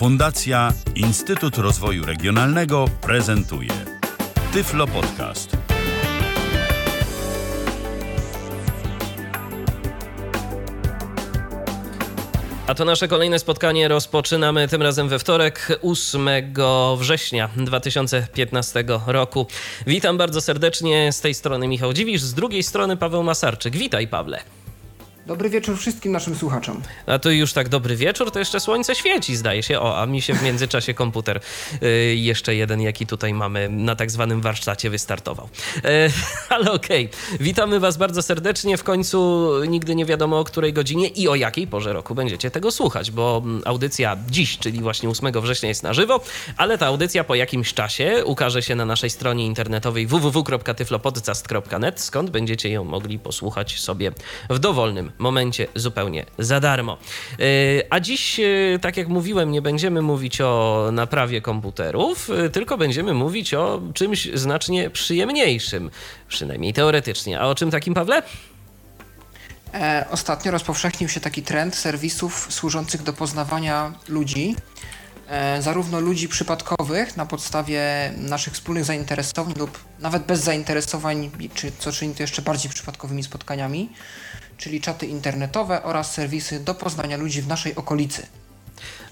[0.00, 3.70] Fundacja Instytut Rozwoju Regionalnego prezentuje
[4.52, 5.56] Tyflo Podcast.
[12.66, 16.28] A to nasze kolejne spotkanie rozpoczynamy tym razem we wtorek, 8
[16.98, 19.46] września 2015 roku.
[19.86, 23.76] Witam bardzo serdecznie z tej strony Michał Dziwisz, z drugiej strony Paweł Masarczyk.
[23.76, 24.59] Witaj Pawle.
[25.30, 26.82] Dobry wieczór wszystkim naszym słuchaczom.
[27.06, 29.80] A to już tak dobry wieczór, to jeszcze słońce świeci, zdaje się.
[29.80, 31.40] O, a mi się w międzyczasie komputer
[31.82, 35.48] y, jeszcze jeden, jaki tutaj mamy na tak zwanym warsztacie wystartował.
[35.76, 35.80] Y,
[36.54, 37.38] ale okej, okay.
[37.40, 38.76] witamy Was bardzo serdecznie.
[38.76, 42.70] W końcu nigdy nie wiadomo o której godzinie i o jakiej porze roku będziecie tego
[42.70, 46.20] słuchać, bo mm, audycja dziś, czyli właśnie 8 września jest na żywo,
[46.56, 52.70] ale ta audycja po jakimś czasie ukaże się na naszej stronie internetowej www.tyflopodcast.net, skąd będziecie
[52.70, 54.12] ją mogli posłuchać sobie
[54.50, 56.98] w dowolnym momencie zupełnie za darmo.
[57.38, 57.44] E,
[57.90, 63.14] a dziś, e, tak jak mówiłem, nie będziemy mówić o naprawie komputerów, e, tylko będziemy
[63.14, 65.90] mówić o czymś znacznie przyjemniejszym,
[66.28, 67.40] przynajmniej teoretycznie.
[67.40, 68.22] A o czym takim, Pawle?
[70.10, 74.56] Ostatnio rozpowszechnił się taki trend serwisów służących do poznawania ludzi,
[75.60, 82.14] zarówno ludzi przypadkowych na podstawie naszych wspólnych zainteresowań lub nawet bez zainteresowań, czy co czyni
[82.14, 83.88] to jeszcze bardziej przypadkowymi spotkaniami,
[84.60, 88.26] czyli czaty internetowe oraz serwisy do poznania ludzi w naszej okolicy.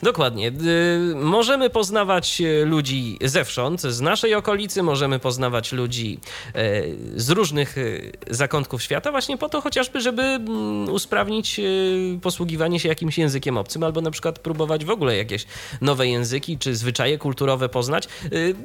[0.03, 0.49] Dokładnie.
[0.49, 6.21] Y, możemy poznawać e, ludzi zewsząd, z naszej okolicy, możemy poznawać ludzi
[6.55, 6.83] e,
[7.17, 7.77] z różnych
[8.31, 11.61] zakątków świata, właśnie po to chociażby, żeby mm, usprawnić
[12.23, 15.47] posługiwanie się jakimś językiem obcym, albo na przykład próbować w ogóle jakieś
[15.81, 18.09] nowe języki czy zwyczaje kulturowe poznać.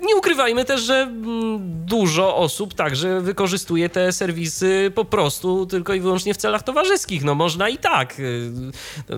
[0.01, 5.99] Nie ukrywajmy też, że mm, dużo osób także wykorzystuje te serwisy po prostu tylko i
[5.99, 7.23] wyłącznie w celach towarzyskich.
[7.23, 8.15] No można i tak.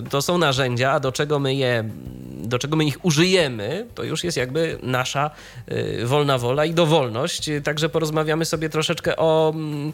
[0.09, 1.74] To są narzędzia, do czego my je
[2.43, 5.31] do czego my ich użyjemy, to już jest jakby nasza
[5.71, 7.49] y, wolna wola i dowolność.
[7.63, 9.93] Także porozmawiamy sobie troszeczkę o mm,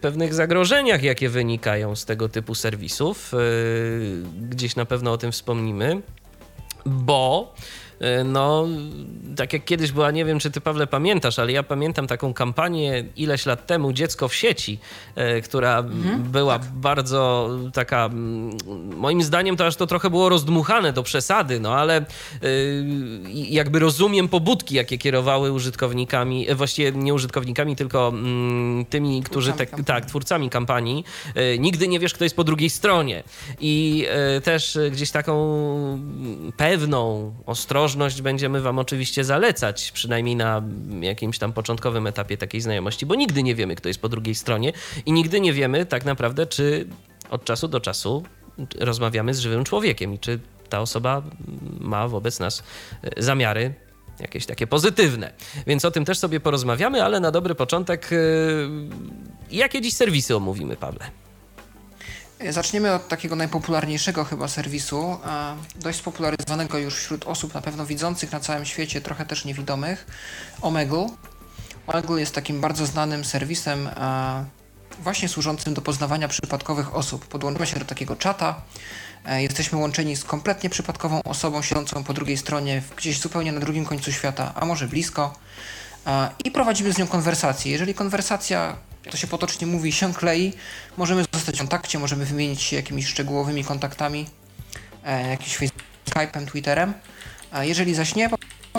[0.00, 3.34] pewnych zagrożeniach, jakie wynikają z tego typu serwisów.
[3.34, 6.02] Y, gdzieś na pewno o tym wspomnimy,
[6.86, 7.54] bo
[8.24, 8.66] no,
[9.36, 13.04] tak jak kiedyś była, nie wiem czy ty Pawle pamiętasz, ale ja pamiętam taką kampanię
[13.16, 14.78] ileś lat temu, Dziecko w sieci,
[15.14, 16.68] e, która mhm, była tak.
[16.68, 18.10] bardzo taka,
[18.96, 22.04] moim zdaniem to aż to trochę było rozdmuchane do przesady, no ale e,
[23.32, 28.12] jakby rozumiem pobudki, jakie kierowały użytkownikami, właściwie nie użytkownikami, tylko
[28.90, 31.04] tymi, którzy, te, tak, twórcami kampanii.
[31.58, 33.22] Nigdy nie wiesz, kto jest po drugiej stronie.
[33.60, 34.06] I
[34.44, 35.38] też gdzieś taką
[36.56, 40.62] pewną ostrożność ostrożność będziemy Wam oczywiście zalecać, przynajmniej na
[41.00, 44.72] jakimś tam początkowym etapie takiej znajomości, bo nigdy nie wiemy, kto jest po drugiej stronie
[45.06, 46.86] i nigdy nie wiemy tak naprawdę, czy
[47.30, 48.22] od czasu do czasu
[48.78, 51.22] rozmawiamy z żywym człowiekiem i czy ta osoba
[51.80, 52.62] ma wobec nas
[53.02, 53.74] e, zamiary
[54.20, 55.32] jakieś takie pozytywne.
[55.66, 58.16] Więc o tym też sobie porozmawiamy, ale na dobry początek, e,
[59.50, 61.10] jakie dziś serwisy omówimy, Pawle?
[62.50, 65.18] Zaczniemy od takiego najpopularniejszego chyba serwisu,
[65.76, 70.06] dość spopularyzowanego już wśród osób na pewno widzących na całym świecie, trochę też niewidomych,
[70.62, 71.06] Omegle.
[71.86, 73.88] Omegle jest takim bardzo znanym serwisem
[75.02, 77.26] właśnie służącym do poznawania przypadkowych osób.
[77.26, 78.62] Podłączamy się do takiego czata,
[79.26, 83.84] e, jesteśmy łączeni z kompletnie przypadkową osobą siedzącą po drugiej stronie, gdzieś zupełnie na drugim
[83.84, 85.34] końcu świata, a może blisko
[86.44, 87.72] i prowadzimy z nią konwersację.
[87.72, 88.76] Jeżeli konwersacja
[89.10, 90.52] to się potocznie mówi, się klei,
[90.96, 94.26] możemy zostać w kontakcie, możemy wymienić się jakimiś szczegółowymi kontaktami,
[95.04, 95.58] e, jakimś
[96.10, 96.94] Skype'em, Twitterem.
[97.50, 98.30] A jeżeli zaś nie,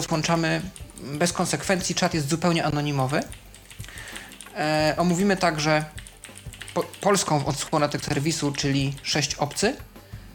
[0.07, 0.61] złączamy
[1.03, 3.21] bez konsekwencji, czat jest zupełnie anonimowy.
[4.55, 5.85] E, omówimy także
[6.73, 9.75] po, polską odsłonę tego serwisu, czyli 6 obcy,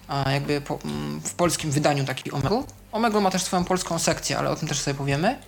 [0.08, 0.78] a jakby po,
[1.24, 2.62] w polskim wydaniu taki Omegle.
[2.92, 5.38] Omegle ma też swoją polską sekcję, ale o tym też sobie powiemy.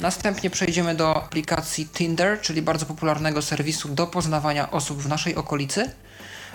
[0.00, 5.90] Następnie przejdziemy do aplikacji Tinder, czyli bardzo popularnego serwisu do poznawania osób w naszej okolicy,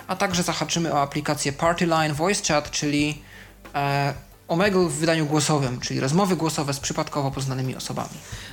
[0.08, 3.22] a także zahaczymy o aplikację Partyline Voice Chat, czyli
[3.76, 4.14] e,
[4.48, 8.09] Omegle w wydaniu głosowym, czyli rozmowy głosowe z przypadkowo poznanymi osobami.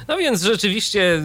[0.08, 1.22] No więc rzeczywiście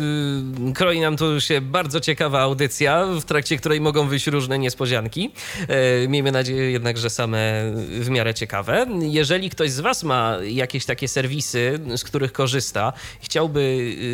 [0.69, 5.31] y, kroi nam tu się bardzo ciekawa audycja, w trakcie której mogą wyjść różne niespodzianki.
[5.68, 7.38] E, miejmy nadzieję jednak, że same
[8.00, 8.86] w miarę ciekawe.
[9.00, 13.60] Jeżeli ktoś z Was ma jakieś takie serwisy, z których korzysta, chciałby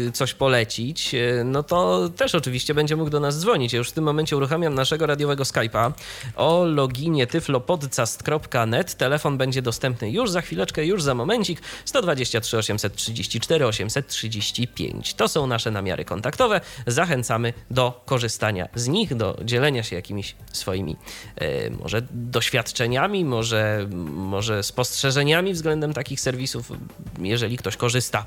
[0.08, 1.16] y, coś polecić,
[1.46, 3.74] no to też oczywiście będzie mógł do nas dzwonić.
[3.74, 5.92] Ja już w tym momencie uruchamiam naszego radiowego Skype'a
[6.36, 8.96] o loginie tyflopodcast.net.
[8.96, 11.62] Telefon będzie dostępny już za chwileczkę, już za momencik.
[11.86, 15.14] 123 834 835.
[15.14, 16.62] To są nasze namiary kontaktowe.
[16.88, 20.96] Zachęcamy do korzystania z nich, do dzielenia się jakimiś swoimi
[21.36, 26.72] e, może doświadczeniami, może, może spostrzeżeniami względem takich serwisów.
[27.20, 28.26] Jeżeli ktoś korzysta,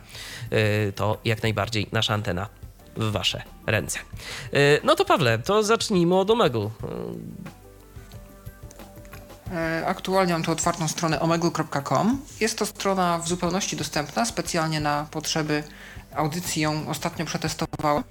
[0.50, 2.48] e, to jak najbardziej nasza antena
[2.96, 3.98] w wasze ręce.
[3.98, 6.70] E, no to Pawle, to zacznijmy od Omegu.
[9.52, 12.20] E, Aktualnie mam tu otwartą stronę omegl.com.
[12.40, 15.62] Jest to strona w zupełności dostępna, specjalnie na potrzeby
[16.14, 18.04] audycji ją ostatnio przetestowałem.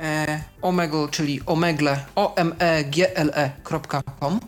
[0.00, 4.40] E, Omegle, czyli omegle, o m e g l e.com.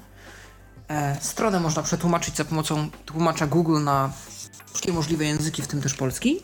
[0.88, 4.10] E, Stronę można przetłumaczyć za pomocą tłumacza Google na
[4.66, 6.40] wszystkie możliwe języki, w tym też polski.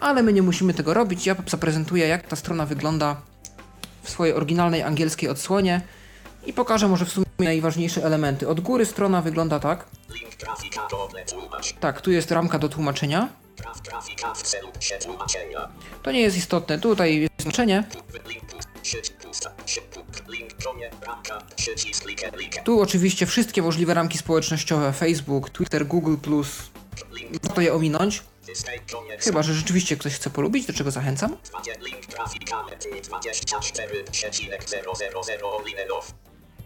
[0.00, 1.26] Ale my nie musimy tego robić.
[1.26, 3.16] Ja zaprezentuję, jak ta strona wygląda
[4.02, 5.80] w swojej oryginalnej angielskiej odsłonie
[6.46, 8.48] i pokażę może w sumie najważniejsze elementy.
[8.48, 9.86] Od góry strona wygląda tak.
[11.80, 13.28] Tak, tu jest ramka do tłumaczenia.
[16.02, 16.78] To nie jest istotne.
[16.78, 17.84] Tutaj jest znaczenie.
[22.64, 24.92] Tu oczywiście wszystkie możliwe ramki społecznościowe.
[24.92, 26.16] Facebook, Twitter, Google+.
[27.42, 28.22] Warto je ominąć.
[29.18, 31.36] Chyba, że rzeczywiście ktoś chce polubić, do czego zachęcam.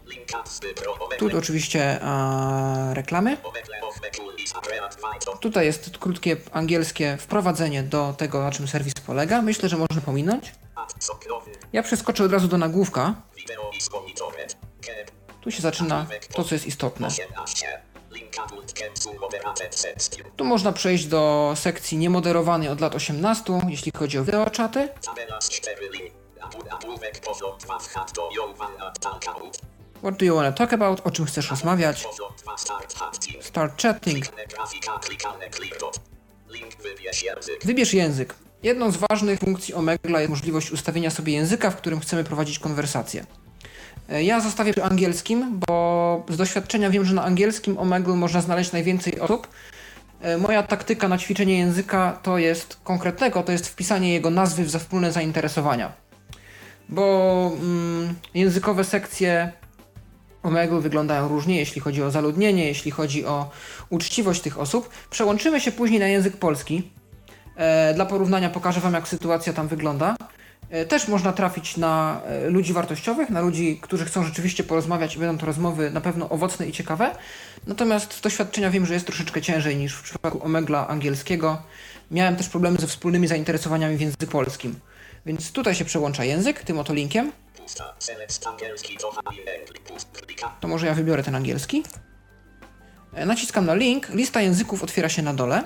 [0.10, 3.38] Link apsy pro Tu omegle, oczywiście a, reklamy.
[5.42, 9.42] Tutaj jest krótkie angielskie wprowadzenie do tego, na czym serwis polega.
[9.42, 10.54] Myślę, że można pominąć.
[11.74, 13.16] Ja przeskoczę od razu do nagłówka.
[15.42, 17.08] Tu się zaczyna to, co jest istotne.
[17.08, 17.82] 18.
[18.12, 20.32] Link adult cancel moderated session.
[20.36, 24.90] Tu można przejść do sekcji niemoderowanej od lat 18, jeśli chodzi o wideoczaty.
[30.02, 30.08] Tabela z 4 linii.
[30.08, 30.10] Abu- Abówek poziom 2 w hat do Jowana Talkaut.
[30.10, 31.02] What do you want to talk about?
[31.04, 32.04] O czym chcesz rozmawiać?
[32.04, 32.58] Poziom 2
[33.42, 34.26] start chatting.
[37.64, 38.36] Wybierz język.
[38.64, 43.26] Jedną z ważnych funkcji Omegla jest możliwość ustawienia sobie języka, w którym chcemy prowadzić konwersację.
[44.10, 48.72] E, Ja zostawię przy angielskim, bo z doświadczenia wiem, że na angielskim Omegle można znaleźć
[48.72, 49.48] najwięcej osób.
[50.22, 54.70] E, Moja taktyka na ćwiczenie języka to jest konkretnego, to jest wpisanie jego nazwy w
[54.70, 55.92] wspólne zainteresowania.
[56.90, 59.52] Bo mm, językowe sekcje
[60.44, 63.50] Omegle wyglądają różnie, jeśli chodzi o zaludnienie, jeśli chodzi o
[63.90, 64.90] uczciwość tych osób.
[65.10, 66.92] Przełączymy się później na język polski.
[67.56, 70.16] E, Dla porównania pokażę Wam, jak sytuacja tam wygląda.
[70.70, 75.20] E, Też można trafić na e, ludzi wartościowych, na ludzi, którzy chcą rzeczywiście porozmawiać i
[75.20, 77.16] będą to rozmowy na pewno owocne i ciekawe.
[77.68, 81.62] Natomiast z doświadczenia wiem, że jest troszeczkę ciężej niż w przypadku Omegla angielskiego.
[82.12, 84.76] Miałem też problemy ze wspólnymi zainteresowaniami w języku polskim.
[85.26, 87.32] Więc tutaj się przełącza język, tym oto linkiem.
[90.62, 91.84] To może ja wybiorę ten angielski.
[93.14, 95.64] E, Naciskam na link, lista języków otwiera się na dole.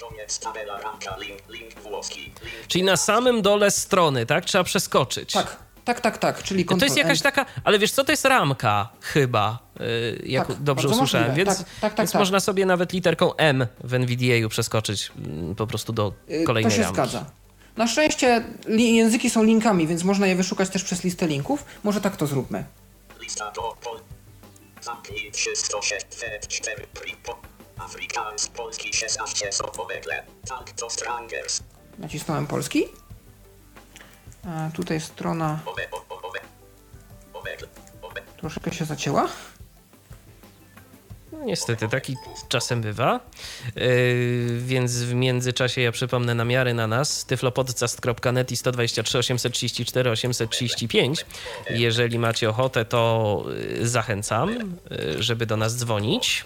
[0.00, 1.16] Koniec tabela ramka.
[1.16, 1.38] Link.
[1.48, 2.20] Link włoski.
[2.20, 2.34] Link.
[2.68, 4.44] Czyli na samym dole strony, tak?
[4.44, 5.32] Trzeba przeskoczyć.
[5.32, 8.88] Tak, tak, tak, tak, czyli To jest jakaś taka, ale wiesz co, to jest ramka
[9.00, 11.46] chyba, yy, jak Tak, dobrze usłyszałem, możliwe.
[11.46, 12.18] więc, Tak, tak, tak, więc tak.
[12.18, 16.76] można sobie nawet literką M w NVDA przeskoczyć mm, po prostu do Y, kolejnej To
[16.76, 16.94] się ramki.
[16.96, 17.24] zgadza.
[17.76, 21.64] Na szczęście języki są linkami, więc można je wyszukać też przez listę linków.
[21.84, 22.64] Może tak to zróbmy.
[23.20, 24.00] Lista do pol.
[24.82, 26.06] Zamknij 306
[26.48, 27.38] 4 pripo.
[27.78, 30.22] Afrikaans polski 16 są omegle.
[30.48, 31.62] Tak to strangers.
[31.98, 32.84] Nacisnąłem polski.
[34.46, 35.60] A tutaj strona
[38.40, 39.28] troszeczkę się zacięła.
[41.44, 42.16] Niestety, taki
[42.48, 43.20] czasem bywa.
[43.76, 47.24] Yy, więc w międzyczasie ja przypomnę namiary na nas.
[47.24, 51.26] tyflopodcast.net i 123 834 835.
[51.70, 53.44] Jeżeli macie ochotę, to
[53.78, 54.50] yy, zachęcam,
[54.90, 56.44] yy, żeby do nas dzwonić.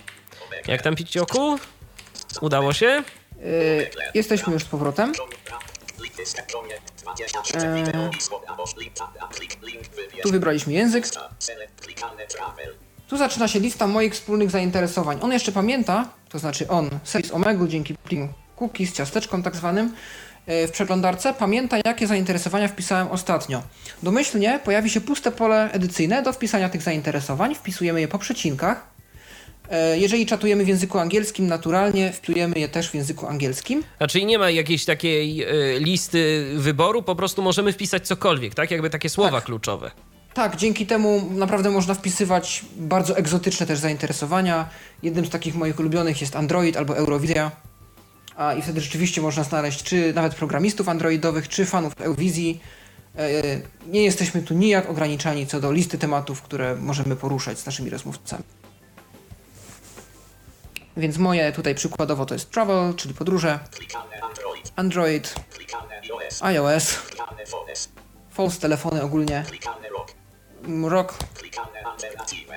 [0.66, 1.58] Jak tam Picioku?
[2.40, 3.04] Udało się?
[3.42, 5.12] Y, jesteśmy już z powrotem.
[6.18, 10.22] Lista konie 24 wideo i słowa albo link tab, a klik link wybierz.
[10.22, 11.06] Tu wybraliśmy język.
[13.14, 15.18] Tu zaczyna się lista moich wspólnych zainteresowań.
[15.22, 18.28] On jeszcze pamięta, to znaczy on, serwis Omega dzięki pliku
[18.60, 19.92] cookies, ciasteczkom tak zwanym,
[20.46, 23.62] e, w przeglądarce pamięta, jakie zainteresowania wpisałem ostatnio.
[24.02, 27.54] Domyślnie pojawi się puste pole edycyjne do wpisania tych zainteresowań.
[27.54, 28.86] Wpisujemy je po przecinkach.
[29.70, 33.82] E, Jeżeli czatujemy w języku angielskim, naturalnie wpisujemy je też w języku angielskim.
[33.98, 35.42] A czyli nie ma jakiejś takiej
[35.76, 38.70] y, listy wyboru, po prostu możemy wpisać cokolwiek, tak?
[38.70, 39.44] Jakby takie słowa Tak.
[39.44, 39.90] kluczowe.
[40.34, 44.68] Tak, dzięki temu naprawdę można wpisywać bardzo egzotyczne też zainteresowania.
[45.02, 47.50] Jednym z takich moich ulubionych jest Android albo Eurowizja.
[48.36, 52.60] A i wtedy rzeczywiście można znaleźć czy nawet programistów androidowych, czy fanów Eurowizji.
[53.16, 53.30] E,
[53.86, 58.44] nie jesteśmy tu nijak ograniczani co do listy tematów, które możemy poruszać z naszymi rozmówcami.
[60.96, 63.58] Więc moje tutaj przykładowo to jest travel, czyli podróże,
[64.76, 65.34] Android.
[66.40, 66.98] IOS.
[68.30, 69.44] false telefony ogólnie,
[70.64, 70.68] Rock.
[70.68, 71.14] m, rock,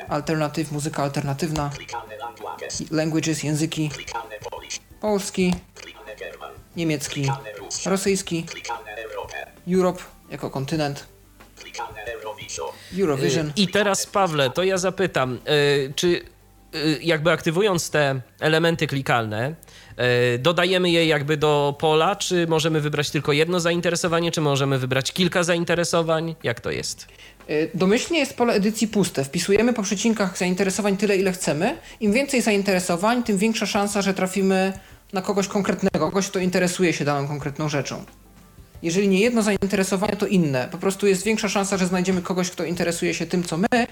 [0.10, 1.72] alternatyw, muzyka alternatywna,
[2.92, 3.44] Languages.
[3.44, 3.90] języki,
[5.02, 5.54] polski,
[6.76, 7.28] niemiecki,
[7.86, 8.46] rosyjski.
[9.68, 11.06] Europe jako kontynent,
[12.14, 12.68] Eurovision.
[13.00, 13.52] Eurovision.
[13.56, 16.08] I teraz, Pawle, to ja zapytam, y, czy
[16.76, 19.56] y, jakby aktywując te elementy klikalne,
[20.36, 25.12] y, dodajemy je jakby do pola, czy możemy wybrać tylko jedno zainteresowanie, czy możemy wybrać
[25.12, 26.36] kilka zainteresowań?
[26.44, 27.08] Jak to jest?
[27.50, 29.24] Y, Domyślnie jest pole edycji puste.
[29.24, 31.78] Wpisujemy po przecinkach zainteresowań tyle, ile chcemy.
[32.00, 34.74] Im więcej zainteresowań, tym większa szansa, że trafimy
[35.14, 38.06] na kogoś konkretnego, kogoś, kto interesuje się daną konkretną rzeczą.
[38.82, 40.68] Jeżeli nie jedno zainteresowanie, to inne.
[40.72, 43.88] Po prostu jest większa szansa, że znajdziemy kogoś, kto interesuje się tym, co my.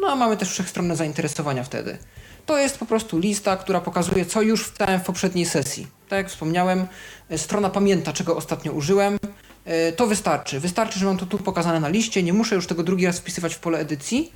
[0.00, 1.98] No a mamy też wszechstronne zainteresowania wtedy.
[2.46, 5.86] To jest po prostu lista, która pokazuje, co już wstałem w poprzedniej sesji.
[6.08, 6.86] Tak jak wspomniałem,
[7.32, 9.18] y, strona pamięta, czego ostatnio użyłem.
[9.66, 10.60] Y, To wystarczy.
[10.60, 12.22] Wystarczy, że mam to tu pokazane na liście.
[12.22, 14.32] Nie muszę już tego drugi raz wpisywać w pole edycji.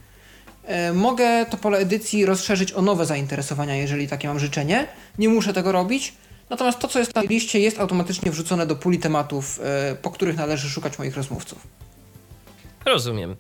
[0.91, 4.87] Y, Mogę to pole edycji rozszerzyć o nowe zainteresowania, jeżeli takie mam życzenie.
[5.19, 6.15] Nie muszę tego robić.
[6.51, 9.61] Natomiast to, co jest na liście, jest automatycznie wrzucone do puli tematów,
[9.93, 11.59] y, po których należy szukać moich rozmówców.
[12.87, 13.37] Rozumiem.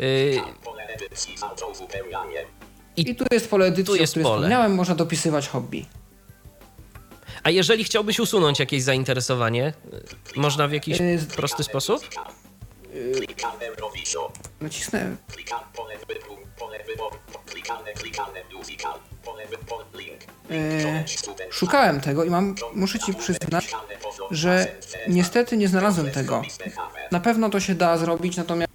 [0.00, 2.44] Y, Pole edycji z autouzupełnianiem.
[2.96, 4.36] I tu jest pole edycji, Tu jest o którym pole.
[4.38, 4.74] wspomniałem.
[4.74, 5.86] Można dopisywać hobby.
[7.42, 9.72] A jeżeli chciałbyś usunąć jakieś zainteresowanie,
[10.36, 12.08] można w jakiś Y, prosty sposób?
[13.60, 14.32] Eurovision.
[14.60, 15.16] Nacisnę.
[20.50, 21.04] Yy,
[21.50, 23.70] Szukałem tego i mam, muszę ci przyznać,
[24.30, 24.66] że
[25.08, 26.42] niestety nie znalazłem tego.
[27.10, 28.72] Na pewno to się da zrobić, natomiast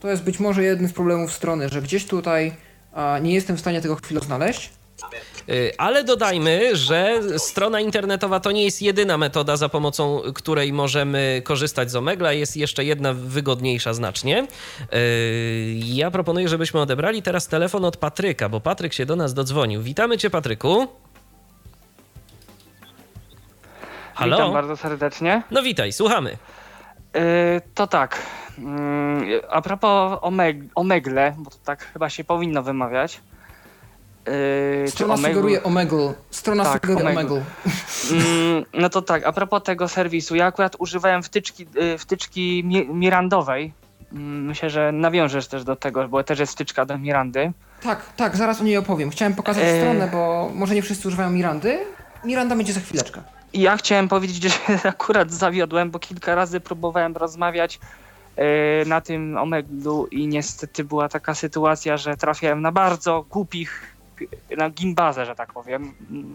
[0.00, 2.52] to jest być może jeden z problemów strony, że gdzieś tutaj
[2.92, 4.70] a, nie jestem w stanie tego chwilę znaleźć.
[5.48, 11.42] Y, Ale dodajmy, że strona internetowa to nie jest jedyna metoda, za pomocą której możemy
[11.44, 12.32] korzystać z Omegla.
[12.32, 14.46] Jest jeszcze jedna wygodniejsza znacznie.
[14.94, 19.82] Y, Ja proponuję, żebyśmy odebrali teraz telefon od Patryka, bo Patryk się do nas dodzwonił.
[19.82, 20.86] Witamy cię, Patryku.
[24.14, 24.36] Halo?
[24.36, 25.42] Witam bardzo serdecznie.
[25.50, 26.30] No witaj, słuchamy.
[27.14, 27.20] Yy,
[27.74, 28.18] to tak.
[28.58, 33.20] Yy, a propos omeg Omegle, bo to tak chyba się powinno wymawiać.
[34.26, 36.14] Yy, Strona Omegle- sugeruje Omegle.
[36.30, 37.20] Strona Tak, sugeruje Omegle.
[37.22, 37.42] Omegle.
[38.12, 42.88] Mm, no to tak, a propos tego serwisu, ja akurat używałem wtyczki, yy, wtyczki mi
[42.88, 43.72] Mirandowej.
[44.12, 47.52] Mm, Myślę, że nawiążesz też do tego, bo też jest wtyczka do Mirandy.
[47.82, 49.10] Tak, tak, zaraz o niej opowiem.
[49.10, 49.80] Chciałem pokazać Eee.
[49.80, 51.78] stronę, bo może nie wszyscy używają Mirandy.
[52.24, 53.22] Miranda będzie za chwileczkę.
[53.54, 54.50] Ja chciałem powiedzieć, że
[54.88, 57.80] akurat zawiodłem, bo kilka razy próbowałem rozmawiać
[58.36, 58.44] yy,
[58.86, 63.91] na tym Omeglu i niestety była taka sytuacja, że trafiałem na bardzo głupich,
[64.56, 65.94] na gimbazę, że tak powiem,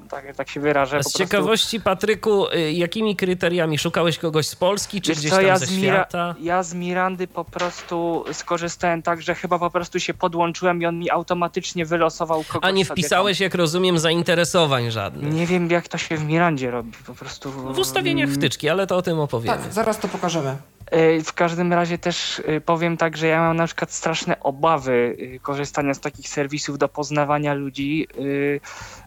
[0.09, 0.97] tak, tak się wyrażę.
[0.97, 1.19] A po z prostu.
[1.19, 5.57] ciekawości, Patryku, y, jakimi kryteriami szukałeś kogoś z Polski, czy Wiesz gdzieś co, tam ja
[5.57, 6.35] ze świata?
[6.39, 10.99] ja z Mirandy po prostu skorzystałem tak, że chyba po prostu się podłączyłem i on
[10.99, 15.33] mi automatycznie wylosował kogoś A nie wpisałeś, jak rozumiem, zainteresowań żadnych.
[15.33, 17.51] Nie wiem, jak to się w Mirandzie robi, po prostu...
[17.51, 19.57] W ustawieniach wtyczki, ale to o tym opowiemy.
[19.57, 20.57] Tak, zaraz to pokażemy.
[20.91, 25.17] E, W każdym razie też e, powiem tak, że ja mam na przykład straszne obawy
[25.35, 28.07] e, korzystania z takich serwisów do poznawania ludzi.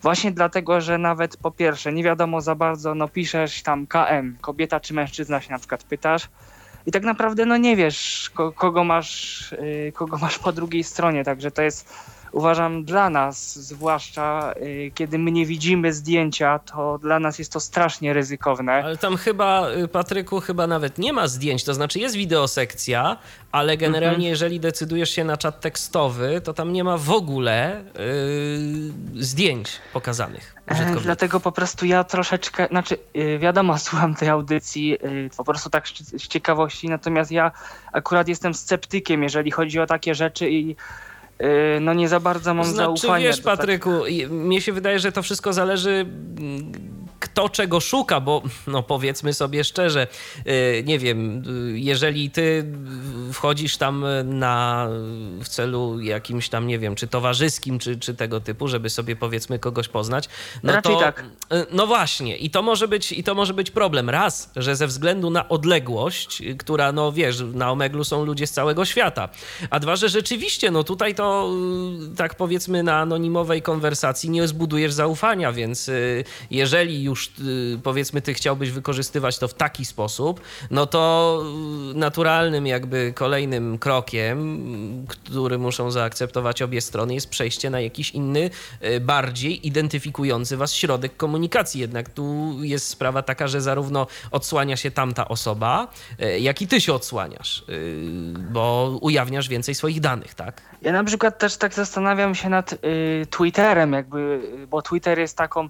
[0.03, 4.81] Właśnie dlatego, że nawet po pierwsze nie wiadomo za bardzo, no piszesz tam KM, kobieta
[4.81, 6.29] czy mężczyzna się na przykład pytasz
[6.87, 9.55] i tak naprawdę no nie wiesz ko- kogo masz,
[9.95, 11.95] kogo masz po drugiej stronie, także to jest
[12.33, 17.61] uważam dla nas zwłaszcza e, kiedy my nie widzimy zdjęcia, to dla nas jest to
[17.61, 18.73] strasznie ryzykowne.
[18.73, 23.17] Ale tam chyba, y, Patryku, chyba nawet nie ma zdjęć, to znaczy jest wideosekcja,
[23.53, 24.31] ale generalnie Mhm.
[24.31, 30.61] jeżeli decydujesz się na czat tekstowy, to tam nie ma w ogóle y, zdjęć pokazanych
[30.71, 30.97] E.
[31.03, 34.99] Dlatego po prostu ja troszeczkę, znaczy e, wiadomo, słucham tej audycji
[35.37, 37.53] po prostu tak z ciekawości, natomiast ja
[37.93, 40.77] akurat jestem sceptykiem, jeżeli chodzi o takie rzeczy i
[41.81, 43.25] no nie za bardzo mam Znaczy, zaufanie.
[43.25, 45.91] wiesz, tak- Patryku, i- mnie się wydaje, że to wszystko zależy,
[46.39, 46.73] mm,
[47.21, 50.07] kto czego szuka, bo no powiedzmy sobie szczerze,
[50.85, 51.43] nie wiem,
[51.75, 52.65] jeżeli ty
[53.33, 54.89] wchodzisz tam na,
[55.45, 59.59] w celu jakimś tam, nie wiem, czy towarzyskim, czy, czy tego typu, żeby sobie powiedzmy
[59.59, 60.29] kogoś poznać,
[60.63, 61.01] no Raczej to...
[61.01, 61.25] tak.
[61.73, 64.11] No właśnie, i to może być, i to może być problem.
[64.11, 68.85] Raz, że ze względu na odległość, która, no wiesz, na Omeglu są ludzie z całego
[68.85, 69.29] świata,
[69.71, 71.51] a dwa, że rzeczywiście, no tutaj to
[72.17, 78.35] tak powiedzmy na anonimowej konwersacji nie zbudujesz zaufania, więc y, jeżeli już y, powiedzmy ty
[78.35, 80.41] chciałbyś wykorzystywać to w taki sposób,
[80.71, 81.43] no to
[81.93, 84.41] y, naturalnym jakby kolejnym krokiem,
[85.09, 88.51] który muszą zaakceptować obie strony jest przejście na jakiś inny,
[89.01, 91.81] bardziej identyfikujący was środek komunikacji.
[91.81, 95.89] Jednak tu jest sprawa taka, że zarówno odsłania się tamta osoba,
[96.41, 97.65] jak i ty się odsłaniasz,
[98.53, 100.63] bo ujawniasz więcej swoich danych, tak?
[100.83, 105.69] Ja na przykład też tak zastanawiam się nad y, Twitterem, jakby, bo Twitter jest taką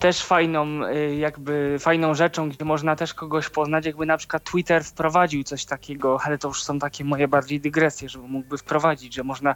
[0.00, 4.84] też fajną, y, jakby fajną rzeczą, gdzie można też kogoś poznać, jakby na przykład Twitter
[4.84, 9.24] wprowadził coś takiego, ale to już są takie moje bardziej dygresje, żeby mógłby wprowadzić, że
[9.24, 9.54] można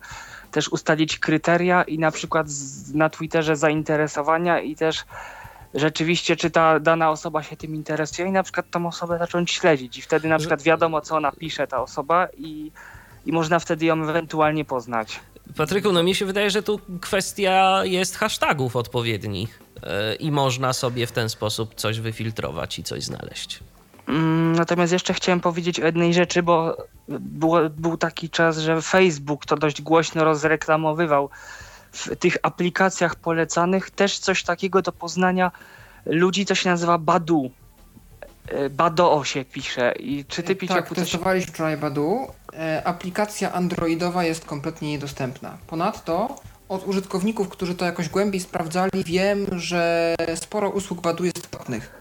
[0.51, 2.47] też ustalić kryteria i na przykład
[2.95, 5.05] na Twitterze zainteresowania i też
[5.75, 9.99] rzeczywiście, czy ta dana osoba się tym interesuje i na przykład tą osobę zacząć śledzić
[9.99, 12.71] i wtedy na przykład wiadomo, co ona pisze, ta osoba i
[13.27, 15.21] i można wtedy ją ewentualnie poznać.
[15.57, 19.64] Patryku, no mi się wydaje, że tu kwestia jest hashtagów odpowiednich
[20.19, 23.61] i można sobie w ten sposób coś wyfiltrować i coś znaleźć.
[24.09, 26.77] Mm, natomiast jeszcze chciałem powiedzieć o jednej rzeczy, bo
[27.09, 31.31] było, był taki czas, że Facebook to dość głośno rozreklamowywał
[31.93, 35.51] w tych aplikacjach polecanych też coś takiego do poznania
[36.07, 37.51] ludzi, co się nazywa Badu.
[38.49, 39.93] E, Badoo się pisze.
[39.93, 40.99] I czy ty Tak, coś...
[40.99, 42.27] testowaliśmy wczoraj Badu.
[42.53, 45.59] E, aplikacja androidowa jest kompletnie niedostępna.
[45.67, 46.37] Ponadto
[46.75, 51.93] od użytkowników, którzy to jakoś głębiej sprawdzali, wiem, że sporo usług Badu jest płatnych.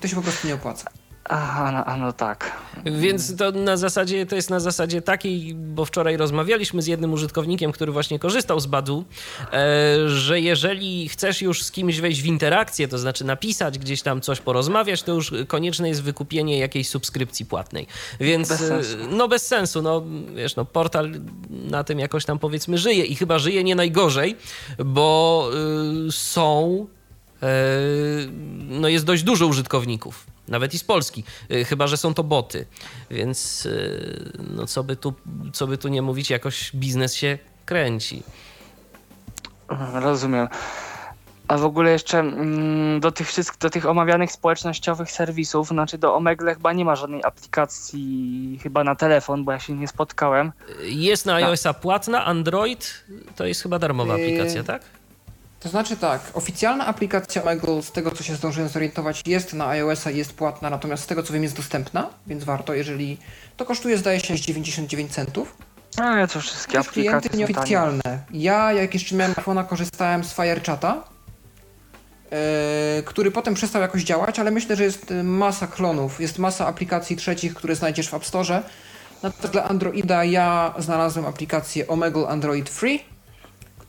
[0.00, 0.90] To się po prostu nie opłaca.
[1.28, 2.52] Aha, no, no tak.
[2.84, 7.72] Więc to na zasadzie, to jest na zasadzie takiej, bo wczoraj rozmawialiśmy z jednym użytkownikiem,
[7.72, 9.04] który właśnie korzystał z Badu,
[9.52, 14.20] e, że jeżeli chcesz już z kimś wejść w interakcję, to znaczy napisać gdzieś tam
[14.20, 17.86] coś, porozmawiać, to już konieczne jest wykupienie jakiejś subskrypcji płatnej.
[18.20, 20.04] Więc bez no bez sensu, no
[20.34, 21.10] wiesz, no portal
[21.50, 24.36] na tym jakoś tam powiedzmy żyje i chyba żyje nie najgorzej,
[24.78, 25.50] bo
[26.08, 26.86] y, są
[27.42, 27.46] e,
[28.68, 32.66] no jest dość dużo użytkowników nawet i z Polski, y, chyba że są to boty.
[33.10, 35.14] Więc y, no co by tu,
[35.52, 38.22] co by tu nie mówić, jakoś biznes się kręci.
[39.94, 40.48] Rozumiem.
[41.48, 46.14] A w ogóle jeszcze mm, do tych wszystkich, do tych omawianych społecznościowych serwisów, znaczy do
[46.14, 50.52] Omegle chyba nie ma żadnej aplikacji chyba na telefon, bo ja się nie spotkałem.
[50.82, 53.04] Jest na iOS-a płatna, Android
[53.36, 54.82] to jest chyba darmowa aplikacja, tak?
[55.64, 60.10] To znaczy tak, oficjalna aplikacja Omegle, z tego co się zdążyłem zorientować, jest na iOS-a
[60.10, 63.18] i jest płatna, natomiast z tego co wiem jest dostępna, więc warto, jeżeli
[63.56, 65.56] to kosztuje zdaje się 99 centów.
[65.96, 68.24] A ja to wszystkie to aplikacje klienty nieoficjalne.
[68.32, 71.04] Ja jak jeszcze miałem iPhone'a korzystałem z FireChata,
[72.96, 77.16] yy, który potem przestał jakoś działać, ale myślę, że jest masa klonów, jest masa aplikacji
[77.16, 78.62] trzecich, które znajdziesz w App Store.
[79.22, 83.13] Natomiast dla Androida ja znalazłem aplikację Omegle Android Free,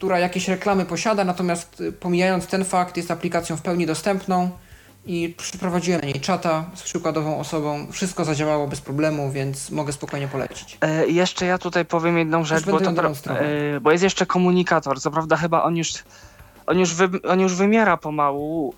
[0.05, 4.49] która jakieś reklamy posiada, natomiast y, pomijając ten fakt, jest aplikacją w pełni dostępną
[5.05, 7.87] i przeprowadziłem na niej czata z przykładową osobą.
[7.91, 10.77] Wszystko zadziałało bez problemu, więc mogę spokojnie polecić.
[10.81, 15.01] E, jeszcze ja tutaj powiem jedną rzecz, bo, to, e, bo jest jeszcze komunikator.
[15.01, 15.93] Co prawda chyba on już,
[16.65, 18.73] on już, wy, on już wymiera pomału.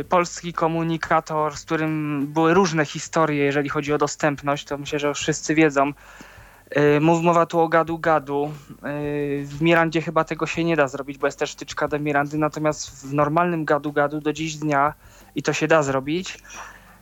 [0.00, 5.14] E, polski komunikator, z którym były różne historie, jeżeli chodzi o dostępność, to myślę, że
[5.14, 5.92] wszyscy wiedzą.
[6.74, 8.44] E, mów, mowa tu o gadu-gadu.
[8.44, 8.50] E,
[9.44, 13.06] w Mirandzie chyba tego się nie da zrobić, bo jest też wtyczka do Mirandy, natomiast
[13.06, 14.94] w normalnym gadu-gadu do dziś dnia,
[15.34, 16.38] i to się da zrobić,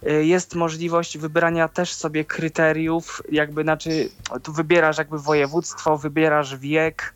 [0.02, 4.08] e, jest możliwość wybrania też sobie kryteriów, jakby, znaczy,
[4.42, 7.14] tu wybierasz jakby województwo, wybierasz wiek,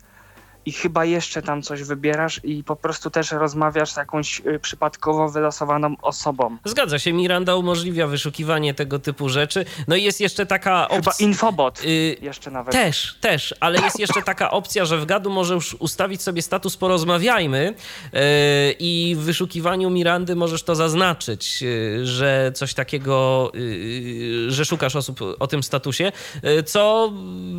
[0.67, 5.29] i chyba jeszcze tam coś wybierasz i po prostu też rozmawiasz z jakąś y, przypadkowo
[5.29, 6.57] wylosowaną osobą.
[6.65, 9.65] Zgadza się, Miranda umożliwia wyszukiwanie tego typu rzeczy.
[9.87, 11.11] No i jest jeszcze taka opcja...
[11.11, 12.73] Chyba infobot y jeszcze nawet.
[12.73, 17.73] Też, też, ale jest jeszcze taka opcja, że w gadu możesz ustawić sobie status porozmawiajmy
[18.13, 18.19] yy,
[18.79, 25.19] i w wyszukiwaniu Mirandy możesz to zaznaczyć, yy, że coś takiego, yy, że szukasz osób
[25.39, 26.11] o tym statusie,
[26.65, 27.13] co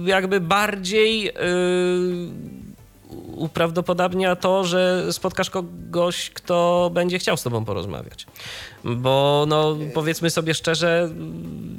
[0.05, 1.33] jakby bardziej
[3.37, 8.27] uprawdopodobnia to, że spotkasz kogoś, kto będzie chciał z tobą porozmawiać.
[8.85, 11.11] Bo no, powiedzmy sobie szczerze,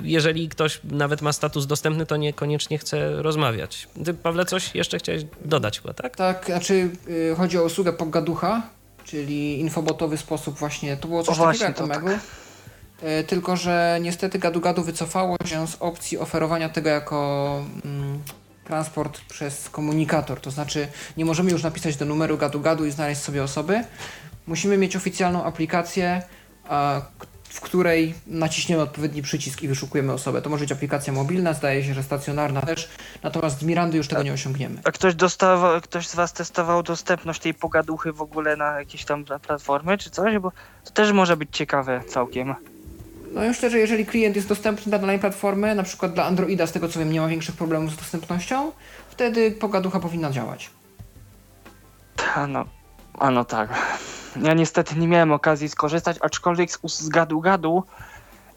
[0.03, 3.87] jeżeli ktoś nawet ma status dostępny, to niekoniecznie chce rozmawiać.
[4.05, 6.15] Ty, Pawle, coś jeszcze chciałeś dodać chyba, tak?
[6.15, 8.61] Tak, znaczy yy, chodzi o usługę Pogaducha,
[9.03, 12.19] czyli infobotowy sposób właśnie, to było coś O, takiego właśnie, jak tak.
[13.01, 17.98] E, tylko że niestety Gadu Gadu wycofało się z opcji oferowania tego jako mm,
[18.69, 23.21] transport przez komunikator, to znaczy nie możemy już napisać do numeru Gadu Gadu i znaleźć
[23.21, 23.84] sobie osoby,
[24.47, 26.21] musimy mieć oficjalną aplikację,
[27.43, 30.41] w której naciśniemy odpowiedni przycisk i wyszukujemy osobę.
[30.41, 32.89] To może być aplikacja mobilna, zdaje się, że stacjonarna też,
[33.23, 34.82] natomiast z Mirandy już tego nie osiągniemy.
[34.84, 39.25] A ktoś dostawał, ktoś z was testował dostępność tej pogaduchy w ogóle na jakieś tam
[39.25, 40.38] pla- platformy czy coś?
[40.38, 40.51] Bo
[40.86, 42.55] to też może być ciekawe całkiem.
[43.33, 46.71] No myślę, że jeżeli klient jest dostępny dla danej platformy, na przykład dla Androida, z
[46.71, 48.71] tego co wiem, nie ma większych problemów z dostępnością,
[49.09, 50.69] wtedy pogaducha powinna działać.
[52.35, 52.65] A no,
[53.19, 53.69] a no tak.
[54.41, 57.83] Ja niestety nie miałem okazji skorzystać, aczkolwiek z, z gadu gadu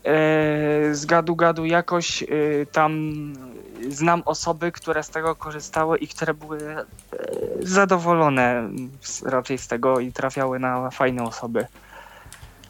[0.04, 2.26] e, z gadu gadu jakoś e,
[2.72, 3.12] tam
[3.88, 6.84] znam osoby, które z tego korzystały i które były e,
[7.60, 8.68] zadowolone
[9.00, 11.66] z, raczej z tego i trafiały na fajne osoby.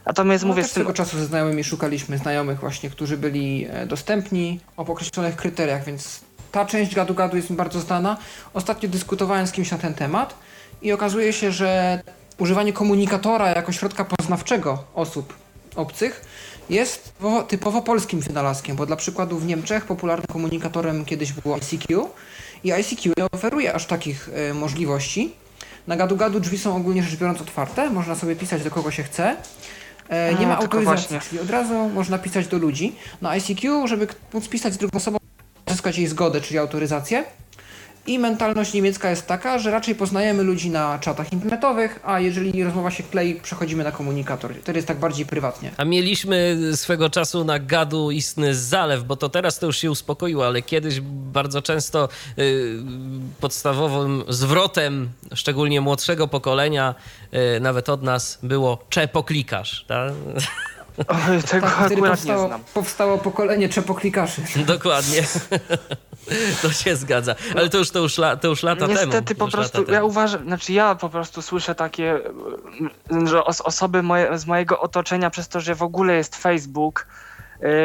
[0.07, 3.67] Natomiast No, mówię też z tym, swego czasu ze znajomymi szukaliśmy znajomych właśnie, którzy byli
[3.71, 6.21] e, dostępni o określonych kryteriach, więc
[6.53, 8.17] ta część gadu-gadu jest mi bardzo znana.
[8.55, 10.35] Ostatnio dyskutowałem z kimś na ten temat
[10.83, 12.03] i okazuje się, że
[12.39, 15.35] używanie komunikatora jako środka poznawczego osób
[15.77, 16.25] obcych
[16.71, 17.13] jest
[17.49, 22.09] typowo, polskim wynalazkiem, bo dla przykładu w Niemczech popularnym komunikatorem kiedyś było ICQ
[22.65, 25.33] i ICQ nie oferuje aż takich e, możliwości.
[25.87, 29.37] Na gadu-gadu drzwi są ogólnie rzecz biorąc otwarte, można sobie pisać do kogo się chce.
[30.09, 32.97] E, nie ma autoryzacji, od razu można pisać do ludzi.
[33.21, 35.19] Na ICQ, żeby móc pisać z drugą osobą,
[35.67, 37.25] uzyskać jej zgodę, czyli autoryzację.
[38.07, 42.91] I mentalność niemiecka jest taka, że raczej poznajemy ludzi na czatach internetowych, a jeżeli rozmowa
[42.91, 44.55] się klei, przechodzimy na komunikator.
[44.55, 45.71] Wtedy jest tak bardziej prywatnie.
[45.77, 50.47] A mieliśmy swego czasu na gadu istny zalew, bo to teraz to już się uspokoiło,
[50.47, 51.01] ale kiedyś
[51.33, 52.79] bardzo często y,
[53.41, 56.95] podstawowym zwrotem, szczególnie młodszego pokolenia,
[57.57, 59.85] y, nawet od nas, było czepoklikasz.
[59.89, 60.13] Tak?
[60.99, 62.61] Oj, tego Tak, akurat nie powstało, znam.
[62.75, 64.43] powstało pokolenie czepoklikaszy.
[64.67, 65.23] Dokładnie.
[66.63, 67.35] to się zgadza.
[67.57, 68.93] Ale to już, to już, la, to już lata temu.
[69.01, 72.19] Niestety po prostu, ja uważam, znaczy ja po prostu słyszę takie,
[73.11, 77.07] mm, że os osoby moje, z mojego otoczenia przez to, że w ogóle jest Facebook,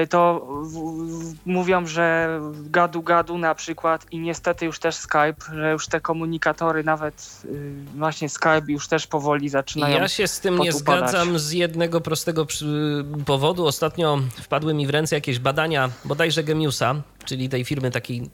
[0.10, 5.72] to w, w, mówią, że gadu gadu na przykład i niestety już też Skype, że
[5.72, 9.98] już te komunikatory, nawet y, właśnie Skype już też powoli zaczynają.
[9.98, 11.10] Ja się z tym nie podupadać.
[11.10, 12.48] zgadzam z jednego prostego
[13.26, 13.66] powodu.
[13.66, 18.30] Ostatnio wpadły mi w ręce jakieś badania, bodajże Gemiusa, czyli tej firmy takiej,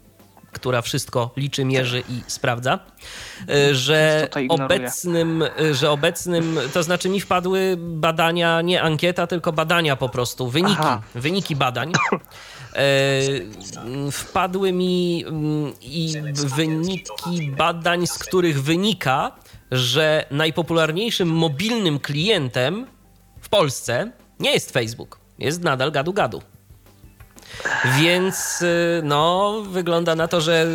[0.54, 2.80] która wszystko liczy, mierzy i sprawdza,
[3.50, 10.10] e, że obecnym, że obecnym, to znaczy mi wpadły badania, nie ankieta, tylko badania po
[10.10, 11.02] prostu, wyniki, Aha.
[11.16, 11.92] wyniki badań.
[12.76, 19.32] E, wpadły mi mm, i wyniki badań, z których wynika,
[19.72, 22.88] że najpopularniejszym mobilnym klientem
[23.42, 26.42] w Polsce nie jest Facebook, jest nadal gadu gadu.
[28.00, 30.68] Więc y, no, wygląda na to, że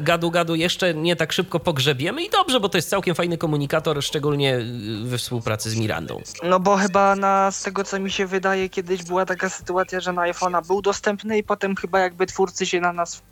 [0.00, 4.02] gadu gadu jeszcze nie tak szybko pogrzebiemy i dobrze, bo to jest całkiem fajny komunikator,
[4.02, 4.64] szczególnie y,
[5.04, 6.22] we współpracy z Mirandą.
[6.42, 10.12] No bo chyba na, z tego co mi się wydaje, kiedyś była taka sytuacja, że
[10.12, 13.22] na iPhone'a był dostępny i potem chyba jakby twórcy się na nas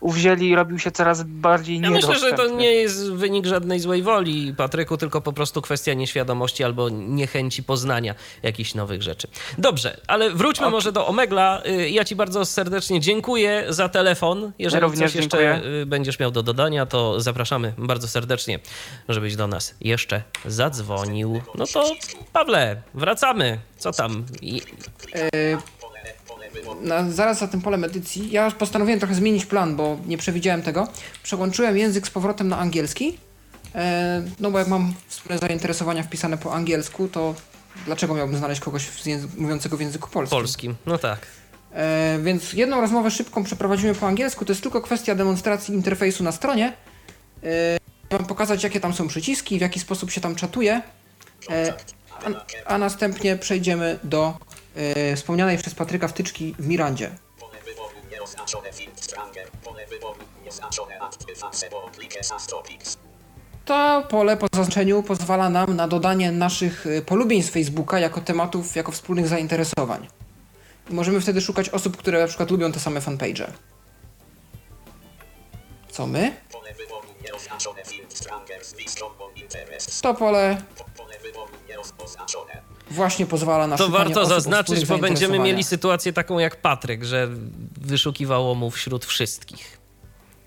[0.00, 4.02] uwzięli i robił się coraz bardziej Ja myślę, że to nie jest wynik żadnej złej
[4.02, 9.28] woli, Patryku, tylko po prostu kwestia nieświadomości albo niechęci poznania jakichś nowych rzeczy.
[9.58, 11.62] Dobrze, ale wróćmy może do Omegla.
[11.66, 14.52] Y, Ja Ci bardzo serdecznie dziękuję za telefon.
[14.58, 15.72] Jeżeli Również coś jeszcze dziękuję.
[15.82, 18.58] y, będziesz miał do dodania, to zapraszamy bardzo serdecznie,
[19.08, 21.40] żebyś do nas jeszcze zadzwonił.
[21.54, 21.92] No to
[22.32, 23.58] Pawle, wracamy.
[23.78, 24.24] Co tam?
[24.42, 24.62] I-
[25.14, 25.30] E,
[26.82, 30.88] na, zaraz za tym polem edycji, ja postanowiłem trochę zmienić plan, bo nie przewidziałem tego.
[31.22, 33.18] Przełączyłem język z powrotem na angielski.
[33.74, 37.34] E, no bo jak mam wspólne zainteresowania wpisane po angielsku, to
[37.86, 40.38] dlaczego miałbym znaleźć kogoś języ- mówiącego w języku polskim?
[40.38, 41.18] Polskim, no tak.
[41.72, 44.44] E, więc jedną rozmowę szybką przeprowadzimy po angielsku.
[44.44, 46.72] To jest tylko kwestia demonstracji interfejsu na stronie.
[47.42, 50.82] E, Wam pokazać, jakie tam są przyciski, w jaki sposób się tam czatuje.
[51.50, 51.74] E,
[52.66, 54.34] a, a następnie przejdziemy do
[54.74, 57.10] e, wspomnianej przez Patryka wtyczki w Mirandzie.
[63.64, 68.76] To pole po zaznaczeniu pozwala nam na dodanie naszych e, polubień z Facebooka jako tematów,
[68.76, 70.08] jako wspólnych zainteresowań.
[70.90, 73.50] I możemy wtedy szukać osób, które na przykład lubią te same fanpage'e.
[75.90, 76.32] Co my?
[80.02, 80.62] To pole.
[82.90, 87.28] Właśnie pozwala na To warto zaznaczyć, bo będziemy mieli sytuację taką jak Patryk, że
[87.80, 89.78] wyszukiwało mu wśród wszystkich.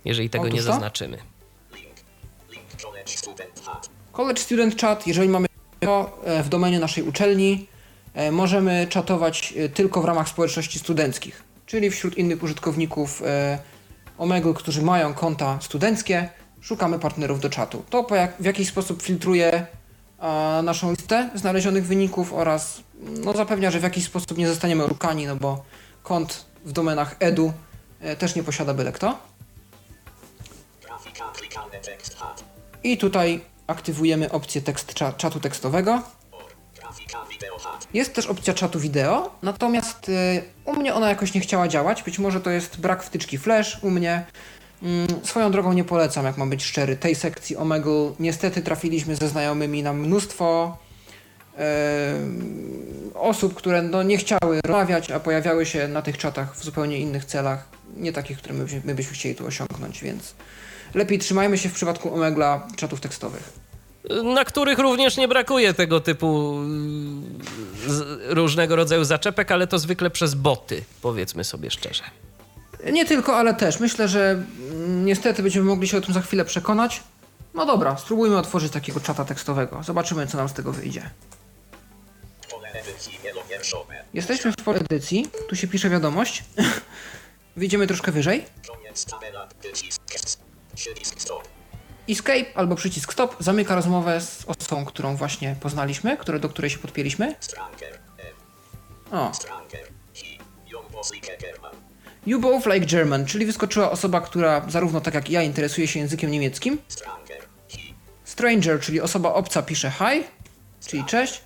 [0.06, 0.72] Jeżeli tego Otóż nie to.
[0.72, 1.18] zaznaczymy.
[4.12, 5.48] College student Chat, jeżeli mamy
[6.24, 7.68] e, w domenie naszej uczelni
[8.14, 13.24] e, możemy czatować e, tylko w ramach społeczności studenckich, czyli wśród innych użytkowników
[14.18, 16.30] Omegle, którzy mają konta studenckie,
[16.62, 17.84] szukamy partnerów do czatu.
[17.90, 18.08] To
[18.40, 19.68] w jakiś sposób filtruje
[20.64, 25.36] naszą listę znalezionych wyników oraz no, zapewnia, że w jakiś sposób nie zostaniemy oszukani, no
[25.36, 25.64] bo
[26.04, 27.54] kont w domenach edu
[28.02, 29.18] e, też nie posiada byle kto.
[32.84, 36.02] I tutaj aktywujemy opcję tekst, cza, czatu tekstowego.
[37.94, 42.04] Jest też opcja czatu wideo, natomiast y, u mnie ona jakoś nie chciała działać.
[42.04, 44.26] Być może to jest brak wtyczki Flash u mnie.
[44.84, 48.12] Mm, swoją drogą nie polecam, jak mam być szczery, tej sekcji Omegle.
[48.20, 50.78] Niestety trafiliśmy ze znajomymi na mnóstwo
[53.14, 57.26] osób, które no, nie chciały rozmawiać, a pojawiały się na tych czatach w zupełnie innych
[57.26, 57.68] celach,
[57.98, 60.36] nie takich, które my, my byśmy chcieli tu osiągnąć, więc
[60.94, 63.54] lepiej trzymajmy się w przypadku Omegla czatów tekstowych.
[64.24, 67.40] na których również nie brakuje tego typu mm,
[68.28, 72.04] różnego rodzaju zaczepek, ale to zwykle przez boty, powiedzmy sobie szczerze.
[72.92, 73.80] Nie tylko, ale też.
[73.80, 74.32] Myślę, że
[74.72, 77.04] mm, niestety będziemy mogli się o tym za chwilę przekonać.
[77.54, 79.84] No dobra, spróbujmy otworzyć takiego czata tekstowego.
[79.84, 81.10] Zobaczymy, co nam z tego wyjdzie.
[84.14, 85.28] Jesteśmy w pole edycji.
[85.50, 86.44] Tu się pisze wiadomość.
[87.56, 88.46] Wyjdziemy troszkę wyżej.
[92.10, 96.78] Escape albo przycisk stop zamyka rozmowę z osobą, którą właśnie poznaliśmy, które, do której się
[96.78, 97.36] podpięliśmy.
[99.12, 99.32] O,
[102.26, 106.32] you both like German, czyli wyskoczyła osoba, która zarówno tak jak ja interesuje się językiem
[106.32, 106.78] niemieckim.
[108.24, 108.80] Stranger.
[108.80, 110.24] Czyli osoba obca pisze hi,
[110.88, 111.42] czyli cześć.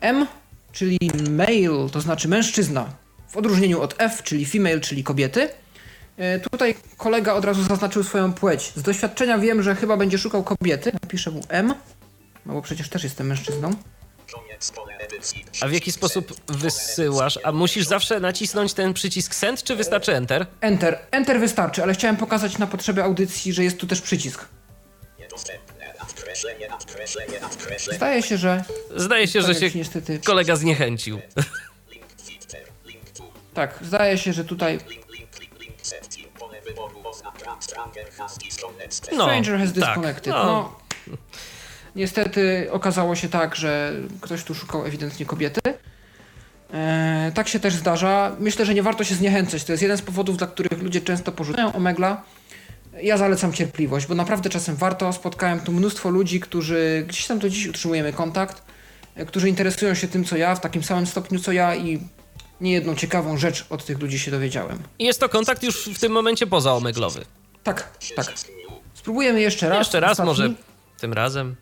[0.00, 0.26] M,
[0.72, 0.98] czyli
[1.30, 2.92] male, to znaczy mężczyzna,
[3.28, 5.48] w odróżnieniu od F, czyli female, czyli kobiety.
[6.16, 8.72] E, Tutaj kolega od razu zaznaczył swoją płeć.
[8.76, 10.92] Z doświadczenia wiem, że chyba będzie szukał kobiety.
[11.02, 11.74] Napiszę mu M,
[12.46, 13.70] no bo przecież też jestem mężczyzną.
[15.60, 17.38] A w jaki sposób wysyłasz?
[17.44, 20.46] A musisz zawsze nacisnąć ten przycisk send, czy wystarczy enter?
[20.60, 20.98] Enter.
[21.10, 24.48] Enter wystarczy, ale chciałem pokazać na potrzeby audycji, że jest tu też przycisk.
[27.92, 28.64] Zdaje się, że
[28.96, 30.20] Zdaje się, że się niestety...
[30.24, 31.20] kolega zniechęcił.
[33.54, 34.78] Tak, zdaje się, że tutaj.
[37.60, 39.12] Stranger has disconnected.
[39.12, 40.34] No, Stranger has tak, disconnected.
[40.34, 40.44] no.
[41.06, 41.16] No.
[41.96, 45.60] Niestety okazało się tak, że ktoś tu szukał ewidentnie kobiety.
[46.72, 48.36] E, tak się też zdarza.
[48.38, 49.64] Myślę, że nie warto się zniechęcać.
[49.64, 52.22] To jest jeden z powodów, dla których ludzie często porzucają Omegla.
[53.02, 55.12] Ja zalecam cierpliwość, bo naprawdę czasem warto.
[55.12, 58.62] Spotkałem tu mnóstwo ludzi, którzy gdzieś tam do dziś utrzymujemy kontakt,
[59.14, 62.00] e, którzy interesują się tym, co ja, w takim samym stopniu, co ja i
[62.60, 64.78] niejedną ciekawą rzecz od tych ludzi się dowiedziałem.
[64.98, 67.24] I jest to kontakt już w tym momencie pozaomeglowy.
[67.62, 68.26] Tak, tak.
[68.94, 69.78] Spróbujemy jeszcze raz.
[69.78, 70.28] Jeszcze raz Ostatni.
[70.28, 70.50] może
[71.00, 71.56] tym razem.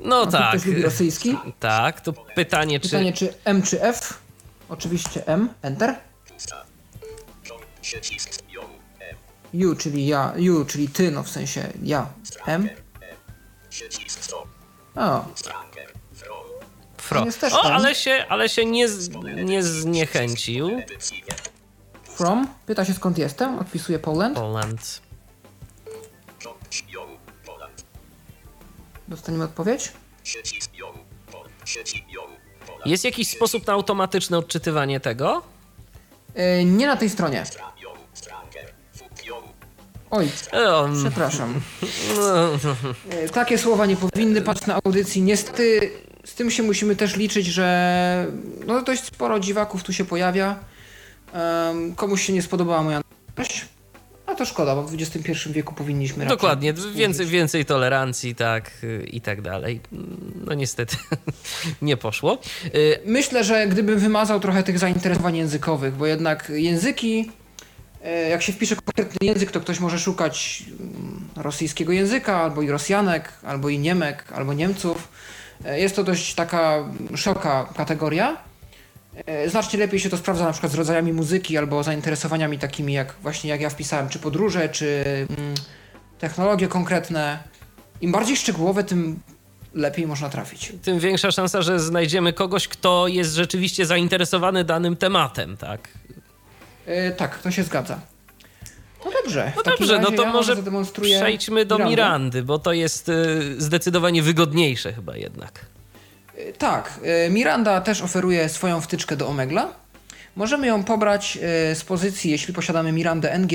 [0.00, 0.60] No A tak.
[0.82, 1.36] Rosyjski.
[1.60, 4.18] Tak, to pytanie, czy Pytanie, czy M czy F?
[4.68, 5.94] Oczywiście M, Enter.
[9.54, 12.06] You, czyli ja, you, czyli ty, no w sensie ja.
[12.46, 12.68] M.
[14.96, 15.24] O.
[16.98, 17.24] Fro.
[17.52, 18.86] O, ale się, ale się nie,
[19.44, 20.70] nie zniechęcił.
[22.04, 22.48] From.
[22.66, 23.58] Pyta się skąd jestem.
[23.58, 24.36] Odpisuje Poland.
[24.36, 25.07] Poland.
[29.08, 29.92] Dostaniemy odpowiedź.
[32.86, 35.42] Jest jakiś sposób na automatyczne odczytywanie tego?
[36.34, 37.44] E, nie na tej stronie.
[40.10, 41.54] Oj, Um, przepraszam.
[43.10, 45.22] E, takie słowa nie powinny paść na audycji.
[45.22, 45.90] Niestety
[46.24, 48.26] z tym się musimy też liczyć, że
[48.66, 50.58] no dość sporo dziwaków tu się pojawia.
[51.32, 53.00] Em, komuś się nie spodobała moja
[54.38, 59.20] to szkoda, bo w XXI wieku powinniśmy raczej Dokładnie, więcej, więcej tolerancji, tak y, i
[59.20, 59.80] tak dalej.
[60.46, 60.96] No niestety
[61.82, 62.38] nie poszło.
[62.74, 67.30] Y, Myślę, że gdybym wymazał trochę tych zainteresowań językowych, bo jednak języki,
[68.04, 72.70] e, jak się wpisze konkretny język, to ktoś może szukać mm, rosyjskiego języka, albo i
[72.70, 75.08] Rosjanek, albo i Niemek, albo Niemców.
[75.64, 78.47] E, Jest to dość taka szeroka kategoria.
[79.26, 83.14] E, Znacznie lepiej się to sprawdza na przykład z rodzajami muzyki albo zainteresowaniami takimi jak
[83.22, 85.04] właśnie jak ja wpisałem, czy podróże, czy
[85.38, 85.54] mm,
[86.18, 87.38] technologie konkretne.
[88.00, 89.20] Im bardziej szczegółowe, tym
[89.74, 90.72] lepiej można trafić.
[90.82, 95.88] Tym większa szansa, że znajdziemy kogoś, kto jest rzeczywiście zainteresowany danym tematem, tak?
[96.86, 98.00] E, tak, to się zgadza.
[99.04, 99.52] No dobrze.
[99.56, 100.56] No dobrze, no to ja może
[101.02, 101.90] przejdźmy do Mirandę.
[101.90, 103.14] Mirandy, bo to jest y,
[103.58, 105.66] zdecydowanie wygodniejsze chyba jednak.
[106.38, 109.72] E, Tak, e, Miranda też oferuje swoją wtyczkę do Omegla.
[110.36, 113.52] możemy ją pobrać e, z pozycji, jeśli posiadamy Mirandę NG,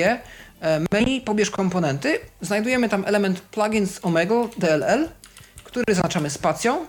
[0.92, 5.10] menu, pobierz komponenty, znajdujemy tam element plugins Omegle DLL,
[5.64, 6.86] który zaznaczamy spacją,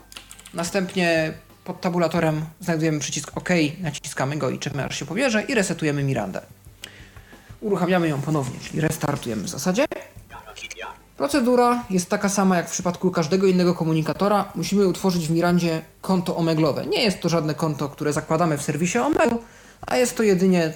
[0.55, 1.33] następnie
[1.65, 3.49] pod tabulatorem znajdujemy przycisk OK,
[3.81, 6.41] naciskamy go i czekamy aż się pobierze i resetujemy Mirandę.
[7.61, 9.85] Uruchamiamy ją ponownie, czyli restartujemy w zasadzie.
[11.17, 14.53] Procedura jest taka sama jak w przypadku każdego innego komunikatora.
[14.55, 16.87] Musimy utworzyć w Mirandzie konto omeglowe.
[16.87, 19.39] Nie jest to żadne konto, które zakładamy w serwisie Omegle,
[19.87, 20.73] a jest to jedynie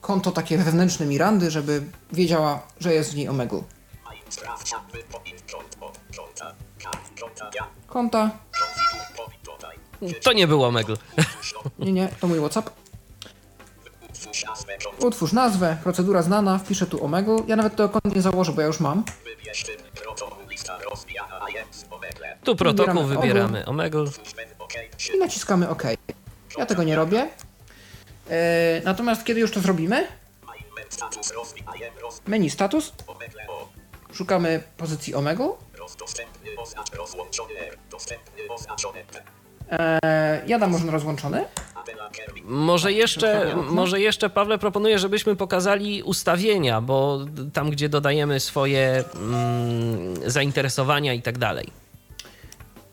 [0.00, 3.64] konto takie wewnętrzne Mirandy, żeby wiedziała, że jest w niej konto,
[7.86, 8.30] konta.
[10.22, 10.96] To nie było Omegle.
[11.78, 12.81] Nie, nie, to mój WhatsApp.
[14.98, 17.36] Utwórz nazwę procedura znana, wpiszę tu Omegle.
[17.46, 19.04] Ja nawet tego konta nie założę, bo ja już mam.
[22.44, 23.64] Tu protokół Wybieramy
[24.58, 24.72] OK,
[25.14, 25.82] I naciskamy OK.
[26.58, 27.28] Ja tego nie robię.
[28.30, 30.06] E, natomiast kiedy już to zrobimy,
[32.26, 32.92] menu status,
[34.12, 35.48] szukamy pozycji Omegle.
[35.78, 39.22] rozdostępny, oznacz, rozłączony R, dostępny, oznaczony P.
[39.70, 41.44] E, ja dam może rozłączony.
[42.44, 47.20] Może jeszcze, może jeszcze, Pawle, proponuję, żebyśmy pokazali ustawienia, bo
[47.52, 51.68] tam, gdzie dodajemy swoje mm, zainteresowania i tak dalej.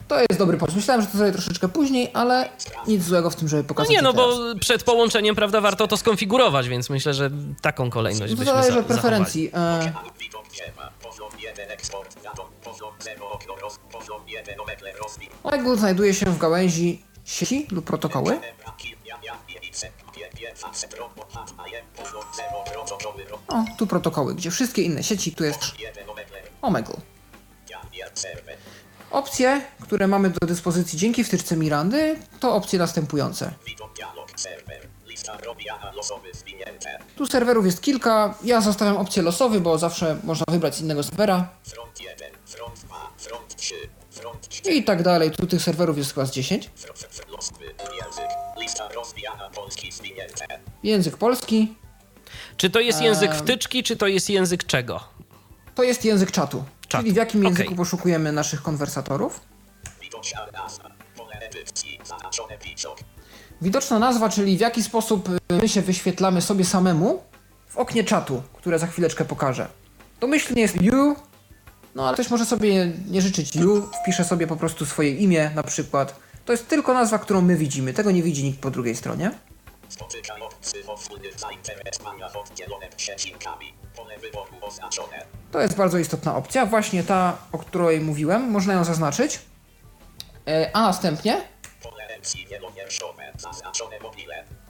[0.08, 0.76] To jest dobry pomysł.
[0.78, 2.50] Myślałem, że to zrobię troszeczkę później, ale
[2.88, 3.92] nic złego w tym, żeby No pokazać.
[3.92, 4.38] nie, to no teraz.
[4.54, 7.30] bo przed połączeniem, prawda, warto to skonfigurować, więc myślę, że
[7.62, 9.52] taką kolejność To byśmy zależy za- od preferencji.
[9.54, 9.58] E,
[9.96, 15.30] Alub widok dzieła, poziom 1 eksport, datum, poziom 0 okno roz, poziom 1 Omegle rozwij.
[15.44, 18.40] Omegle znajduje się w gałęzi sieci lub protokoły.
[23.48, 26.06] O, tu protokoły, gdzie wszystkie inne sieci, tu jest 1
[26.62, 26.96] Omegle.
[29.12, 33.54] Opcje, które mamy do dyspozycji dzięki wtyczce Mirandy, to opcje następujące.
[37.18, 38.36] Tu serwerów jest kilka.
[38.44, 41.50] Ja zostawiam opcję losowy, bo zawsze można wybrać innego serwera.
[41.64, 43.76] Front 1, front 2, front 3,
[44.12, 45.32] front 4, I tak dalej.
[45.32, 46.70] Tu tych serwerów jest chyba z 10.
[49.70, 50.46] polski, zwinięte.
[50.84, 51.76] Język polski.
[52.58, 55.04] Czy to jest język wtyczki, czy to jest język czego?
[55.76, 56.64] To jest język czatu.
[56.88, 57.02] Czat.
[57.02, 57.78] Czyli w jakim języku Okej.
[57.78, 59.42] poszukujemy naszych konwersatorów.
[60.02, 63.00] Widoczna nazwa, pole edycji, zaznaczone widok.
[63.62, 67.24] Widoczna nazwa, czyli w jaki sposób y, my się wyświetlamy sobie samemu
[67.68, 69.68] w oknie czatu, które za chwileczkę pokażę.
[70.20, 71.16] Domyślnie jest you,
[71.96, 75.64] no ale ktoś może sobie nie życzyć you, wpisze sobie po prostu swoje imię na
[75.64, 76.20] przykład.
[76.46, 79.32] To jest tylko nazwa, którą my widzimy, tego nie widzi nikt po drugiej stronie.
[79.90, 80.42] Spotykaj
[81.36, 83.74] zainteresowaniach oddzielone przecinkami.
[83.96, 85.26] Pole wyboru oznaczone.
[85.52, 89.40] To jest bardzo istotna opcja, właśnie ta, o której mówiłem, można ją zaznaczyć.
[90.48, 91.42] E, A następnie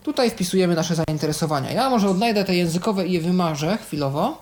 [0.04, 1.72] tutaj wpisujemy nasze zainteresowania.
[1.72, 4.42] Ja może odnajdę te językowe i je wymarzę chwilowo.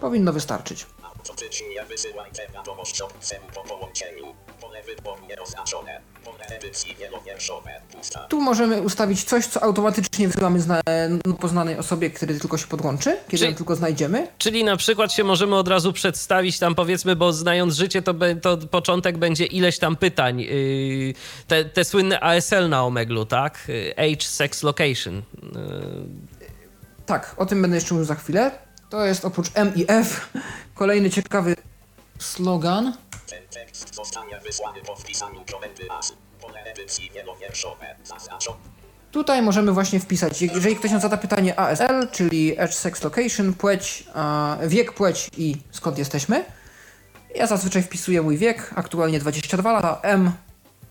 [0.00, 0.86] Powinno wystarczyć.
[1.28, 4.34] Automatycznie wysyłaj tę wiadomość obcemu po połączeniu.
[4.60, 6.00] Pole wyboru nieoznaczone.
[6.24, 8.20] Pole edycji wielowierszowe, pusta.
[8.20, 10.80] Tu możemy ustawić coś, co automatycznie wysyłamy zna-
[11.26, 14.28] no, poznanej osobie, kiedy tylko się podłączy, kiedy Czy- ją tylko znajdziemy.
[14.38, 18.36] Czyli na przykład się możemy od razu przedstawić tam powiedzmy, bo znając życie, to, be,
[18.36, 20.40] to początek będzie ileś tam pytań.
[20.40, 21.14] Yy,
[21.48, 23.58] te, te słynne ASL na Omeglu, tak?
[23.68, 25.22] Yy, Age, sex, location.
[25.42, 25.52] Yy,
[27.06, 28.50] Tak, o tym będę jeszcze mówił za chwilę.
[28.94, 30.32] To jest oprócz M i F
[30.74, 31.56] kolejny ciekawy
[32.18, 32.96] slogan.
[33.26, 36.12] Ten tekst zostanie wysłany po wpisaniu komendy AS.
[36.40, 37.96] Pole edycji wielowierszowe.
[39.10, 44.04] Tutaj możemy właśnie wpisać, jeżeli ktoś nam zada pytanie ASL, czyli Age Sex Location, płeć,
[44.66, 46.44] wiek, płeć i skąd jesteśmy.
[47.34, 50.32] Ja zazwyczaj wpisuję mój wiek, aktualnie 22 lata, M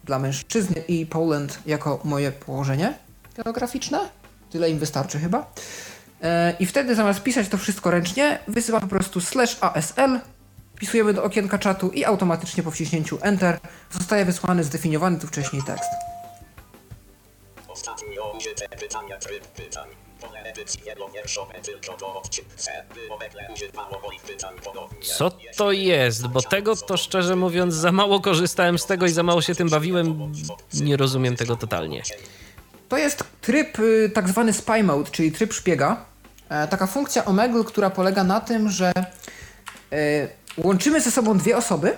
[0.04, 2.94] dla mężczyzny i Poland jako moje położenie
[3.36, 4.10] geograficzne.
[4.50, 5.52] Tyle im wystarczy chyba.
[6.24, 10.20] E, I wtedy zamiast pisać to wszystko ręcznie, wysyłam po prostu slash ASL,
[10.76, 13.60] wpisujemy do okienka czatu i automatycznie po wciśnięciu Enter
[13.92, 15.90] zostaje wysłany zdefiniowany tu wcześniej tekst.
[17.68, 19.90] Ostatnio użyte pytania tryb pytań.
[20.22, 22.72] Pole edycji wielowierszowe tylko do odcince.
[22.94, 24.98] Było moich pytań ponownie.
[25.02, 26.28] Co to jest?
[26.28, 29.70] Bo tego to szczerze mówiąc za mało korzystałem z tego i za mało się tym
[29.70, 30.34] bawiłem.
[30.74, 32.02] Nie rozumiem tego totalnie.
[32.90, 36.13] To jest tryb y, tak zwany spy mode, czyli tryb szpiega.
[36.54, 38.94] E, taka funkcja Omegle, która polega na tym, że
[39.92, 41.98] e, łączymy ze sobą dwie osoby,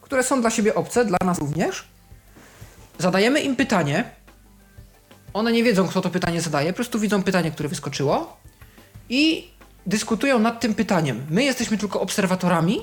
[0.00, 1.84] które są dla siebie obce, dla nas również.
[2.98, 4.04] Zadajemy im pytanie.
[5.32, 8.36] One nie wiedzą, kto to pytanie zadaje, po prostu widzą pytanie, które wyskoczyło.
[9.08, 9.50] I
[9.86, 11.26] dyskutują nad tym pytaniem.
[11.30, 12.82] My jesteśmy tylko obserwatorami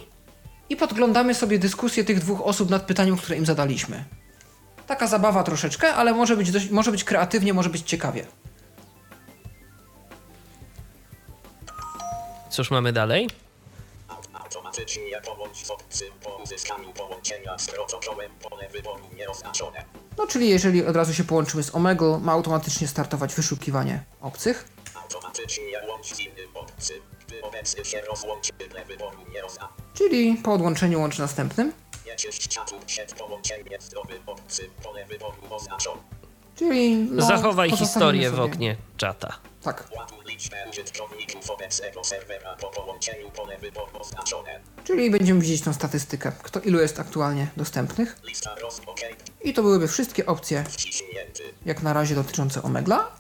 [0.70, 4.04] i podglądamy sobie dyskusję tych dwóch osób nad pytaniem, które im zadaliśmy.
[4.88, 8.26] Taka zabawa troszeczkę, ale może być, dość, może być kreatywnie, może być ciekawie.
[12.50, 13.30] Cóż mamy dalej?
[14.34, 19.86] Automatycznie połącz z obcym po uzyskaniu połączenia z protokołem pole wyboru nieoznaczone.
[20.18, 24.68] No czyli jeżeli od razu się połączymy z Omegle, ma automatycznie startować wyszukiwanie obcych.
[24.96, 29.74] Automatycznie łącz z innym obcym, gdy obecny się rozłączy pole wyboru nieoznaczone.
[29.94, 31.74] Czyli po odłączeniu łącz następnym.
[32.06, 36.02] Nieczyść czatu przed połączeniem z nowym obcym pole wyboru oznaczone.
[36.58, 39.34] Czyli no, Zachowaj historię w sobie- oknie czata.
[39.64, 39.88] Tak,
[44.84, 48.18] czyli będziemy widzieć tą statystykę, kto ilu jest aktualnie dostępnych.
[49.42, 50.64] I to byłyby wszystkie opcje,
[51.66, 53.12] jak na razie dotyczące Omegla.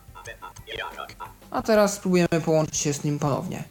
[1.52, 3.64] A A teraz spróbujemy połączyć się z nim ponownie.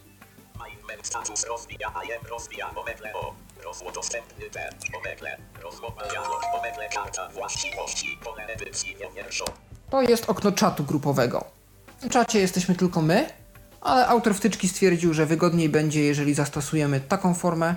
[1.03, 3.33] Status rozwija AM rozwija omegle o.
[3.63, 5.37] Rozło dostępny ten omegle.
[9.89, 11.45] To jest okno czatu grupowego.
[12.01, 13.29] W czacie jesteśmy tylko my,
[13.81, 17.75] ale autor wtyczki stwierdził, że wygodniej będzie, jeżeli zastosujemy taką formę.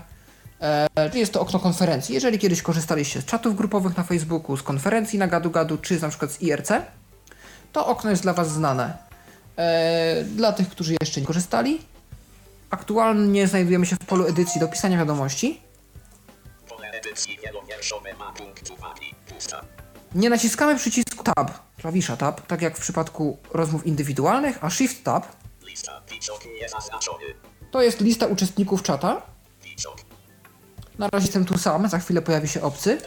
[0.60, 2.14] E, czyli jest to okno konferencji.
[2.14, 6.08] Jeżeli kiedyś korzystaliście z czatów grupowych na Facebooku, z konferencji na gadu gadu, czy na
[6.08, 6.72] przykład z IRC,
[7.72, 8.98] to okno jest dla Was znane.
[9.56, 11.80] E, dla tych, którzy jeszcze nie korzystali,
[12.70, 15.60] aktualnie znajdujemy się w polu edycji do pisania wiadomości.
[20.14, 21.50] Nie naciskamy przycisku Tab,
[21.80, 25.26] klawisza Tab, tak jak w przypadku rozmów indywidualnych, a Shift Tab
[27.70, 29.22] to jest lista uczestników czata.
[30.98, 32.98] Na razie jestem tu sam, za chwilę pojawi się obcy.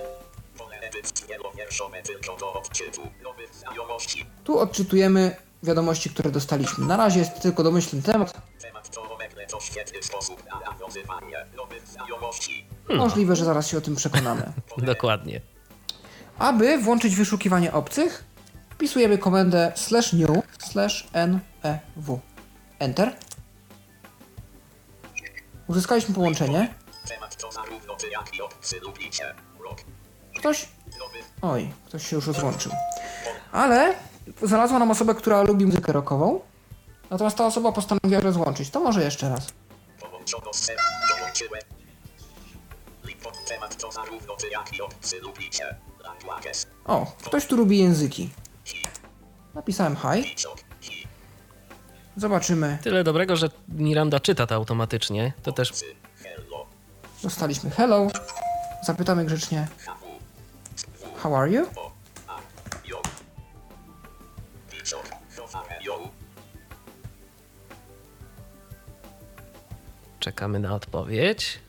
[4.43, 6.86] Tu odczytujemy wiadomości, które dostaliśmy.
[6.86, 8.41] Na razie jest tylko domyślny temat.
[8.62, 8.89] Temat
[9.49, 12.66] to świetny sposób na nawiązywanie nowych znajomości.
[12.89, 14.53] Możliwe, że zaraz się o tym przekonamy.
[14.77, 15.41] Dokładnie.
[16.39, 18.23] Aby włączyć wyszukiwanie obcych,
[18.69, 20.29] wpisujemy komendę slash new
[20.59, 22.19] slash new.
[22.79, 23.15] Enter.
[25.67, 26.73] Uzyskaliśmy połączenie.
[30.39, 30.67] Ktoś...
[31.41, 32.71] Oj, ktoś się już rozłączył.
[33.51, 33.95] Ale
[34.43, 36.39] znalazła nam osobę, która lubi muzykę rockową.
[37.09, 38.69] Natomiast ta osoba postanowiła rozłączyć.
[38.69, 39.47] To może jeszcze raz.
[43.43, 45.75] Temat to zarówno ty jak i obcy lubicie.
[46.03, 46.67] Languages.
[46.85, 48.29] O, ktoś tu lubi języki.
[49.53, 50.35] Napisałem hi.
[52.17, 52.77] Zobaczymy.
[52.81, 55.33] Tyle dobrego, że Miranda czyta to automatycznie.
[55.43, 55.71] To też.
[57.23, 58.07] Dostaliśmy hello.
[58.83, 59.67] Zapytamy grzecznie
[61.23, 61.65] how are you?
[70.19, 71.59] Czekamy na odpowiedź.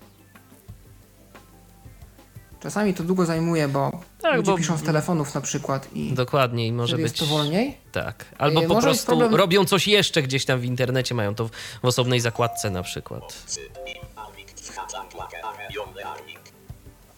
[2.64, 6.66] Czasami to długo zajmuje, bo Tak, ludzie bo- piszą z telefonów na przykład i Dokładnie
[6.66, 7.02] i może być.
[7.02, 7.78] jest to wolniej.
[7.92, 8.24] Tak.
[8.38, 11.44] Albo Yy, po może prostu problem- robią coś jeszcze gdzieś tam w internecie, mają to
[11.48, 11.50] w,
[11.82, 13.34] w osobnej zakładce na przykład.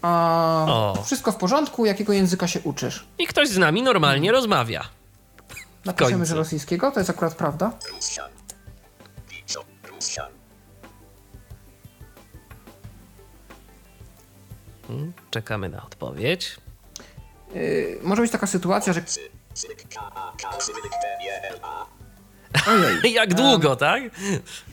[0.03, 1.03] A O.
[1.05, 3.07] wszystko w porządku, jakiego języka się uczysz?
[3.19, 4.85] I ktoś z nami normalnie rozmawia.
[5.85, 7.73] Napiszemy, że rosyjskiego, to jest akurat prawda.
[15.32, 16.58] Czekamy na odpowiedź.
[17.56, 19.12] Yy, może być taka sytuacja, że Ty.
[19.54, 19.84] Syk.
[19.96, 20.12] K.
[20.16, 20.32] A.
[20.42, 20.62] K.
[20.62, 20.76] Syk.
[20.76, 20.90] T.
[21.22, 21.50] Nie.
[21.50, 21.60] L.
[21.64, 21.86] A.
[22.72, 24.04] ojej, Jak długo, tak?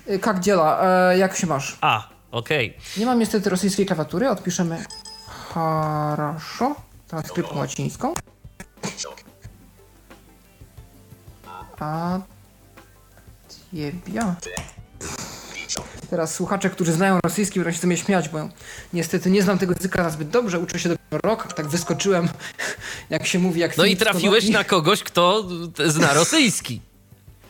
[0.07, 0.81] yy, jak dziela,
[1.11, 1.79] e, jak się masz?
[1.81, 2.77] A, okej.
[2.97, 4.85] Nie mam niestety rosyjskiej klawiatury, odpiszemy
[5.27, 6.75] хорошо,
[7.09, 8.15] transkryptą łacińską.
[8.85, 9.17] Widzok.
[11.81, 12.19] A
[13.73, 13.93] ciebie.
[16.14, 18.50] Teraz słuchacze, którzy znają rosyjski, będą się ze mnie śmiać, bo
[18.94, 22.30] niestety nie znam tego języka zbyt dobrze, uczę się dopiero rok, tak wyskoczyłem,
[23.10, 25.48] jak się mówi, jak No i trafiłeś na kogoś, kto
[25.86, 26.82] zna rosyjski.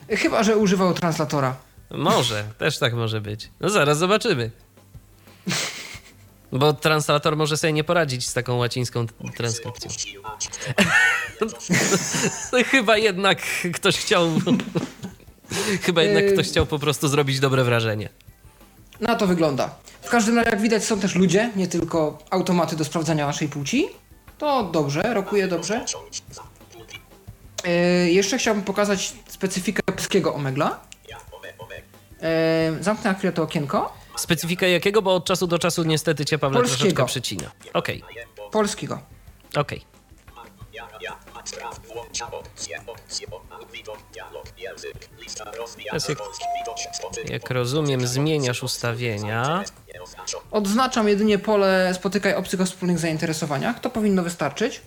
[0.09, 1.55] Chyba, że używał translatora.
[1.91, 3.49] Może, też tak może być.
[3.59, 4.51] No zaraz zobaczymy.
[6.51, 9.05] Bo translator może sobie nie poradzić z taką łacińską
[9.37, 9.91] transkrypcją.
[10.23, 10.37] A.
[12.51, 13.41] No, chyba jednak
[13.73, 14.31] ktoś chciał.
[15.81, 16.31] chyba jednak Yy.
[16.31, 18.09] ktoś chciał po prostu zrobić dobre wrażenie.
[18.99, 19.75] Na to wygląda.
[20.01, 23.89] W każdym razie, jak widać, są też ludzie, nie tylko automaty do sprawdzania naszej płci.
[24.37, 25.85] To dobrze, rokuje dobrze.
[27.65, 30.79] Yy, jeszcze chciałbym pokazać specyfikę polskiego omegla.
[32.77, 33.93] Yy, zamknę na chwilę to okienko.
[34.17, 35.01] Specyfika jakiego?
[35.01, 36.77] Bo od czasu do czasu niestety cię Pawle Polskiego.
[36.79, 37.51] troszeczkę przycina.
[37.73, 38.03] Okej.
[38.37, 38.49] Bo.
[38.49, 38.99] Polskiego.
[39.55, 39.81] okej.
[43.49, 43.52] Ma.
[45.85, 46.17] Teraz jak-
[47.29, 49.63] Jak rozumiem, zmieniasz ustawienia.
[50.51, 53.79] Odznaczam jedynie pole spotykaj obcych o wspólnych zainteresowaniach.
[53.79, 54.81] To powinno wystarczyć.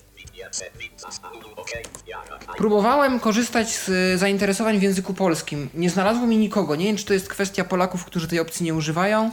[2.56, 5.68] Próbowałem korzystać z y, zainteresowań w języku polskim.
[5.74, 6.76] Nie znalazło mi nikogo.
[6.76, 9.30] Nie wiem, czy to jest kwestia Polaków, którzy tej opcji nie używają.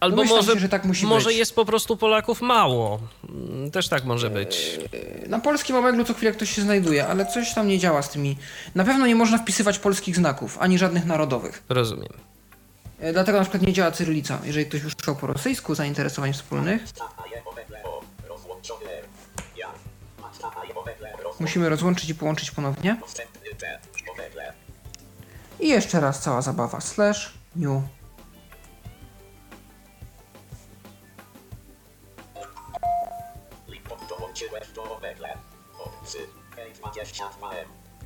[0.00, 1.38] Albo Domyślam może, się, że tak musi może być.
[1.38, 3.00] jest po prostu Polaków mało.
[3.28, 4.78] Mm, Też tak może być.
[5.28, 8.36] Na polskim omeglu co chwilę ktoś się znajduje, ale coś tam nie działa z tymi.
[8.74, 11.62] Na pewno nie można wpisywać polskich znaków, ani żadnych narodowych.
[11.68, 12.12] Rozumiem.
[13.00, 14.38] E, Dlatego na przykład nie działa cyrylica.
[14.44, 16.84] Jeżeli ktoś już szukał po rosyjsku zainteresowań wspólnych,
[21.40, 22.96] musimy rozłączyć i połączyć ponownie.
[25.60, 26.80] I jeszcze raz cała zabawa.
[26.80, 27.82] Slash new.
[36.94, 37.64] K22M,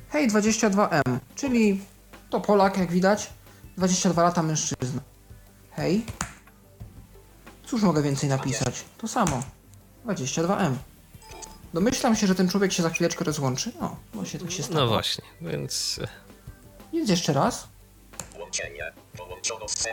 [0.09, 1.01] Hej 22M,
[1.35, 1.81] czyli
[2.29, 3.29] to Polak, jak widać.
[3.77, 5.01] 22 lata mężczyzna.
[5.71, 6.05] Hej.
[7.65, 8.85] Cóż mogę więcej napisać?
[8.97, 9.43] To samo.
[10.05, 10.73] 22M.
[11.73, 13.71] Domyślam się, że ten człowiek się za chwileczkę rozłączy.
[13.81, 14.79] O, właśnie tak się stało.
[14.79, 15.99] No właśnie, więc
[16.93, 17.67] Więc jeszcze raz.
[18.39, 18.91] Łączenie.
[19.17, 19.87] Połączono z.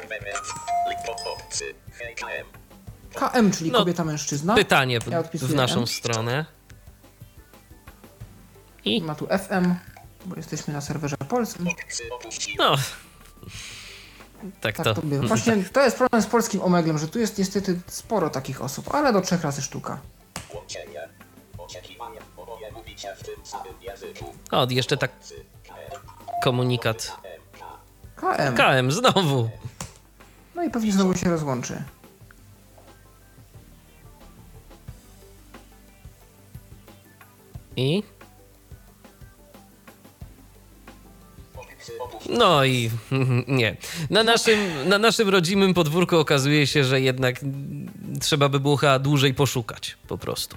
[3.14, 4.54] KM, czyli No, kobieta mężczyzna.
[4.54, 5.86] pytanie Ja w naszą M.
[5.86, 6.44] stronę.
[8.86, 9.74] I Ma tu FM,
[10.26, 11.66] bo jesteśmy na serwerze polskim.
[12.58, 12.76] No.
[14.60, 14.94] Tak Tak to.
[14.94, 15.26] to bywa.
[15.26, 19.12] Właśnie to jest problem z polskim omeglem, że tu jest niestety sporo takich osób, ale
[19.12, 20.00] do trzech razy sztuka.
[24.50, 25.10] O, jeszcze tak
[26.44, 27.16] komunikat.
[28.16, 28.56] KM.
[28.56, 29.50] KM znowu.
[30.54, 31.82] No i pewnie znowu się rozłączy.
[37.76, 38.02] I
[42.28, 42.90] no i
[43.48, 43.76] nie.
[44.10, 44.58] Na naszym,
[44.88, 47.40] na naszym rodzimym podwórku okazuje się, że jednak
[48.20, 50.56] trzeba by było chyba dłużej poszukać po prostu.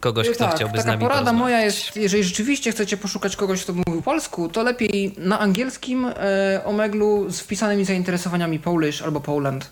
[0.00, 3.72] Kogoś, kto tak, chciałby z nami porada moja jest, jeżeli rzeczywiście chcecie poszukać kogoś, kto
[3.72, 9.70] mówił polsku, to lepiej na angielskim e, omeglu z wpisanymi zainteresowaniami Polish albo Poland.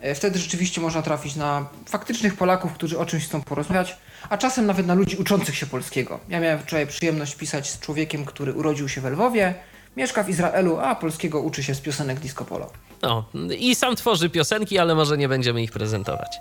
[0.00, 3.96] E, wtedy rzeczywiście można trafić na faktycznych Polaków, którzy o czymś chcą porozmawiać,
[4.28, 6.20] a czasem nawet na ludzi uczących się polskiego.
[6.28, 9.54] Ja miałem wczoraj przyjemność pisać z człowiekiem, który urodził się w Lwowie,
[9.96, 12.70] mieszka w Izraelu, a polskiego uczy się z piosenek disco polo.
[13.02, 13.24] No,
[13.58, 16.38] i sam tworzy piosenki, ale może nie będziemy ich prezentować.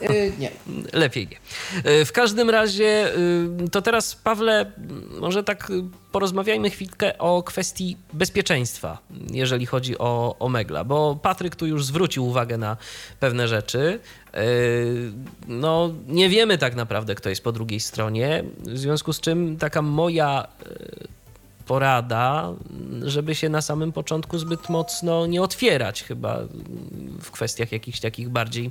[0.00, 0.50] E, nie.
[0.92, 1.36] Lepiej nie.
[1.90, 3.16] E, W każdym razie,
[3.64, 4.72] y, to teraz, Pawle,
[5.20, 8.98] może tak y, porozmawiajmy chwilkę o kwestii bezpieczeństwa,
[9.30, 12.76] jeżeli chodzi o, o Megla, bo Patryk tu już zwrócił uwagę na
[13.20, 14.00] pewne rzeczy.
[15.48, 19.82] No, nie wiemy tak naprawdę, kto jest po drugiej stronie, w związku z czym taka
[19.82, 20.46] moja
[21.66, 22.52] porada,
[23.02, 26.38] żeby się na samym początku zbyt mocno nie otwierać, chyba
[27.20, 28.70] w kwestiach jakichś takich bardziej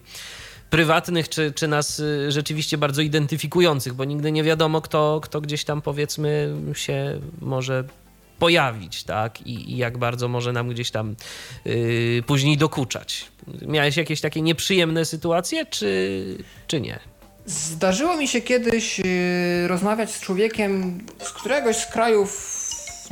[0.69, 5.63] prywatnych, czy, czy nas y, rzeczywiście bardzo identyfikujących, bo nigdy nie wiadomo, kto, kto gdzieś
[5.63, 7.83] tam powiedzmy się może
[8.39, 9.41] pojawić, tak?
[9.47, 11.15] I, i jak bardzo może nam gdzieś tam
[11.67, 13.25] y, później dokuczać.
[13.61, 16.37] Miałeś jakieś takie nieprzyjemne sytuacje, czy,
[16.67, 16.99] czy nie?
[17.45, 19.05] Zdarzyło mi się kiedyś yy,
[19.67, 22.60] rozmawiać z człowiekiem z któregoś z krajów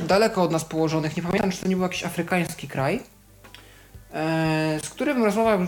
[0.06, 1.16] daleko od nas położonych.
[1.16, 3.00] Nie pamiętam, czy to nie był jakiś afrykański kraj,
[4.12, 5.58] e, z którym rozmowa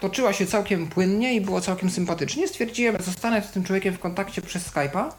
[0.00, 2.48] toczyła się całkiem płynnie i było całkiem sympatycznie.
[2.48, 5.10] Stwierdziłem, że zostanę z tym człowiekiem w kontakcie przez Skype'a.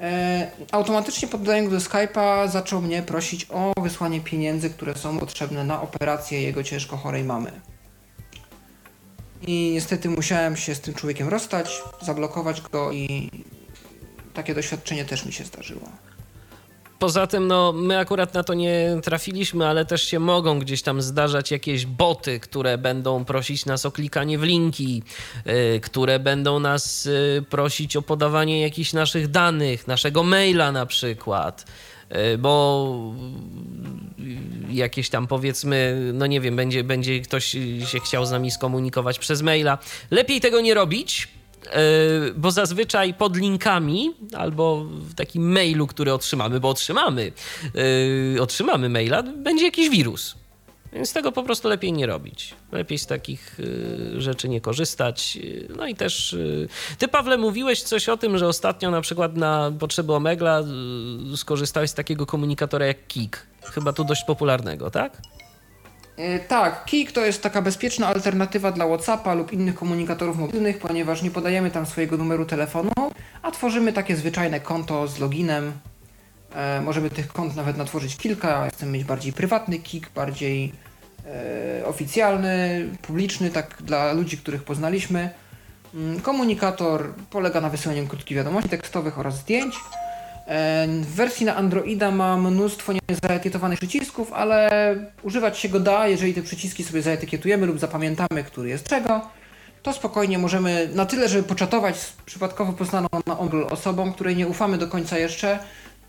[0.00, 5.64] E, automatycznie poddając go do Skype'a zaczął mnie prosić o wysłanie pieniędzy, które są potrzebne
[5.64, 7.52] na operację jego ciężko chorej mamy.
[9.46, 13.30] I niestety musiałem się z tym człowiekiem rozstać, zablokować go i
[14.34, 15.88] takie doświadczenie też mi się zdarzyło.
[16.98, 21.02] Poza tym, no, my akurat na to nie trafiliśmy, ale też się mogą gdzieś tam
[21.02, 25.02] zdarzać jakieś boty, które będą prosić nas o klikanie w linki,
[25.46, 31.64] y, które będą nas y, prosić o podawanie jakichś naszych danych, naszego maila na przykład.
[32.34, 33.14] Y, Bo
[34.70, 37.44] y, jakieś tam powiedzmy, no nie wiem, będzie, będzie ktoś
[37.86, 39.78] się chciał z nami skomunikować przez maila.
[40.10, 41.33] Lepiej tego nie robić, Yy,
[42.36, 47.32] bo zazwyczaj pod linkami albo w takim mailu, który otrzymamy, bo otrzymamy,
[48.34, 50.34] yy, otrzymamy maila, będzie jakiś wirus.
[50.92, 52.54] Więc tego po prostu lepiej nie robić.
[52.72, 55.38] Lepiej z takich yy, rzeczy nie korzystać.
[55.76, 56.36] No i też
[56.98, 60.62] ty, Pawle, mówiłeś coś o tym, że ostatnio na przykład na potrzeby Omegla
[61.36, 63.46] skorzystałeś z takiego komunikatora jak Kik.
[63.62, 65.22] Chyba tu dość popularnego, tak?
[66.16, 71.22] E, Tak, Kik to jest taka bezpieczna alternatywa dla WhatsAppa lub innych komunikatorów mobilnych, ponieważ
[71.22, 72.90] nie podajemy tam swojego numeru telefonu,
[73.42, 75.72] a tworzymy takie zwyczajne konto z loginem.
[76.54, 78.68] E, możemy tych kont nawet natworzyć kilka.
[78.70, 80.72] Chcemy mieć bardziej prywatny Kik, bardziej
[81.26, 85.30] e, oficjalny, publiczny, tak dla ludzi, których poznaliśmy.
[85.94, 89.74] Mm, Komunikator polega na wysyłaniu krótkich wiadomości tekstowych oraz zdjęć.
[90.46, 94.70] E, W wersji na Androida ma mnóstwo niezaetykietowanych przycisków, ale
[95.22, 99.20] używać się go da, jeżeli te przyciski sobie zaetykietujemy lub zapamiętamy, który jest czego,
[99.82, 104.46] to spokojnie możemy na tyle, żeby poczatować z przypadkowo poznaną na Omegle osobą, której nie
[104.46, 105.58] ufamy do końca jeszcze,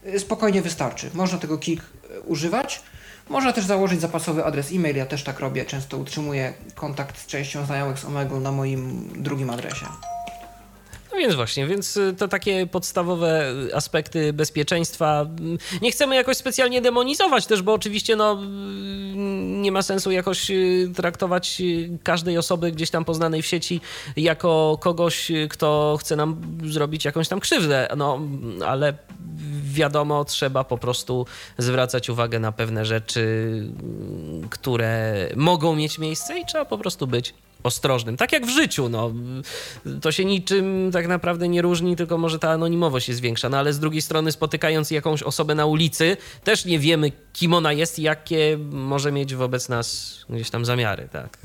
[0.08, 1.10] y, spokojnie wystarczy.
[1.14, 2.82] Można tego Kik y, używać.
[3.30, 7.66] Można też założyć zapasowy adres e-mail, ja też tak robię, często utrzymuję kontakt z częścią
[7.66, 9.86] znajomych z Omegle na moim drugim adresie.
[11.16, 15.22] No więc właśnie, więc y, to takie podstawowe y, aspekty bezpieczeństwa.
[15.40, 20.52] Mm, Nie chcemy jakoś specjalnie demonizować też, bo oczywiście no, mm, nie ma sensu jakoś
[20.52, 23.82] y, traktować y, każdej osoby gdzieś tam poznanej w sieci
[24.18, 27.88] jako kogoś, y, kto chce nam zrobić jakąś tam krzywdę.
[27.98, 28.94] No, mm, ale
[29.64, 31.26] wiadomo, trzeba po prostu
[31.58, 33.22] zwracać uwagę na pewne rzeczy,
[33.84, 37.34] mm, które mogą mieć miejsce i trzeba po prostu być
[37.66, 38.18] ostrożnym.
[38.18, 39.14] Tak jak w życiu, no.
[40.02, 43.50] To się niczym tak naprawdę nie różni, tylko może ta anonimowość jest większa.
[43.50, 47.74] No ale z drugiej strony, spotykając jakąś osobę na ulicy, też nie wiemy, kim ona
[47.74, 51.38] jest i jakie może mieć wobec nas gdzieś tam zamiary, tak.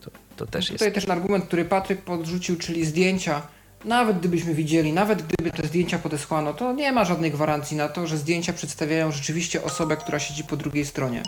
[0.00, 0.78] To, to też jest.
[0.78, 3.42] Tutaj też ten argument, który Patryk podrzucił, czyli zdjęcia.
[3.84, 8.06] Nawet gdybyśmy widzieli, nawet gdyby te zdjęcia podesłano, to nie ma żadnej gwarancji na to,
[8.06, 11.22] że zdjęcia przedstawiają rzeczywiście osobę, która siedzi po drugiej stronie.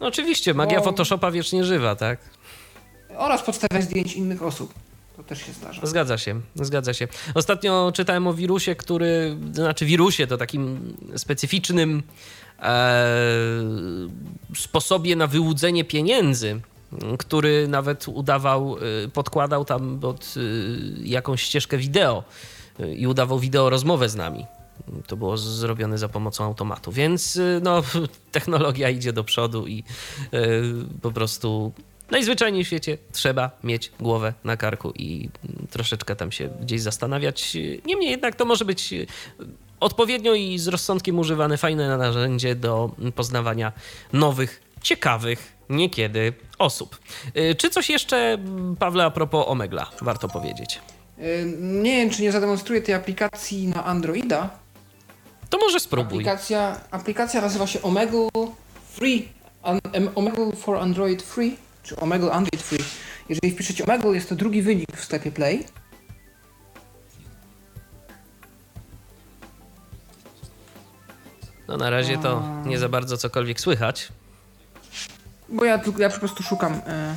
[0.00, 2.18] No oczywiście, magia Bo- Photoshopa wiecznie żywa, tak.
[3.18, 4.74] Oraz podstawiać zdjęć innych osób.
[5.16, 5.86] To też się zdarza.
[5.86, 7.08] Zgadza się, zgadza się.
[7.34, 12.02] Ostatnio czytałem o wirusie, który, znaczy wirusie to takim specyficznym
[12.62, 13.06] e,
[14.56, 16.60] sposobie na wyłudzenie pieniędzy,
[17.18, 20.40] który nawet udawał, e, podkładał tam pod e,
[21.02, 22.24] jakąś ścieżkę wideo
[22.80, 24.46] e, i udawał wideo rozmowę z nami.
[25.06, 27.82] To było zrobione za pomocą automatu, więc no,
[28.32, 29.84] technologia idzie do przodu i
[31.02, 31.72] po prostu
[32.10, 35.28] najzwyczajniej w świecie trzeba mieć głowę na karku i
[35.70, 37.56] troszeczkę tam się gdzieś zastanawiać.
[37.86, 38.96] Niemniej jednak to może być e,
[39.80, 43.72] odpowiednio i z rozsądkiem używane fajne narzędzie do poznawania
[44.12, 46.98] nowych, ciekawych niekiedy osób.
[47.34, 48.38] E, Czy coś jeszcze,
[48.78, 50.80] Pawle, a propos Omegla warto powiedzieć?
[51.18, 54.50] Y, Nie wiem, czy nie zademonstruję tej aplikacji na Androida.
[55.50, 56.14] To może spróbuj.
[56.18, 58.28] Aplikacja, aplikacja nazywa się Omegle
[58.92, 59.28] Free.
[59.62, 59.80] An,
[60.14, 61.56] Omegle for Android Free,
[61.88, 62.84] czy Omegle Android Free.
[63.28, 65.64] Jeżeli wpiszecie Omegle, jest to drugi wynik w sklepie Play.
[71.68, 74.08] No na razie to nie za bardzo cokolwiek słychać.
[75.48, 77.16] Bo ja ja po prostu szukam e,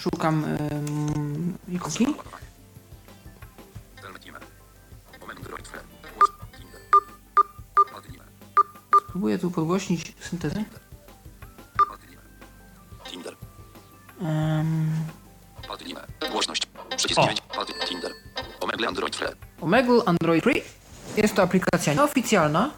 [0.00, 2.06] szukam e, ikoki.
[9.06, 10.64] Próbuję tu podgłośnić syntezę.
[14.20, 14.92] Em,
[15.68, 16.00] Podlime.
[16.30, 16.62] Głośność.
[16.96, 17.22] Przycisk O.
[17.22, 17.40] 9.
[17.40, 18.10] Pod Tinder.
[18.60, 19.28] Omegle Android Free.
[19.60, 20.62] Omegle Android Free.
[21.16, 22.70] Jest to aplikacja nieoficjalna.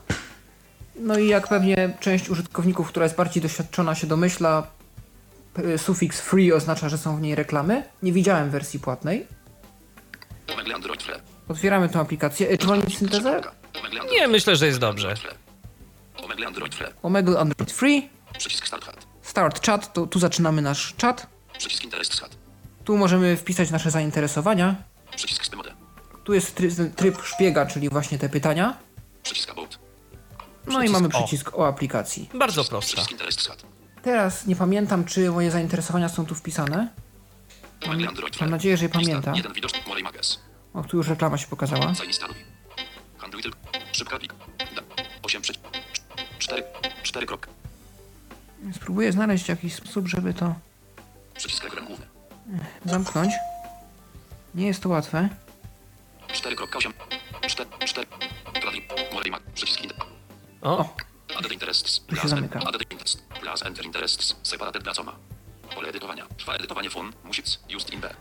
[0.96, 4.66] No i jak pewnie część użytkowników, która jest bardziej doświadczona się domyśla,
[5.54, 7.82] p- sufiks free oznacza, że są w niej reklamy.
[8.02, 9.26] Nie widziałem wersji płatnej.
[10.54, 11.20] Omegle Android Free.
[11.48, 12.48] Otwieramy tę aplikację.
[12.48, 13.40] E, Czy mam mieć syntezę?
[14.10, 15.14] Nie, myślę, że jest dobrze.
[16.24, 16.88] Omegle Android Free.
[17.02, 18.08] Omegle Android Free.
[18.38, 19.05] Przycisk Start.
[19.36, 21.26] Start chat, to tu zaczynamy nasz czat.
[21.58, 22.36] Przycisk Interest Chat.
[22.84, 24.74] Tu możemy wpisać nasze zainteresowania.
[25.16, 25.74] Przycisk Spymode.
[26.24, 28.76] Tu jest tryb, tryb szpiega, czyli właśnie te pytania.
[29.22, 29.78] Przycisk About.
[30.66, 31.10] No i mamy o.
[31.10, 32.30] przycisk o aplikacji.
[32.34, 32.92] Bardzo prosto.
[32.92, 33.62] Przycisk Interest Chat.
[34.02, 36.88] Teraz nie pamiętam, czy moje zainteresowania są tu wpisane.
[37.80, 38.08] Free.
[38.40, 38.90] Mam nadzieję, że je
[40.02, 40.38] Mages.
[40.74, 41.94] O, tu już reklama się pokazała.
[41.94, 42.36] Zainstaluj.
[43.18, 43.58] Handluj tylko.
[43.92, 44.34] Szybka plik.
[44.74, 44.82] Da.
[45.22, 45.62] 8 przeciw.
[46.38, 46.62] 4.
[47.02, 47.48] 4 krok.
[48.72, 50.54] Spróbuję znaleźć jakiś sposób, żeby to
[51.34, 52.06] Przycisk ekran główny.
[52.84, 53.32] zamknąć.
[54.54, 55.28] Nie jest to łatwe.
[56.28, 56.92] 4.8.
[57.46, 57.70] 4.
[57.86, 58.06] 4.
[58.60, 58.82] Kladli.
[59.12, 59.42] Molej Mag.
[59.54, 59.96] Przycisk Inter.
[60.62, 60.94] O,
[61.38, 62.00] Added interests.
[62.06, 62.58] Tu się Plus zamyka.
[62.60, 63.22] Added interest.
[63.40, 64.36] Plus enter interests.
[64.42, 65.12] Separated placoma.
[65.74, 66.26] Pole edytowania.
[66.36, 67.12] Trwa edytowanie fon.
[67.24, 67.58] Music.
[67.68, 68.14] Just in B.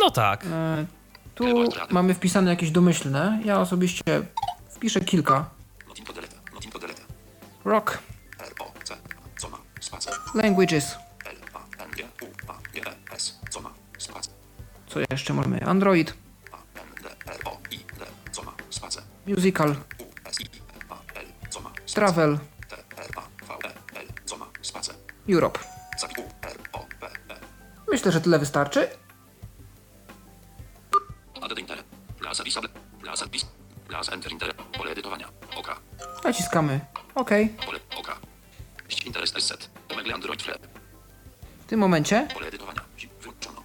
[0.00, 0.44] no tak.
[0.46, 0.86] E,
[1.34, 1.44] tu
[1.90, 3.42] mamy wpisane jakieś domyślne.
[3.44, 4.02] Ja osobiście
[4.70, 5.50] wpiszę kilka.
[5.88, 6.36] Not in podelete.
[6.54, 7.02] Not in podelete.
[7.64, 7.98] Rock,
[8.38, 8.96] R O C.
[9.40, 9.56] Coma.
[9.80, 9.87] Spacer.
[10.34, 10.96] Languages.
[11.24, 13.38] L A N G U A G E S.
[13.50, 13.70] Coma.
[13.98, 14.32] Spacer.
[14.86, 15.64] Co jeszcze mamy?
[15.66, 16.14] Android,
[19.26, 20.44] musical, U S I
[20.88, 21.26] A L.
[21.50, 21.70] Coma.
[21.70, 21.94] Spacer.
[21.94, 22.38] travel,
[22.68, 24.06] T R A V E L.
[24.24, 24.46] Coma.
[24.62, 24.94] Spacer.
[25.28, 25.58] Europe.
[27.86, 28.88] U Myślę, że tyle wystarczy.
[36.24, 36.80] Naciskamy
[37.14, 37.30] OK.
[39.06, 39.70] Interest set.
[39.92, 40.58] Omegle Android Flap.
[41.60, 42.80] W tym momencie Pole edytowania.
[43.20, 43.62] Wyłączono.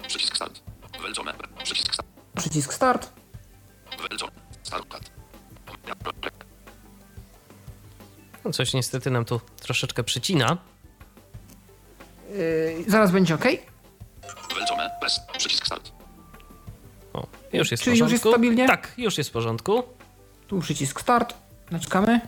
[0.00, 0.60] yy, Przycisk Start.
[1.02, 1.32] Welcome.
[1.64, 2.08] Przycisk Start.
[2.36, 3.12] przycisk Start.
[4.08, 4.32] Welcome.
[4.62, 5.10] Start.
[8.44, 10.56] No coś niestety nam tu troszeczkę przycina.
[12.30, 13.44] Yy, zaraz będzie OK.
[14.54, 14.90] Welcome.
[15.00, 15.20] Press.
[15.38, 15.92] Przycisk Start.
[17.12, 18.28] O, już jest Czy w już porządku.
[18.28, 18.66] jest stabilnie?
[18.66, 19.82] Tak, już jest w porządku.
[20.46, 21.34] Tu przycisk Start.
[21.70, 22.20] Naciskamy.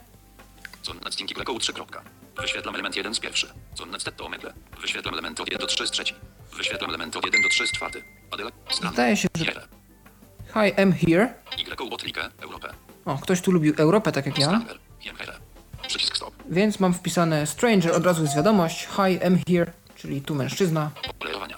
[1.10, 1.72] Stinky Blackout 3.
[1.72, 2.02] kropka.
[2.40, 3.46] Wyświetlam element 1 z pierwszy.
[3.78, 4.52] Connet Step to omegle.
[4.80, 6.14] Wyświetlam element od 1 do 3 z trzeci.
[6.56, 8.02] Wyświetlam element od 1 do 3 z czwarty.
[8.30, 8.50] Adela.
[8.92, 9.60] Zdaje się, że- Here.
[10.46, 11.34] Hi, I'm here.
[11.86, 12.28] Y Botlikę.
[12.40, 12.68] Europę.
[13.04, 14.46] O, ktoś tu lubił Europę, tak jak ja.
[14.46, 14.78] Stranger.
[15.18, 15.32] Here.
[15.88, 16.34] Przycisk Stop.
[16.50, 18.86] Więc mam wpisane Stranger, od razu jest wiadomość.
[18.86, 20.90] Hi, I'm here, czyli tu mężczyzna.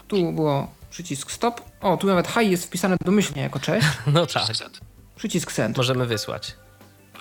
[0.09, 1.61] Tu było przycisk Stop.
[1.81, 3.87] O, tu nawet hi jest wpisane domyślnie jako cześć.
[4.07, 4.43] No tak,
[5.21, 5.77] Przycisk Send.
[5.77, 6.57] Możemy wysłać.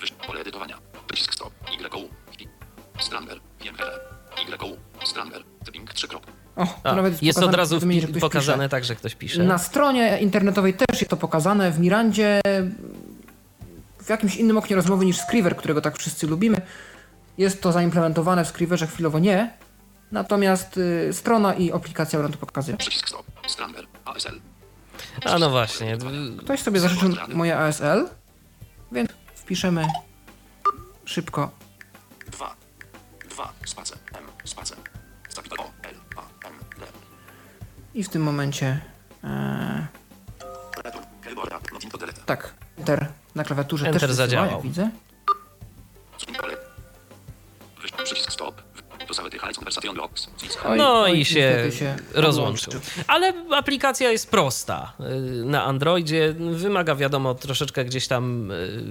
[0.00, 0.10] Wyś...
[0.26, 0.78] Pole edytowania.
[1.06, 1.52] Przycisk Stop.
[1.72, 3.40] Y Stranger.
[3.58, 3.74] Here.
[5.02, 5.42] Y Stranger.
[5.64, 6.08] Typing 3.
[6.08, 6.32] kropka.
[6.56, 8.68] O, A, nawet jest pokazane od razu wpi- ktoś pokazane pisze.
[8.68, 9.42] tak, że ktoś pisze.
[9.44, 11.70] Na stronie internetowej też jest to pokazane.
[11.70, 12.40] W Mirandzie,
[14.02, 16.60] w jakimś innym oknie rozmowy niż Scriver, którego tak wszyscy lubimy.
[17.38, 19.50] Jest to zaimplementowane w Scriverze, chwilowo nie.
[20.12, 22.76] Natomiast y, strona i aplikacja nam to pokazuje.
[22.76, 23.26] Przycisk Stop.
[23.46, 23.86] Stranger.
[24.04, 24.40] ASL.
[25.24, 25.98] A no właśnie.
[26.38, 28.08] Ktoś sobie zażyczył moje ASL,
[28.92, 29.86] więc wpiszemy
[31.04, 31.50] szybko
[32.28, 32.56] 2.
[33.30, 33.52] 2.
[33.66, 33.96] Space.
[34.18, 34.24] M.
[34.44, 34.76] Space.
[35.28, 35.70] Capital O.
[35.82, 35.94] L.
[36.16, 36.48] A.
[36.48, 36.54] M.
[36.80, 36.86] L.
[37.94, 38.80] i w tym momencie
[39.24, 39.86] e,
[42.26, 44.50] tak, Enter na klawiaturze Enter też wysyła, zadziałał.
[44.50, 44.90] jak widzę.
[48.04, 48.62] Przycisk Stop.
[50.76, 51.70] No i się
[52.14, 52.72] rozłączył.
[53.06, 56.34] Ale aplikacja jest prosta y, na Androidzie.
[56.38, 58.82] Wymaga, wiadomo, troszeczkę gdzieś tam y,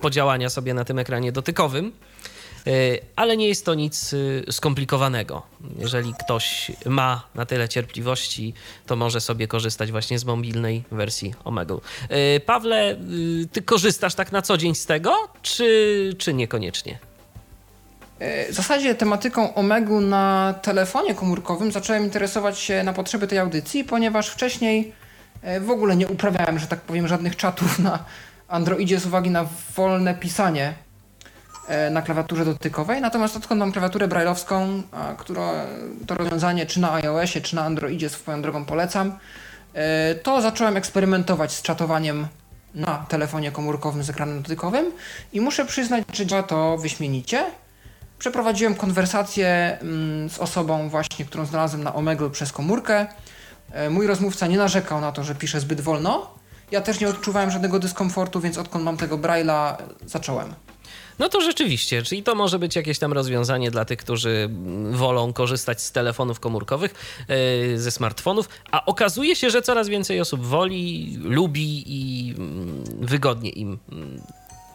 [0.00, 1.92] podziałania sobie na tym ekranie dotykowym.
[2.66, 4.14] Y, Ale nie jest to nic
[4.50, 5.42] skomplikowanego.
[5.78, 8.54] Jeżeli ktoś ma na tyle cierpliwości,
[8.86, 11.78] to może sobie korzystać właśnie z mobilnej wersji Omegle.
[12.36, 12.96] Y, Pawle,
[13.52, 16.98] ty korzystasz tak na co dzień z tego, czy, czy niekoniecznie?
[18.18, 23.84] E, W zasadzie tematyką Omegu na telefonie komórkowym zacząłem interesować się na potrzeby tej audycji,
[23.84, 24.92] ponieważ wcześniej
[25.42, 28.04] e, w ogóle nie uprawiałem, że tak powiem, żadnych czatów na
[28.48, 29.46] Androidzie z uwagi na
[29.76, 30.74] wolne pisanie
[31.68, 33.00] e, na klawiaturze dotykowej.
[33.00, 34.82] Natomiast odkąd mam klawiaturę brailleowską,
[35.18, 35.52] która
[36.06, 39.18] to rozwiązanie czy na iOSie, czy na Androidzie swoją drogą polecam,
[40.22, 42.26] to zacząłem eksperymentować z czatowaniem
[42.74, 44.92] na telefonie komórkowym z ekranem dotykowym
[45.32, 47.44] i muszę przyznać, że działa to wyśmienicie.
[48.24, 53.06] Przeprowadziłem konwersację mm, z osobą właśnie, którą znalazłem na Omegle przez komórkę.
[53.72, 56.30] E, Mój rozmówca nie narzekał na to, że pisze zbyt wolno.
[56.70, 60.54] Ja też nie odczuwałem żadnego dyskomfortu, więc odkąd mam tego Braille'a, e, zacząłem.
[61.18, 65.32] No to rzeczywiście, czyli to może być jakieś tam rozwiązanie dla tych, którzy mm, wolą
[65.32, 66.94] korzystać z telefonów komórkowych,
[67.28, 73.50] yy, ze smartfonów, a okazuje się, że coraz więcej osób woli, lubi i mm, wygodnie
[73.50, 73.78] im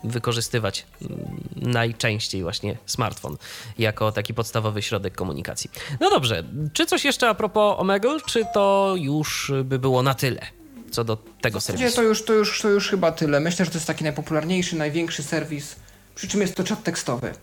[0.04, 1.20] wykorzystywać mm,
[1.56, 3.38] najczęściej właśnie smartfon
[3.78, 5.72] jako taki podstawowy środek komunikacji.
[6.00, 6.44] No dobrze,
[6.74, 10.42] czy coś jeszcze a propos Omegle, czy to już by było na tyle
[10.92, 11.96] co do tego serwisu?
[11.96, 13.40] to już, to, już, to już chyba tyle.
[13.40, 15.76] Myślę, że to jest taki najpopularniejszy, największy serwis.
[16.16, 17.34] Przy czym jest to czat tekstowy.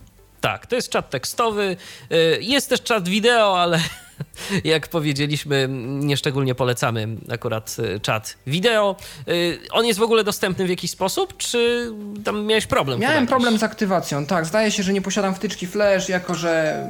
[0.41, 1.77] Tak, to jest czat tekstowy.
[2.13, 3.81] y, Jest też czat wideo, ale
[4.65, 5.69] jak powiedzieliśmy,
[6.01, 8.97] nieszczególnie polecamy akurat y, czat wideo.
[9.29, 11.93] Y, On jest w ogóle dostępny w jakiś sposób, czy
[12.25, 13.01] tam miałeś problem?
[13.01, 14.27] Miałem problem z aktywacją.
[14.27, 16.85] Tak, zdaje się, że nie posiadam wtyczki Flash, jako że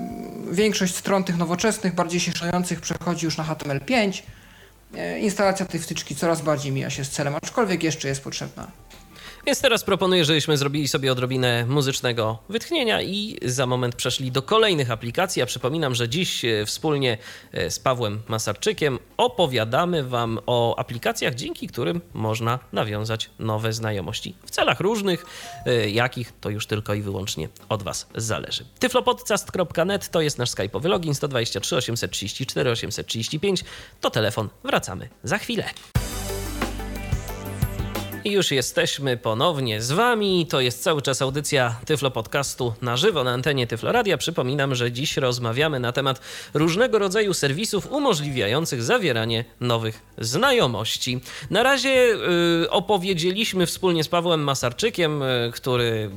[0.50, 4.22] większość stron tych nowoczesnych, bardziej się szanujących przechodzi już na HTML5.
[4.94, 8.66] E, Instalacja tej wtyczki coraz bardziej mija się z celem, aczkolwiek jeszcze jest potrzebna.
[9.46, 14.90] Więc teraz proponuję, żebyśmy zrobili sobie odrobinę muzycznego wytchnienia i za moment przeszli do kolejnych
[14.90, 15.40] aplikacji.
[15.40, 17.18] Ja przypominam, że dziś e, wspólnie
[17.52, 24.50] e, z Pawłem Masarczykiem opowiadamy Wam o aplikacjach, dzięki którym można nawiązać nowe znajomości w
[24.50, 25.26] celach różnych,
[25.66, 28.64] e, jakich to już tylko i wyłącznie od Was zależy.
[28.78, 33.64] tyflopodcast.net to jest nasz skype'owy login 123 834 835
[34.00, 34.48] to telefon.
[34.64, 35.64] Wracamy za chwilę.
[38.26, 40.46] I już jesteśmy ponownie z Wami.
[40.46, 44.18] To jest cały czas audycja Tyflo Podcastu na żywo na antenie Tyflo Radia.
[44.18, 46.20] Przypominam, że dziś rozmawiamy na temat
[46.54, 51.20] różnego rodzaju serwisów umożliwiających zawieranie nowych znajomości.
[51.50, 52.16] Na razie
[52.64, 56.10] y, opowiedzieliśmy wspólnie z Pawłem Masarczykiem, y, który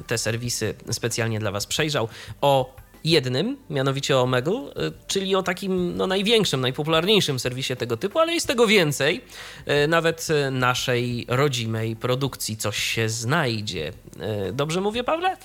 [0.00, 2.08] y, te serwisy specjalnie dla Was przejrzał,
[2.40, 8.18] o jednym, mianowicie o Omegle, y, czyli o takim no, największym, najpopularniejszym serwisie tego typu,
[8.18, 9.24] ale jest tego więcej.
[9.84, 13.92] Y, Nawet y, naszej rodzimej produkcji coś się znajdzie.
[14.52, 15.36] Dobrze mówię, Pawle?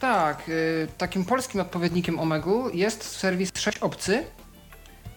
[0.00, 0.50] Tak,
[0.98, 4.24] takim polskim odpowiednikiem Omegu jest serwis 6 obcy.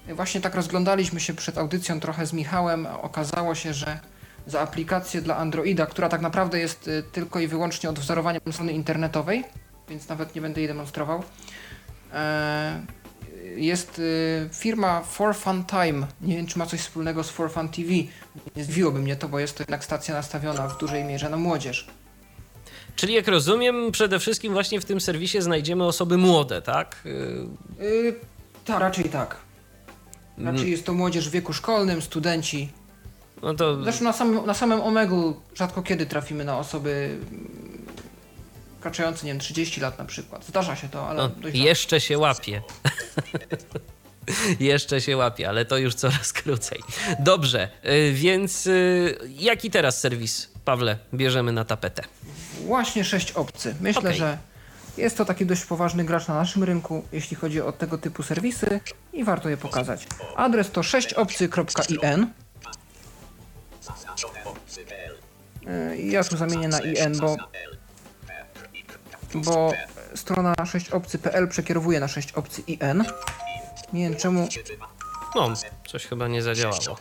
[0.08, 2.88] Właśnie tak rozglądaliśmy się przed audycją trochę z Michałem.
[3.02, 4.00] Okazało się, że
[4.48, 9.44] za aplikację dla Androida, która tak naprawdę jest tylko i wyłącznie odwzorowaniem strony internetowej,
[9.90, 11.24] więc nawet nie będę jej demonstrował,
[12.14, 12.86] e,
[13.56, 16.08] jest y, firma For Fun Time.
[16.22, 17.92] Nie wiem, czy ma coś wspólnego z For Fun TV.
[18.56, 21.88] Nie zdziwiłoby mnie to, bo jest to jednak stacja nastawiona w dużej mierze na młodzież.
[22.96, 26.96] Czyli jak rozumiem, przede wszystkim właśnie w tym serwisie znajdziemy osoby młode, tak?
[27.80, 28.16] Yy,
[28.66, 29.38] tak, raczej tak.
[30.38, 32.70] Raczej jest to młodzież w wieku szkolnym, studenci.
[33.42, 37.18] No to Zresztą na samym, na samym Omegu rzadko kiedy trafimy na osoby
[38.84, 40.46] wkraczające, nie wiem, 30 lat na przykład.
[40.46, 42.62] Zdarza się to, ale no, dość jeszcze się łapie.
[44.60, 46.80] jeszcze się łapie, ale to już coraz krócej.
[47.20, 52.04] Dobrze, y, więc y, jaki teraz serwis, Pawle, bierzemy na tapetę?
[52.66, 53.76] Właśnie 6 obcy.
[53.82, 54.16] Myślę, Okej.
[54.16, 54.38] że
[54.98, 58.80] jest to taki dość poważny gracz na naszym rynku, jeśli chodzi o tego typu serwisy
[59.14, 60.08] i warto je pokazać.
[60.36, 62.28] Adres to 6obcy.in.
[63.82, 65.16] Zaznaczone obcy.pl.
[65.98, 67.38] Yy, Ja tu zamienię na in, bo,
[69.36, 69.74] bo
[70.16, 73.04] strona 6obcy.pl przekierowuje na 6obcy.in.
[73.94, 74.48] Nie wiem czemu
[75.36, 75.54] No,
[75.88, 76.98] coś chyba nie zadziałało.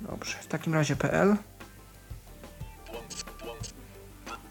[0.00, 1.36] Dobrze, w takim razie PL.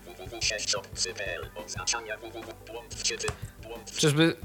[0.05, 1.49] www.6obcy.pl.
[1.65, 2.53] Oznaczania www.
[2.67, 3.29] Błąd w ciebie.
[3.63, 4.35] Błąd w Czyżby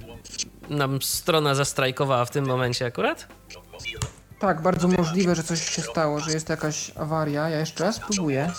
[0.68, 3.28] nam strona zastrajkowała w tym momencie akurat?
[4.38, 7.48] Tak, bardzo możliwe, że coś się stało, że jest jakaś awaria.
[7.48, 8.50] Ja jeszcze raz próbuję.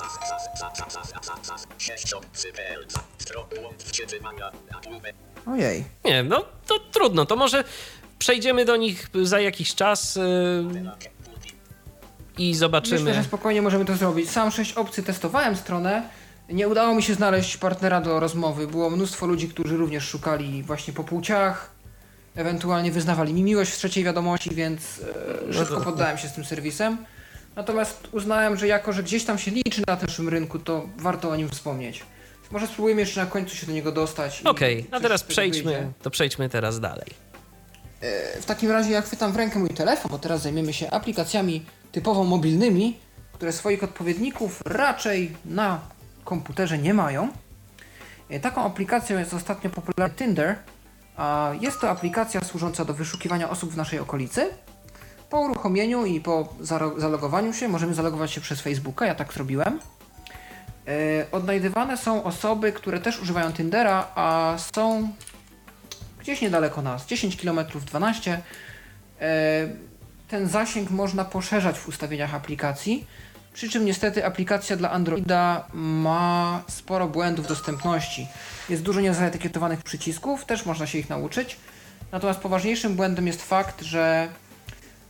[1.79, 2.85] 6obcy.pl.
[3.17, 3.47] Stro.
[3.61, 4.51] Błąd w ciebie mania.
[4.71, 5.15] Nagłówek.
[5.47, 5.83] Ojej.
[6.05, 7.63] Nie, no to trudno, to może
[8.19, 10.23] przejdziemy do nich za jakiś czas yy,
[12.37, 13.13] i Myślę, zobaczymy.
[13.13, 14.29] że spokojnie możemy to zrobić.
[14.31, 16.03] Sam 6 opcji testowałem stronę.
[16.49, 18.67] Nie udało mi się znaleźć partnera do rozmowy.
[18.67, 21.76] Było mnóstwo ludzi, którzy również szukali właśnie po płciach.
[22.37, 25.01] Ewentualnie wyznawali mi miłość w trzeciej wiadomości, więc
[25.49, 26.97] e, szybko poddałem się z tym serwisem.
[27.55, 31.35] Natomiast uznałem, że jako, że gdzieś tam się liczy na naszym rynku, to warto o
[31.35, 32.03] nim wspomnieć.
[32.51, 34.41] Może spróbujemy jeszcze na końcu się do niego dostać.
[34.45, 37.07] Okej, a coś teraz przejdźmy, to przejdźmy teraz dalej.
[38.41, 42.23] W takim razie ja chwytam w rękę mój telefon, bo teraz zajmiemy się aplikacjami typowo
[42.23, 42.97] mobilnymi,
[43.33, 45.79] które swoich odpowiedników raczej na
[46.25, 47.29] komputerze nie mają.
[48.29, 50.55] E, Taką aplikacją jest ostatnio popularny Tinder.
[51.61, 54.49] Jest to aplikacja służąca do wyszukiwania osób w naszej okolicy.
[55.29, 56.53] Po uruchomieniu i po
[56.97, 59.79] zalogowaniu się możemy zalogować się przez Facebooka, ja tak zrobiłem.
[60.87, 65.13] E, Odnajdywane są osoby, które też używają Tindera, a są
[66.19, 68.41] gdzieś niedaleko nas, 10 km 12.
[69.21, 69.67] E,
[70.27, 73.05] Ten zasięg można poszerzać w ustawieniach aplikacji,
[73.57, 78.27] przy czym niestety aplikacja dla Androida ma sporo błędów dostępności.
[78.69, 81.57] Jest dużo niezaetykietowanych przycisków, też można się ich nauczyć.
[82.11, 84.29] Natomiast poważniejszym błędem jest fakt, że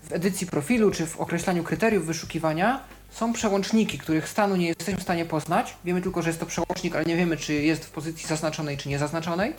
[0.04, 2.80] w edycji profilu czy w określaniu kryteriów wyszukiwania
[3.12, 5.78] są przełączniki, których stanu nie jesteśmy w stanie poznać.
[5.86, 8.90] Wiemy tylko, że jest to przełącznik, ale nie wiemy, czy jest w pozycji zaznaczonej, czy
[8.90, 9.54] niezaznaczonej.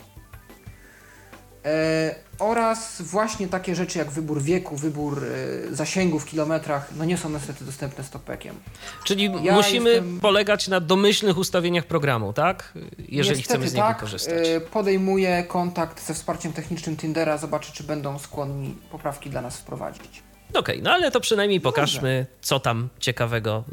[1.65, 5.23] E, oraz właśnie takie rzeczy jak wybór wieku, wybór
[5.71, 8.55] e, zasięgu w kilometrach, no nie są niestety dostępne stopekiem.
[9.03, 12.73] Czyli Ja musimy jestem- polegać na domyślnych ustawieniach programu, tak?
[12.97, 14.47] Jeżeli Niestety chcemy z niego tak, korzystać.
[14.47, 20.23] e, podejmuję kontakt ze wsparciem technicznym Tindera, zobaczę czy będą skłonni poprawki dla nas wprowadzić.
[20.53, 23.63] Okej, no ale to przynajmniej pokażmy, co tam ciekawego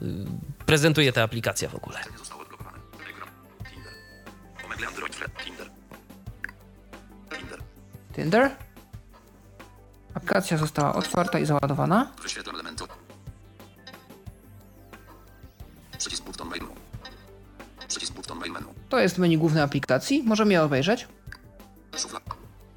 [0.61, 1.99] y, prezentuje ta aplikacja w ogóle.
[5.47, 5.56] Nie
[8.17, 8.51] Tinder?
[10.15, 12.13] Aplikacja została otwarta i załadowana.
[12.23, 12.85] Wyświetlam elementy.
[15.99, 16.75] Przycisk button main menu.
[17.89, 18.67] Przycisk button main menu.
[18.89, 21.09] To jest menu głównej aplikacji, możemy je obejrzeć.
[21.97, 22.21] Szufla.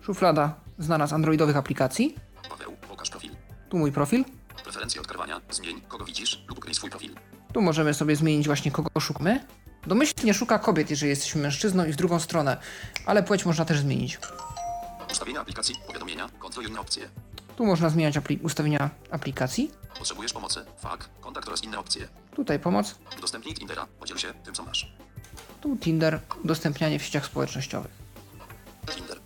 [0.02, 2.16] Szuflada znana z androidowych aplikacji.
[2.50, 2.72] Paweł.
[2.90, 3.32] Pokaż profil.
[3.70, 4.26] Tu mój profil.
[4.64, 5.42] Preferencje odkrywania.
[5.52, 7.16] Zmień kogo widzisz lub ukryj swój profil.
[7.54, 9.46] Tu możemy sobie zmienić właśnie kogo szukamy.
[9.88, 12.58] Domyślnie szuka kobiet, jeżeli jesteśmy mężczyzną i w drugą stronę,
[13.06, 14.20] ale płeć można też zmienić.
[15.12, 15.76] Ustawienia aplikacji.
[15.88, 16.30] Powiadomienia.
[16.40, 17.10] Kontrol inne opcje.
[17.58, 19.72] Tu można zmieniać apli- ustawienia aplikacji.
[20.00, 20.66] Potrzebujesz pomocy.
[20.78, 21.10] Fak.
[21.22, 22.08] Kontakt oraz inne opcje.
[22.36, 22.96] Tutaj pomoc.
[23.18, 23.88] Udostępnij Tindera.
[24.00, 24.92] Podziel się tym, co masz.
[25.62, 27.92] Tu Tinder, udostępnianie w sieciach społecznościowych.
[28.96, 29.20] Tinder.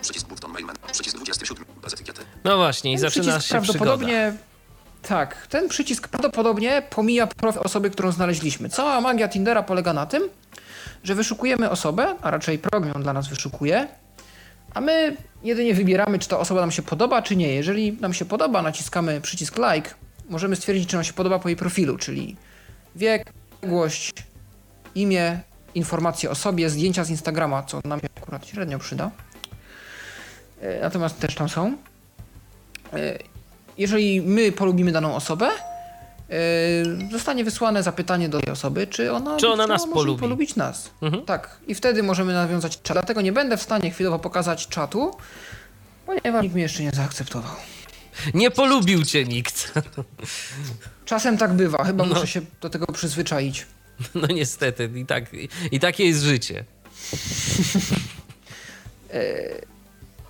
[0.00, 0.78] Przycisk button main menu.
[0.92, 1.64] Przycisk 27.
[1.82, 2.22] Bez etykiety.
[2.44, 3.60] No właśnie, i Ten zaczyna się przygoda.
[3.62, 4.32] prawdopodobnie
[5.02, 8.68] Tak, ten przycisk prawdopodobnie pomija profil osoby, którą znaleźliśmy.
[8.68, 10.22] Cała magia Tindera polega na tym,
[11.04, 13.88] że wyszukujemy osobę, a raczej program dla nas wyszukuje,
[14.74, 17.54] a my jedynie wybieramy, czy ta osoba nam się podoba, czy nie.
[17.54, 19.90] Jeżeli nam się podoba, naciskamy przycisk like,
[20.28, 22.36] możemy stwierdzić, czy nam się podoba po jej profilu, czyli
[22.96, 24.12] wiek, odległość,
[24.94, 25.40] imię,
[25.74, 29.10] informacje o sobie, zdjęcia z Instagrama, co nam się akurat średnio przyda.
[30.60, 31.76] E, Natomiast też tam są.
[32.92, 33.18] E,
[33.78, 35.48] Jeżeli my polubimy daną osobę,
[37.12, 40.20] zostanie wysłane zapytanie do tej osoby, czy ona, Czy ona nas polubi.
[40.20, 40.90] polubić nas.
[41.02, 41.24] Mhm.
[41.24, 42.92] Tak, i wtedy możemy nawiązać czat.
[42.96, 45.16] Dlatego nie będę w stanie chwilowo pokazać czatu,
[46.06, 47.52] ponieważ nikt mnie jeszcze nie zaakceptował.
[48.34, 49.72] Nie polubił cię nikt.
[51.04, 52.14] Czasem tak bywa, chyba No.
[52.14, 53.66] muszę się do tego przyzwyczaić.
[54.14, 55.24] No niestety, i, tak,
[55.72, 56.64] i takie jest życie.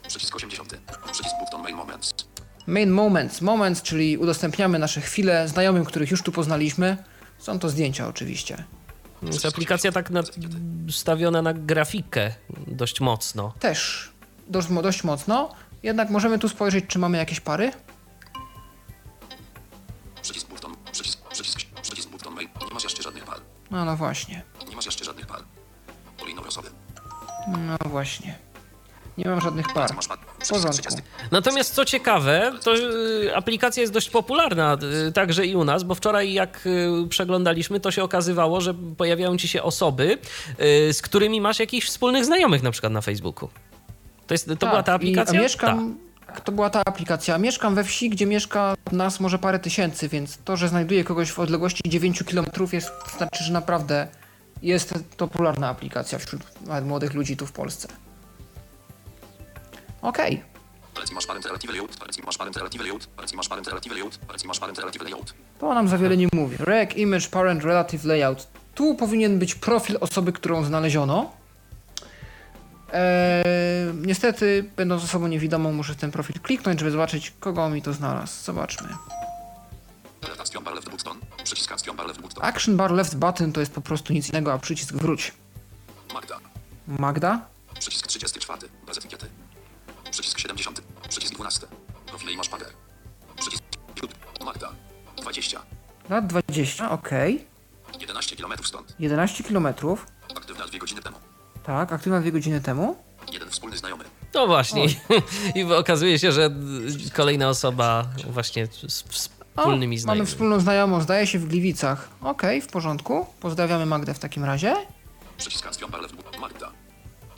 [0.08, 0.74] Przycisk 80.
[1.12, 2.14] Przycisk button main moments.
[2.68, 6.96] Main moments, moments, czyli udostępniamy nasze chwile znajomym, których już tu poznaliśmy.
[7.38, 8.64] Są to zdjęcia oczywiście.
[9.22, 12.34] Jest aplikacja tak nastawiona na grafikę
[12.66, 13.52] dość mocno.
[13.60, 14.10] Też
[14.48, 17.72] dość, dość mocno, jednak możemy tu spojrzeć, czy mamy jakieś pary.
[20.22, 20.76] Przycisk button.
[20.92, 22.48] Przycisk, przycisk, przycisk button main.
[22.68, 23.38] Nie masz jeszcze żadnych par.
[23.70, 25.40] No, no właśnie, Nie masz jeszcze żadnych par.
[26.36, 26.68] Nowe osoby.
[27.48, 28.47] no właśnie.
[29.18, 29.90] Nie mam żadnych par.
[29.92, 30.72] W porządku.
[30.72, 31.02] 30.
[31.30, 34.76] Natomiast co ciekawe, to y, aplikacja jest dość popularna
[35.08, 39.36] y, także i u nas, bo wczoraj jak y, przeglądaliśmy, to się okazywało, że pojawiają
[39.36, 40.18] ci się osoby,
[40.92, 43.48] z którymi masz jakichś wspólnych znajomych na przykład na Facebooku.
[44.26, 45.38] To, jest, to Tak, była ta i- aplikacja?
[45.40, 45.96] A mieszkam,
[46.26, 47.38] tak, to była ta aplikacja.
[47.38, 51.38] Mieszkam we wsi, gdzie mieszka nas może parę tysięcy, więc to, że znajduję kogoś w
[51.38, 54.08] odległości 9 km jest, znaczy, że naprawdę
[54.62, 57.88] jest to popularna aplikacja wśród nawet młodych ludzi tu w Polsce.
[65.04, 65.34] Layout.
[65.58, 66.56] To nam za wiele nie mówi.
[66.58, 68.46] Rec, image, parent, relative layout.
[68.74, 71.30] Tu powinien być profil osoby, którą znaleziono.
[72.92, 77.92] Eee, niestety, będąc osobą niewidomą, muszę w ten profil kliknąć, żeby zobaczyć, kogo mi to
[77.92, 78.44] znalazł.
[78.44, 78.88] Zobaczmy.
[82.40, 85.32] Action bar left button to jest po prostu nic innego, a przycisk wróć.
[86.14, 86.36] Magda.
[86.88, 87.40] Magda?
[87.78, 88.68] Przycisk 34.
[88.86, 89.26] Bez etykiety.
[90.10, 90.82] Przycisk 70.
[91.08, 91.66] Przycisk 12.
[92.06, 92.68] Profile i masz pager.
[93.36, 93.62] Przycisk
[94.44, 94.72] Magda.
[95.16, 95.62] 20.
[96.10, 97.44] Lat 20, okej.
[98.00, 98.94] 11 km stąd.
[98.98, 99.66] 11 km.
[100.36, 101.16] Aktywna 2 godziny temu.
[101.64, 102.96] Tak, aktywna dwie godziny temu.
[103.32, 104.04] Jeden wspólny znajomy.
[104.34, 104.86] No właśnie.
[105.54, 106.50] I okazuje się, że
[107.14, 110.26] kolejna osoba właśnie z O, wspólnymi mamy znajomymi.
[110.26, 112.08] wspólną znajomą, zdaje się w Gliwicach.
[112.22, 113.26] Okej, w porządku.
[113.40, 114.74] Pozdrawiamy Magdę w takim razie.
[115.38, 115.68] Przycisk.
[116.40, 116.72] Magda.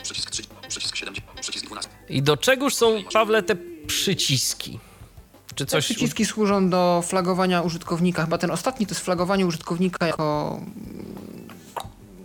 [0.03, 0.43] Przycisk 3.
[0.69, 1.41] Przycisk 70.
[1.41, 1.91] Przycisk 12.
[2.09, 4.79] I do czegóż są, Pawle, te przyciski?
[5.55, 5.85] Czy Te coś...
[5.85, 8.25] przyciski służą do flagowania użytkownika.
[8.25, 10.61] Chyba ten ostatni to jest flagowanie użytkownika jako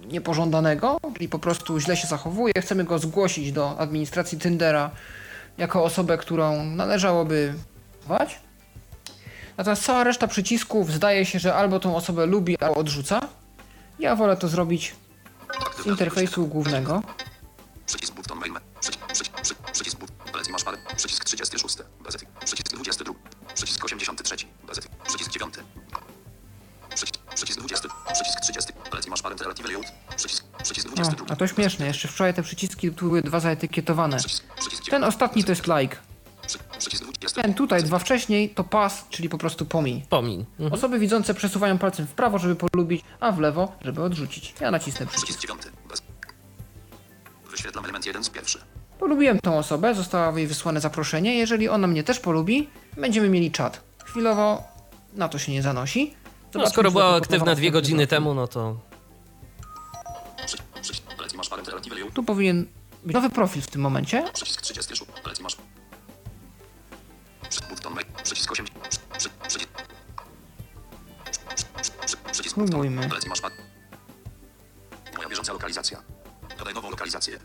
[0.07, 2.53] niepożądanego, czyli po prostu źle się zachowuje.
[2.61, 4.91] Chcemy go zgłosić do administracji Tindera
[5.57, 7.53] jako osobę, którą należałoby
[8.05, 8.39] zwać.
[9.57, 13.21] Natomiast cała reszta przycisków zdaje się, że albo tą osobę lubi, albo odrzuca.
[13.99, 14.95] Ja wolę to zrobić
[15.83, 17.01] z interfejsu głównego.
[17.85, 18.53] Przycisk button main.
[18.81, 20.11] Przycisk, przycisk, przycisk, przycisk but.
[20.11, 20.77] Polecam masz parę.
[20.97, 21.77] Przycisk 36.
[22.03, 22.29] Bez etyk.
[22.45, 23.13] Przycisk 22.
[23.53, 24.35] Przycisk 83.
[24.67, 24.91] Bez etyk.
[25.07, 25.53] Przycisk 9.
[26.95, 27.89] Przycisk, przycisk 20.
[28.13, 28.73] Przycisk 30.
[28.91, 29.85] Polecam masz parę relative layout.
[30.15, 31.25] Przycisk, przycisk O, 22.
[31.29, 34.17] a to śmieszne, jeszcze wczoraj te przyciski były dwa zaetykietowane.
[34.17, 35.97] Przycisk, przycisk Ten ostatni to jest like.
[36.47, 37.41] Przy, przycisk 20.
[37.41, 40.01] Ten tutaj, dwa wcześniej, to pas, czyli po prostu pomiń.
[40.09, 40.45] Pomin.
[40.51, 40.73] Mhm.
[40.73, 44.53] Osoby widzące przesuwają palcem w prawo, żeby polubić, a w lewo, żeby odrzucić.
[44.59, 45.25] Ja nacisnę przycisk.
[45.25, 45.61] Przycisk 9.
[47.55, 48.59] Wyświetlam element 1 z pierwszy.
[48.99, 51.37] Polubiłem tą osobę, zostało jej wysłane zaproszenie.
[51.37, 53.83] Jeżeli ona mnie też polubi, będziemy mieli czat.
[54.05, 54.63] Chwilowo
[55.13, 56.13] na to się nie zanosi.
[56.25, 58.77] No, Zobaczmy, skoro czy była aktywna dwie godziny temu, no to.
[62.13, 62.65] Tu powinien
[63.03, 64.23] być nowy profil w tym momencie.
[64.33, 65.03] Przycisk 36.
[65.23, 65.57] Polecam masz.
[67.41, 68.07] Przycisk button main.
[68.23, 68.65] Przycisk 8.
[68.65, 69.69] Przy, przy, przycisk.
[71.31, 72.67] Przy, przy, przy, przycisk button.
[72.67, 73.09] Spróbujmy.
[75.17, 76.14] Moja bieżąca lokalizacja.
[76.65, 77.39] Dodaj nową lokalizację.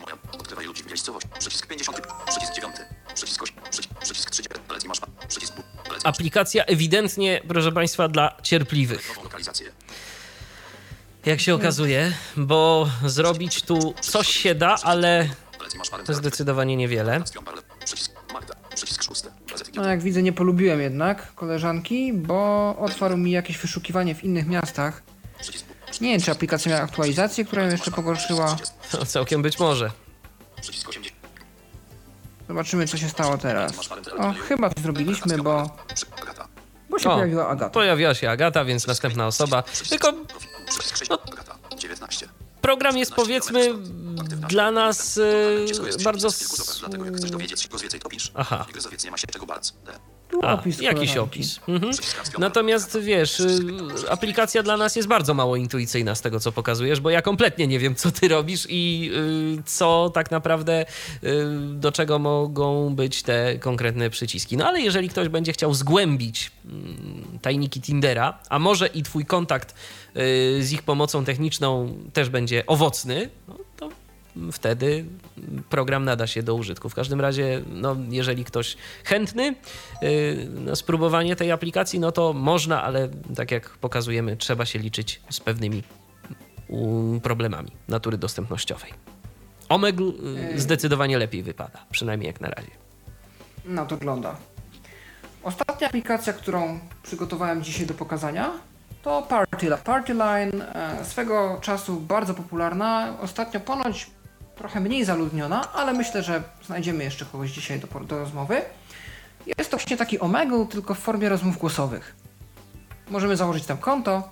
[0.00, 0.18] Moja.
[0.32, 1.28] Odkrywaj ludzi w miejscowości.
[1.38, 2.00] Przycisk 50.
[2.28, 2.76] Przycisk 9.
[3.14, 3.56] Przycisk 8.
[3.70, 4.42] Przycisk, przycisk 3.
[4.68, 5.00] Polecam masz.
[5.28, 5.54] Przycisk
[6.04, 9.08] aplikacja ewidentnie, proszę Państwa, dla cierpliwych.
[9.08, 9.72] nową lokalizację.
[11.26, 15.28] Jak się okazuje, bo zrobić tu coś się da, ale
[16.06, 17.22] to zdecydowanie niewiele.
[17.84, 18.54] Przycisk Magda.
[18.74, 19.22] Przycisk 6.
[19.22, 19.80] Bez etykiety.
[19.80, 25.02] No jak widzę, nie polubiłem jednak koleżanki, bo otwarł mi jakieś wyszukiwanie w innych miastach.
[26.00, 28.56] Nie wiem, czy aplikacja miała aktualizację, która ją jeszcze pogorszyła.
[28.92, 29.90] No, całkiem być może.
[30.60, 31.20] Przycisk 80.
[32.48, 33.72] Zobaczymy, co się stało teraz.
[34.18, 35.76] O, chyba to zrobiliśmy, bo
[36.22, 36.48] Agata.
[36.98, 37.70] się O, pojawiła Agata.
[37.70, 39.62] Pojawiła się Agata, więc następna osoba.
[39.88, 40.12] Tylko
[40.68, 41.10] Przycisk 6.
[41.10, 41.18] No.
[41.32, 41.58] Agata.
[41.76, 42.28] 19.
[42.60, 43.74] program jest powiedzmy
[44.48, 45.18] dla nas
[45.98, 46.28] e, bardzo...
[48.34, 48.66] Aha.
[50.30, 51.60] Tu A, opis jakiś opis.
[51.68, 51.92] Mhm.
[52.38, 57.10] Natomiast wiesz, y, aplikacja dla nas jest bardzo mało intuicyjna z tego, co pokazujesz, bo
[57.10, 59.10] ja kompletnie nie wiem, co ty robisz i
[59.58, 60.86] y, co tak naprawdę,
[61.24, 64.56] y, do czego mogą być te konkretne przyciski.
[64.56, 69.74] No ale jeżeli ktoś będzie chciał zgłębić mm, tajniki Tindera, a może i twój kontakt
[70.60, 73.54] z ich pomocą techniczną też będzie owocny, no
[74.52, 75.04] wtedy
[75.68, 76.88] program nada się do użytku.
[76.88, 79.54] W każdym razie, no, jeżeli ktoś chętny
[80.02, 85.20] yy, na spróbowanie tej aplikacji, no to można, ale tak jak pokazujemy, trzeba się liczyć
[85.30, 85.82] z pewnymi
[87.22, 88.90] problemami natury dostępnościowej.
[89.68, 92.70] Omegle yy, zdecydowanie lepiej wypada, przynajmniej jak na razie.
[93.64, 94.36] No to wygląda.
[95.42, 98.52] Ostatnia aplikacja, którą przygotowałem dzisiaj do pokazania,
[99.02, 100.62] to Party, Party Line.
[100.62, 104.10] E, swego czasu bardzo popularna, ostatnio ponoć
[104.60, 108.62] trochę mniej zaludniona, ale myślę, że znajdziemy jeszcze kogoś dzisiaj do, do rozmowy.
[109.58, 112.16] Jest to właśnie taki Omegle, tylko w formie rozmów głosowych.
[113.10, 114.30] Możemy założyć tam konto,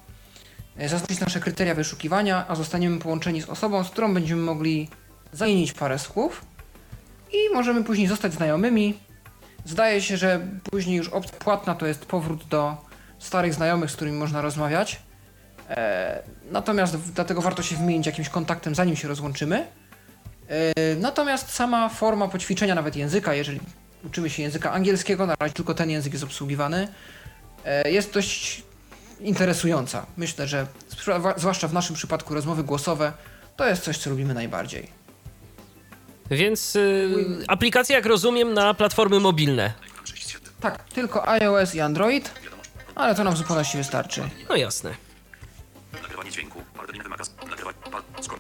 [0.77, 4.89] e, zaznaczyć nasze kryteria wyszukiwania, a zostaniemy połączeni z osobą, z którą będziemy mogli
[5.33, 6.45] zamienić parę słów
[7.33, 8.99] i możemy później zostać znajomymi.
[9.65, 12.77] Zdaje się, że później już opcja płatna to jest powrót do
[13.19, 15.03] starych znajomych, z którymi można rozmawiać.
[15.71, 19.67] E, natomiast dlatego warto się wymienić jakimś kontaktem, zanim się rozłączymy.
[20.49, 23.61] E, natomiast sama forma poćwiczenia nawet języka, jeżeli
[24.05, 26.89] uczymy się języka angielskiego, na razie tylko ten język jest obsługiwany,
[27.65, 28.63] e, jest dość
[29.21, 30.07] interesująca.
[30.17, 33.13] Myślę, że zwła- zwłaszcza w naszym przypadku rozmowy głosowe,
[33.57, 34.99] to jest coś, co lubimy najbardziej.
[36.31, 39.73] Więc yy, aplikacja, jak rozumiem, na platformy mobilne.
[39.91, 40.53] Ekran 6 7.
[40.61, 42.31] Tak, tylko iOS i Android,
[42.95, 44.23] ale to nam w zupełności wystarczy.
[44.49, 44.95] No jasne.
[46.03, 46.63] Nagrywanie dźwięku.
[47.03, 47.25] Wymaga.
[47.51, 47.77] Nagrywać.
[48.21, 48.39] Skor.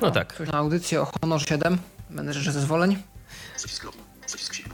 [0.00, 0.32] No tak.
[0.34, 1.78] Coś na audycję o Honor 7,
[2.10, 3.02] menedżerze zezwoleń.
[3.56, 4.00] Przycisk login.
[4.26, 4.70] Przycisk siku.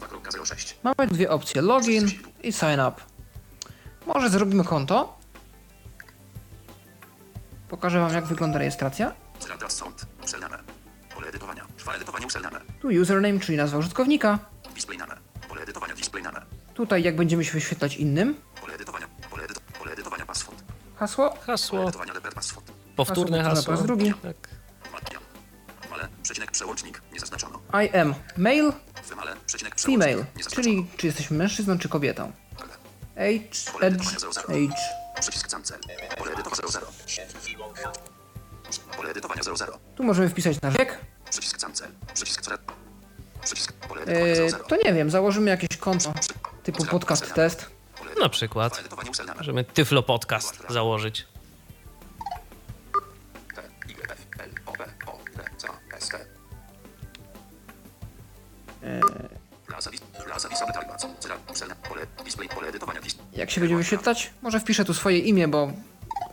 [0.00, 0.74] 2.06.
[0.82, 2.06] Mamy dwie opcje, login
[2.42, 2.92] i sign up.
[4.06, 5.18] Może zrobimy konto.
[7.68, 9.12] Pokażę wam jak wygląda rejestracja.
[9.40, 10.06] Zrada sound.
[10.24, 10.58] Uselname.
[11.14, 11.64] Pole edytowania.
[11.76, 12.60] Trwa edytowanie uselname.
[12.80, 14.38] Tu username, czyli nazwa użytkownika.
[14.74, 15.16] Display name.
[15.48, 15.94] Pole edytowania.
[15.94, 16.40] Display name.
[16.74, 18.34] Tutaj jak będziemy się wyświetlać innym.
[18.60, 19.06] Pole edytowania.
[19.30, 20.62] Pole, edyto, pole edytowania password.
[20.96, 21.30] Hasło.
[21.30, 22.72] Pole Hasło, edytowania leper password.
[22.96, 23.64] powtórne Hasło, hasło.
[23.64, 24.14] po raz drugi.
[24.22, 24.47] Tak.
[27.72, 28.72] I am male,
[29.76, 30.24] Female.
[30.50, 32.32] Czyli czy jesteśmy mężczyzną czy kobietą.
[33.16, 34.02] Age, edge,
[34.48, 34.76] age.
[35.20, 35.78] Przycisk cancel.
[36.18, 36.86] Pole edytowania 00.
[38.96, 39.78] Pole edytowania 00.
[39.96, 40.98] Tu możemy wpisać nasz wiek.
[41.30, 42.58] 00.
[44.68, 46.12] to nie wiem, założymy jakieś konto
[46.62, 47.70] typu podcast test.
[48.20, 48.82] Na przykład.
[49.36, 51.26] Możemy Tyflo Podcast założyć.
[63.48, 64.30] Jak się będzie wyświetlać?
[64.42, 65.72] Może wpiszę tu swoje imię, bo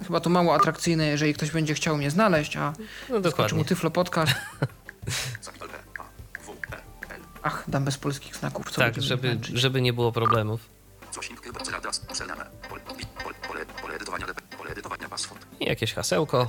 [0.07, 3.66] chyba to mało atrakcyjne, jeżeli ktoś będzie chciał mnie znaleźć, a No skoczy mu dokładnie.
[3.66, 4.32] Tyflo Podcast.
[7.43, 9.55] Ach, dam bez polskich znaków, co Tak, żeby, męczyć.
[9.59, 10.61] żeby nie było problemów.
[15.59, 16.47] I jakieś hasełko.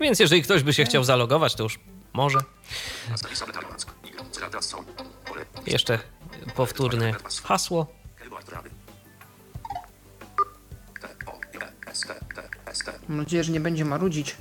[0.00, 1.78] Więc jeżeli ktoś by się chciał zalogować, to już
[2.12, 2.38] może.
[5.70, 5.98] Jeszcze
[6.54, 7.12] powtórne
[7.44, 7.86] hasło.
[13.08, 14.36] Mam nadzieję, że nie będzie marudzić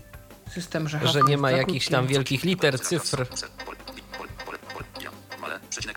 [0.52, 3.28] system, że, Że nie ma jakichś tam wielkich liter, cyfr.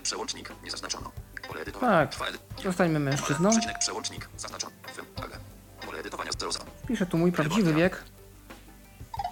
[0.03, 1.11] Przełącznik, nie zaznaczono.
[1.79, 2.15] Tak,
[2.63, 3.49] zostańmy mężczyzną.
[3.49, 4.73] przecinek przełącznik, zaznaczony.
[4.95, 5.37] Fym, ale.
[5.85, 6.59] Pole edytowania 0 za.
[6.87, 8.03] Piszę tu mój prawdziwy wiek.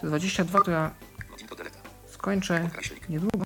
[0.01, 0.91] To 22 to ja
[2.21, 2.69] skończę
[3.09, 3.45] niedługo,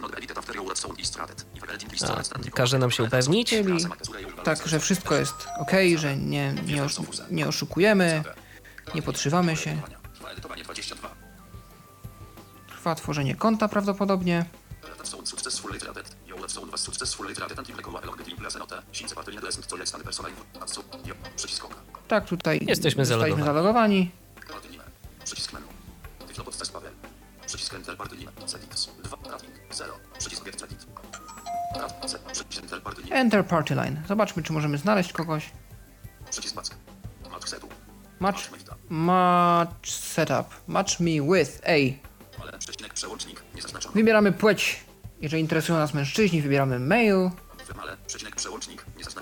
[0.00, 1.44] not edited after your sound is strated.
[1.54, 2.54] I Vegelding is A, strated.
[2.54, 3.48] każe nam się upewnić.
[3.48, 3.86] Czyli
[4.44, 6.96] tak, że wszystko jest ok, że nie, nie, osz,
[7.30, 8.22] nie oszukujemy,
[8.94, 9.82] nie podszywamy się.
[10.14, 11.08] Trwa edytowanie 22.
[12.68, 14.44] Trwa tworzenie konta prawdopodobnie.
[16.56, 18.82] Was and along the Plaza Note.
[18.92, 20.44] Since lesson to personal info.
[21.36, 21.74] Przycisk oka.
[22.08, 23.44] Tak, tutaj Jesteśmy zalogowani.
[23.44, 24.10] zalogowani.
[24.48, 24.68] Party
[25.24, 25.66] Przycisk menu.
[26.28, 26.92] Tyflo Paweł.
[27.46, 28.16] Przycisk Enter Party.
[28.46, 28.88] Settings.
[29.02, 29.16] 2.
[29.30, 29.52] Rating.
[29.70, 29.92] 0.
[30.18, 30.86] Przycisk Get Edit.
[31.76, 32.10] Rat.
[32.10, 32.18] C.
[32.18, 32.62] Przycisk
[33.10, 34.02] Enter Party Line.
[34.08, 35.50] Zobaczmy, czy możemy znaleźć kogoś.
[36.30, 36.70] Przycisk Back.
[37.30, 37.68] Match Setu.
[38.20, 38.50] Match,
[38.88, 40.46] match setup.
[40.66, 41.76] Match me with A.
[42.42, 43.94] Ale przecinek przełącznik nie zaznaczono.
[43.94, 44.84] Wybieramy płeć.
[45.20, 47.30] Jeżeli interesują nas mężczyźni, wybieramy male.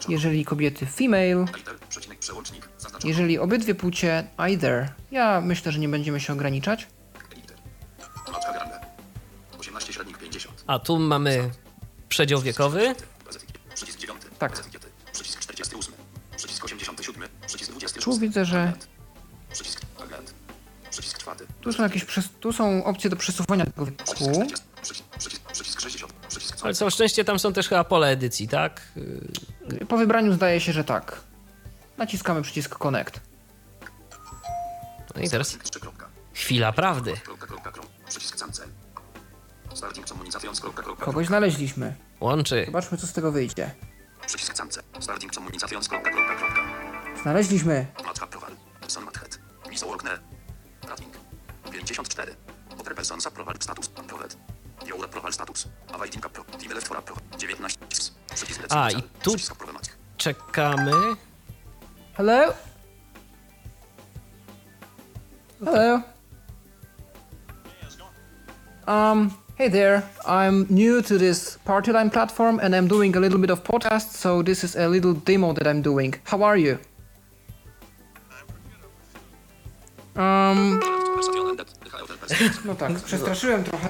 [0.09, 1.45] Jeżeli kobiety, female.
[3.05, 4.93] Jeżeli obydwie płcie, either.
[5.11, 6.87] Ja myślę, że nie będziemy się ograniczać.
[7.33, 7.57] Editor.
[8.33, 8.81] Matka Grande.
[9.59, 10.65] 18 średnik 50.
[10.67, 11.51] A tu mamy
[12.09, 12.95] przedział wiekowy.
[13.27, 13.59] Bez etykiety.
[13.75, 14.21] Przycisk 9.
[14.39, 14.63] Tak.
[15.13, 15.95] Przycisk 48.
[16.37, 17.29] Przycisk 87.
[17.47, 18.05] Przycisk 26.
[18.05, 18.89] Tu widzę, że Agent.
[19.53, 20.35] Przycisk agent.
[20.91, 21.47] Przycisk 4.
[21.61, 22.07] tu są jakieś
[22.41, 24.47] tu są opcje do przesuwania tego wieku.
[25.79, 26.07] 40.
[26.07, 26.29] Przycisk, przycisk, przycisk 60.
[26.29, 28.83] Przycisk Ale całe szczęście tam są też chyba pole edycji, tak?
[29.89, 31.21] Po wybraniu zdaje się, że tak.
[31.97, 33.21] Naciskamy przycisk connect.
[35.17, 36.09] No i teraz Starting 3 kropka.
[36.35, 37.15] chwila prawdy.
[40.99, 41.95] Kogoś znaleźliśmy.
[42.21, 42.63] Łączy.
[42.67, 43.71] Zobaczmy, co z tego wyjdzie.
[44.27, 44.83] Przycisk cancel.
[45.01, 45.89] Starting communications.
[45.89, 46.61] Kropka, kropka, kropka.
[47.23, 47.87] Znaleźliśmy.
[48.05, 48.53] Matka Prowal.
[48.89, 49.05] Son.
[49.71, 50.21] Miso Workner.
[50.89, 51.15] Rating.
[51.73, 52.37] 54.
[52.81, 52.95] Other
[53.27, 53.89] approval status.
[53.89, 54.37] Provet.
[54.87, 55.67] Your approval status.
[56.85, 57.17] For appro.
[57.39, 57.79] 19.
[58.35, 59.37] Przycisk A, i tu-.
[60.17, 60.93] Czekamy.
[62.15, 62.55] Hello?
[65.65, 66.03] Hello?
[68.87, 70.03] Um, hey there.
[70.27, 74.17] I'm new to this party line platform and I'm doing a little bit of podcast,
[74.17, 76.15] so this is a little demo that I'm doing.
[76.25, 76.79] How are you?
[80.17, 80.81] Um,
[82.65, 83.89] no tak, przestraszyłem trochę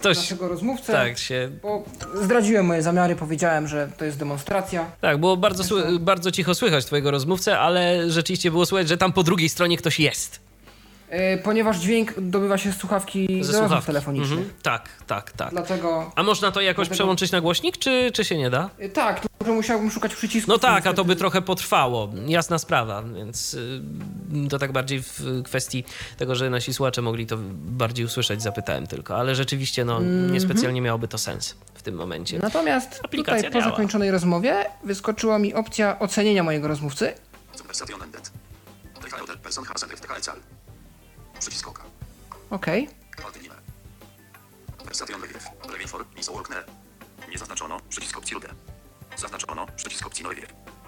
[0.00, 1.50] Ktoś naszego rozmówcę, tak się.
[1.62, 1.84] bo
[2.22, 4.90] zdradziłem moje zamiary, powiedziałem, że to jest demonstracja.
[5.00, 5.64] Tak, było bardzo,
[6.00, 10.00] bardzo cicho słychać twojego rozmówcę, ale rzeczywiście było słychać, że tam po drugiej stronie ktoś
[10.00, 10.49] jest.
[11.10, 13.86] E, ponieważ dźwięk dobywa się z słuchawki Ze do rozmów słuchawki.
[13.86, 14.38] telefonicznych.
[14.38, 14.56] Mhm.
[14.62, 15.50] Tak, tak, tak.
[15.50, 18.70] Dlatego A można to jakoś Dlatego- przełączyć na głośnik, czy, czy się nie da?
[18.78, 20.50] e, tak, tylko że musiałbym szukać przycisku.
[20.50, 23.80] No tak, a to by trochę potrwało, jasna sprawa, więc y,
[24.50, 25.84] to tak bardziej w kwestii
[26.16, 30.32] tego, że nasi słuchacze mogli to bardziej usłyszeć, zapytałem tylko, ale rzeczywiście no, Mhm.
[30.32, 32.38] niespecjalnie miałoby to sens w tym momencie.
[32.38, 33.70] Natomiast Aplikacja tutaj po działa.
[33.70, 37.12] zakończonej rozmowie wyskoczyła mi opcja ocenienia mojego rozmówcy.
[41.40, 41.82] Przycisk oka.
[42.50, 42.88] Okej.
[47.30, 47.80] Nie zaznaczono.
[47.88, 48.48] Przycisk opcji rude.
[49.16, 49.66] Zaznaczono.
[49.76, 50.24] Przycisk opcji.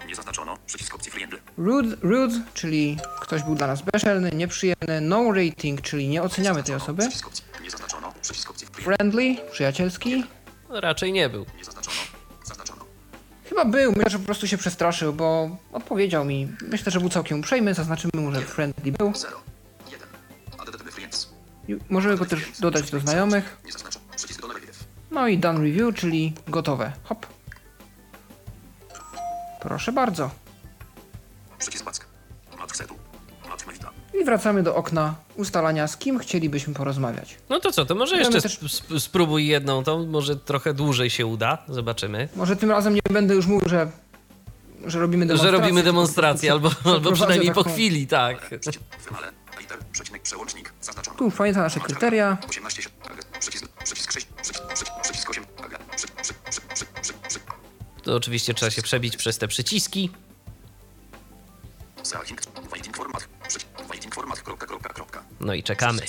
[0.07, 0.57] Nie zaznaczono.
[0.65, 1.39] Przycisk opcji friendly.
[1.57, 5.01] Rude, rude, czyli ktoś był dla nas bezczelny, nieprzyjemny.
[5.01, 7.01] No rating, czyli nie oceniamy tej osoby.
[7.01, 7.45] Przycisk opcji.
[7.63, 8.13] Nie zaznaczono.
[8.21, 8.95] Przycisk opcji friendly.
[8.95, 10.23] Friendly, przyjacielski.
[10.69, 11.45] No, raczej nie był.
[11.57, 11.97] Nie zaznaczono.
[12.45, 12.85] Zaznaczono.
[13.49, 16.47] Chyba był, myślę, że po prostu się przestraszył, bo odpowiedział mi.
[16.61, 19.13] Myślę, że był całkiem uprzejmy, zaznaczymy mu, że friendly był.
[19.15, 19.39] 0.
[21.89, 23.57] możemy go też dodać do znajomych.
[25.11, 26.91] No i done review, czyli gotowe.
[27.03, 27.25] Hop.
[29.61, 30.29] Proszę bardzo.
[34.21, 37.37] I wracamy do okna ustalania, z kim chcielibyśmy porozmawiać.
[37.49, 41.09] No to co, to może Możemy jeszcze też- sp- spróbuj jedną, to może trochę dłużej
[41.09, 42.29] się uda, zobaczymy.
[42.35, 43.91] Może tym razem nie będę już mówił, że,
[44.85, 45.59] że robimy Że demonstrację.
[45.59, 48.49] robimy demonstrację, albo, albo przynajmniej po taką- chwili, tak.
[49.73, 49.87] Liter.
[49.91, 50.73] Przecinek przełącznik.
[51.17, 52.37] Tu pamięta nasze kryteria.
[52.49, 52.81] 18.
[52.81, 53.25] si- agent.
[53.39, 53.67] Przycisk.
[53.83, 54.25] Przycisk 6.
[54.41, 54.65] Przycisk.
[54.67, 54.91] Przycisk.
[55.01, 55.45] Przycisk 8.
[55.65, 55.83] Agent.
[55.95, 57.39] Przy, przy, przy, przy, przy, przy.
[58.03, 60.11] To oczywiście trzeba się przebić przez te przyciski.
[65.39, 66.01] No i czekamy.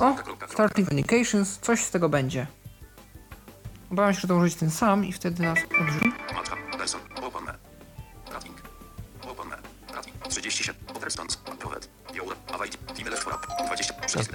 [0.00, 0.16] O.
[0.48, 2.46] Starting Communications, coś z tego będzie.
[3.90, 6.06] Obawiam się, że to użyć ten sam i wtedy nas odrzuci.
[6.34, 6.56] Matka.
[7.22, 7.44] Open.
[9.22, 9.56] Open me.
[9.94, 10.16] Rating.
[10.28, 10.74] 37.
[11.02, 11.36] Response.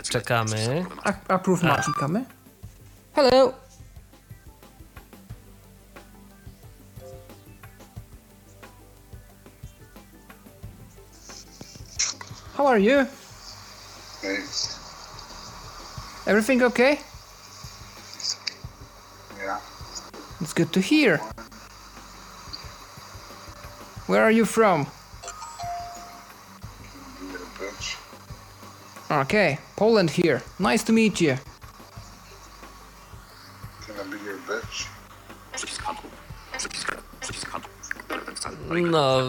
[0.10, 0.52] Czekamy.
[0.52, 1.28] Przycisk problematic.
[1.30, 2.26] A- Approve ma, klikamy.
[3.16, 3.54] Hello!
[12.56, 13.06] How are you?
[14.22, 14.38] Hey,
[16.28, 17.00] Everything okay?
[19.40, 19.60] yeah,
[20.42, 21.18] It's good to hear.
[24.08, 24.88] Where are you from?
[29.10, 30.42] Okay, Poland here.
[30.60, 31.38] Nice to meet you.
[33.88, 34.88] Can I be your bitch?
[38.92, 39.22] No,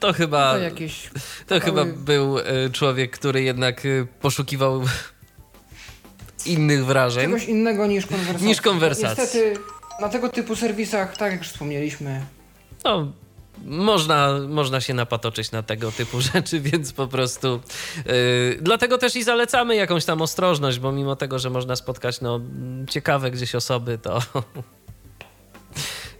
[0.00, 1.10] to chyba, To jakieś
[1.46, 3.88] to chyba był e, człowiek, który jednak e,
[4.20, 4.82] poszukiwał
[6.46, 7.24] innych wrażeń.
[7.24, 8.46] czegoś innego niż konwersacja.
[8.46, 9.24] Niż konwersacja.
[9.24, 9.54] Niestety
[10.00, 12.24] na tego typu serwisach, tak jak już wspomnieliśmy,
[12.84, 13.12] No,
[13.64, 17.60] można, można się napatoczyć na tego typu rzeczy, więc po prostu
[18.06, 18.12] yy,
[18.60, 22.40] dlatego też i zalecamy jakąś tam ostrożność, bo mimo tego, że można spotkać no,
[22.90, 24.20] ciekawe gdzieś osoby, to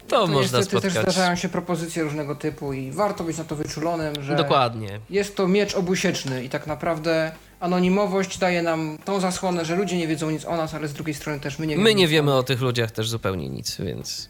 [0.08, 1.14] to, To można niestety też spotkać.
[1.14, 5.00] zdarzają się propozycje różnego typu i warto być na to wyczulonym, że Dokładnie.
[5.10, 10.08] jest to miecz obusieczny i tak naprawdę anonimowość daje nam tą zasłonę, że ludzie nie
[10.08, 12.34] wiedzą nic o nas, ale z drugiej strony też my nie wiemy My nie wiemy
[12.34, 14.28] o tych ludziach też zupełnie nic, więc.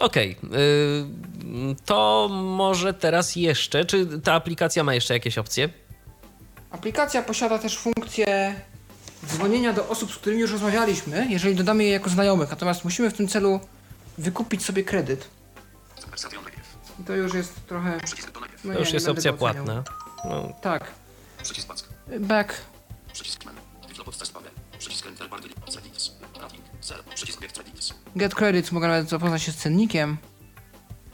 [0.00, 0.36] Okej.
[0.42, 3.84] yy, to może teraz jeszcze.
[3.84, 5.68] Czy ta aplikacja ma jeszcze jakieś opcje?
[6.70, 8.54] Aplikacja posiada też funkcję
[9.26, 13.14] dzwonienia do osób, z którymi już rozmawialiśmy, jeżeli dodamy je jako znajomych, natomiast musimy w
[13.14, 13.60] tym celu
[14.18, 15.28] wykupić sobie kredyt.
[17.00, 18.00] I to już jest trochę...
[18.00, 18.30] Przycisk.
[18.64, 19.84] No To już jest opcja płatna.
[20.24, 20.84] No, Tak.
[21.42, 21.68] Przycisk
[22.20, 22.54] back.
[23.12, 23.44] Przycisk.
[24.78, 25.60] Przycisk enter bar delete.
[25.72, 26.10] Credits.
[26.40, 26.64] Rating.
[26.82, 27.02] 0.
[27.14, 27.94] Przycisk credits.
[28.16, 30.16] Get credits, mogę nawet zapoznać się z cennikiem.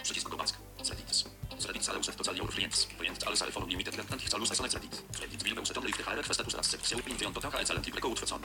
[0.02, 0.28] Przycisk.
[0.30, 1.24] Credits.
[1.66, 2.88] Credits ale uset to clients.
[2.98, 3.96] Client ale sale for limited
[4.70, 5.02] credit.
[5.18, 5.96] Credit uset only w
[6.26, 7.58] kwestia upin taka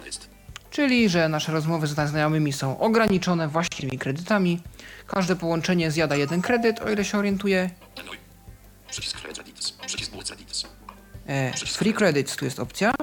[0.05, 0.29] jest.
[0.69, 4.61] Czyli, że nasze rozmowy z znajomymi są ograniczone właściwymi kredytami.
[5.07, 7.69] Każde połączenie zjada jeden kredyt, o ile się orientuję.
[7.95, 8.17] Enuj.
[8.89, 9.71] Przycisk credits.
[9.71, 10.65] Przycisk było credits.
[11.27, 12.93] E, free credits tu jest opcja.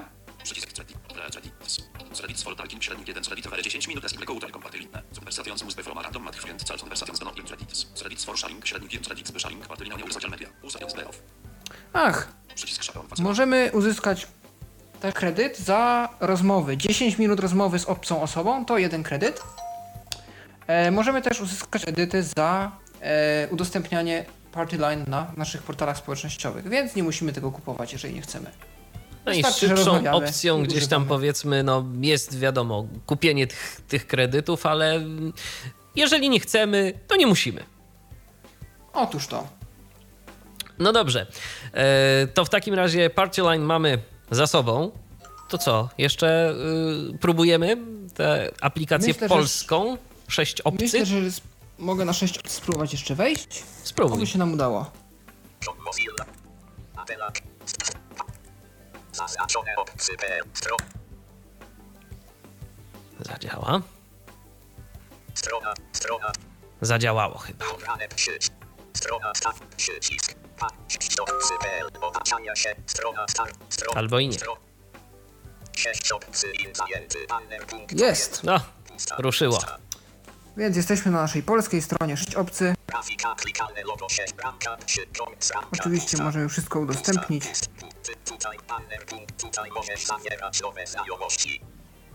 [13.24, 14.26] Możemy uzyskać
[15.01, 16.76] ten kredyt za rozmowy.
[16.76, 19.42] 10 minut rozmowy z obcą osobą to jeden kredyt.
[20.66, 26.94] E, możemy też uzyskać kredyty za e, udostępnianie party line na naszych portalach społecznościowych, więc
[26.94, 28.51] nie musimy tego kupować, jeżeli nie chcemy.
[29.26, 35.01] no i szybszą opcją gdzieś tam powiedzmy, no jest wiadomo, kupienie tych, tych kredytów, ale
[35.96, 37.64] jeżeli nie chcemy, to nie musimy.
[38.92, 39.64] Otóż to.
[40.78, 41.26] No dobrze.
[41.72, 43.98] E, to w takim razie Party Line mamy
[44.30, 44.90] za sobą.
[45.48, 45.88] To co?
[45.98, 46.55] Jeszcze
[47.14, 47.76] y, próbujemy
[48.14, 49.98] tę aplikację Myślę, że- polską?
[50.28, 50.84] Sześć opcji?
[50.84, 51.16] Myślę, że
[51.78, 53.62] mogę na 6 spróbować jeszcze wejść.
[53.82, 54.16] Spróbuj.
[54.18, 54.90] Oby się nam udało.
[59.12, 60.16] Zaznaczone opcje
[63.20, 63.82] Zadziała.
[65.34, 66.32] strona, strona,
[66.80, 67.64] Zadziałało chyba.
[67.66, 68.51] Pobrane sieć.
[68.97, 70.35] Strona start, przycisk.
[72.01, 72.75] Otaczania się.
[72.87, 73.59] Strona start.
[73.69, 73.99] Strona.
[73.99, 74.39] Albo i nie.
[77.93, 78.43] Jest.
[78.45, 78.61] No,
[79.19, 79.59] ruszyło.
[80.57, 82.75] Więc jesteśmy na naszej polskiej stronie 6 obcy.
[82.87, 87.45] Grafika klikalne logo 6 bramka 3 punkt bramka Oczywiście możemy wszystko udostępnić.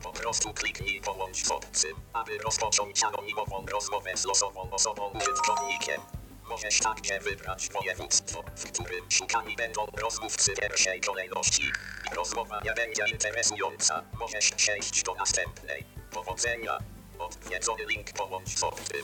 [0.03, 6.01] Po prostu kliknij połącz z obcym, aby rozpocząć anonimową rozmowę z losową osobą użytkownikiem.
[6.49, 11.63] Możesz także wybrać województwo, w którym szukani będą rozmówcy pierwszej kolejności.
[12.11, 14.03] I rozmowa nie będzie interesująca.
[14.19, 15.85] Możesz przejść do następnej.
[16.11, 16.77] Powodzenia.
[17.19, 19.01] Odwiedzony link połącz z obcym.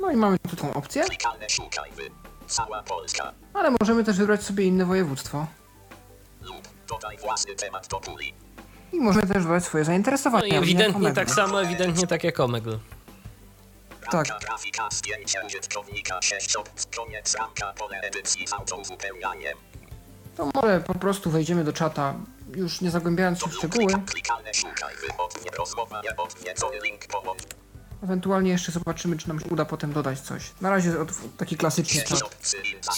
[0.00, 2.10] No i mamy tu tą opcję, Klikalne szukaj wy.
[2.46, 3.32] Cała Polska.
[3.54, 5.46] ale możemy też wybrać sobie inne województwo.
[6.42, 8.34] Lub dodaj własny temat do puli.
[8.92, 10.46] I możemy też dodać swoje No zainteresowania.
[10.46, 12.78] i jak ewidentnie tak samo, ewidentnie tak jak Omegle.
[14.10, 14.26] Tak.
[14.40, 16.90] Grafika zdjęcie użytkownika 6 opcji.
[16.96, 19.58] Koniec ramka pole edycji z autouzupełnianiem.
[20.36, 22.14] To może po prostu wejdziemy do czata,
[22.54, 23.92] już nie zagłębiając się w szczegóły.
[28.02, 30.42] Ewentualnie jeszcze zobaczymy, czy nam się uda potem dodać coś.
[30.60, 32.36] Na razie od, taki klasyczny 6 czat.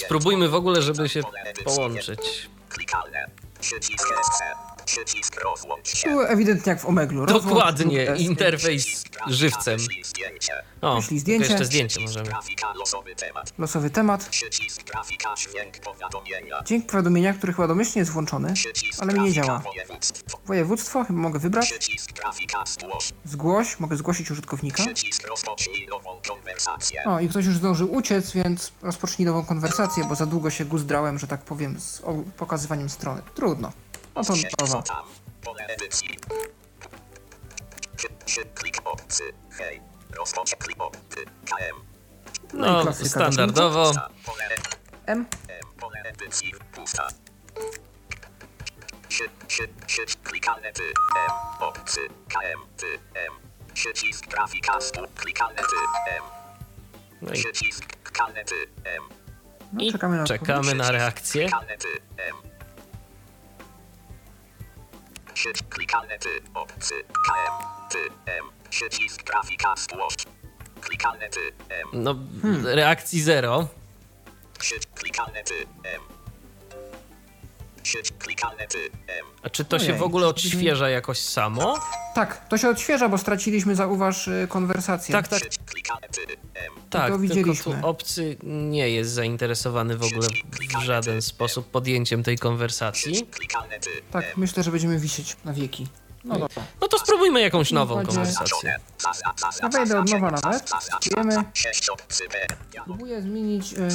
[0.04, 1.20] Spróbujmy w ogóle, żeby się
[1.64, 2.50] połączyć.
[2.68, 3.26] Klikalne.
[3.60, 4.42] Przycisk SC.
[4.86, 6.10] Przycisk rozłącz się.
[6.10, 7.26] Tu ewidentnie jak w Omeglu.
[7.26, 8.20] Rozłącz Dokładnie, lub S.
[8.20, 9.78] interfejs żywcem.
[9.78, 10.52] wyślij zdjęcie.
[10.80, 11.48] O, Wyślij zdjęcie.
[11.50, 12.26] jeszcze zdjęcie możemy.
[12.28, 13.52] Grafika losowy temat.
[13.58, 14.28] Losowy temat.
[14.28, 16.62] Przycisk grafika dźwięk powiadomienia.
[16.64, 19.58] Dźwięk powiadomienia, który chyba domyślnie jest włączony, Przycisk ale mi nie grafika działa.
[19.58, 20.38] województwo.
[20.46, 21.70] Województwo chyba mogę wybrać.
[21.70, 23.12] Przycisk grafika zgłoś.
[23.24, 24.82] Zgłoś, mogę zgłosić użytkownika.
[24.84, 27.04] Przycisk rozpocznij nową konwersację.
[27.04, 31.18] O, i ktoś już zdążył uciec, więc rozpocznij nową konwersację, bo za długo się guzdrałem,
[31.18, 33.22] że tak powiem, z o- pokazywaniem strony.
[33.34, 33.72] Trudno.
[34.16, 34.82] No to nowa.
[35.44, 36.18] Pole edycji.
[38.54, 38.82] Klik.
[39.58, 39.82] Hej.
[40.58, 40.78] Klik.
[41.44, 41.76] KM.
[42.52, 43.92] No No, standardowo.
[45.06, 45.26] M.
[45.48, 45.66] M.
[45.80, 46.52] Pole edycji.
[46.74, 47.08] Pusta.
[49.08, 50.82] Czy, czy, czy, klikalne ty.
[50.82, 51.30] M.
[51.60, 52.00] Obcy.
[52.28, 52.60] KM.
[52.76, 52.86] Ty.
[53.14, 53.32] M.
[53.74, 55.00] Przycisk grafika stu.
[55.16, 55.76] Klikalne ty.
[56.16, 56.22] M.
[57.22, 58.54] No i, Przycisk klikalne ty.
[58.84, 59.02] M.
[59.72, 61.42] No, i czekamy na czekamy na reakcję.
[61.42, 61.88] Klikalne ty.
[62.16, 62.36] M.
[65.36, 66.28] Przycisk klikalne ty.
[66.54, 66.94] Obcy.
[67.04, 67.64] KM.
[67.90, 67.98] Ty.
[68.26, 68.44] M.
[68.70, 70.14] Przycisk grafika zgłoś.
[70.80, 71.40] Klikalne ty.
[71.68, 71.88] M.
[71.92, 72.14] No,
[72.64, 73.68] reakcji zero.
[74.62, 75.54] Sieć klikalne ty.
[75.84, 76.00] M.
[77.86, 78.78] Sieć klikalne ty.
[79.06, 79.26] M.
[79.42, 81.78] A czy to się Ojej, w ogóle odświeża jakoś samo?
[82.14, 85.12] Tak, to się odświeża, bo straciliśmy, zauważ, y, konwersację.
[85.12, 86.20] Tak, tak, Sieć klikalne ty.
[86.54, 86.72] M.
[86.90, 87.02] tak.
[87.02, 87.82] Tylko tu widzieliśmy.
[87.82, 90.28] obcy nie jest zainteresowany w ogóle
[90.80, 93.26] w żaden sposób podjęciem tej konwersacji.
[93.26, 93.90] Klikalne ty.
[94.10, 95.86] Tak, myślę, że będziemy wisieć na wieki.
[96.26, 96.62] No dobra.
[96.80, 98.80] No to spróbujmy jakąś nową Będzie- konwersację.
[99.62, 100.70] Ja wejdę od nowa nawet.
[101.24, 101.44] B.
[102.84, 103.72] Próbuję zmienić...
[103.72, 103.88] Y,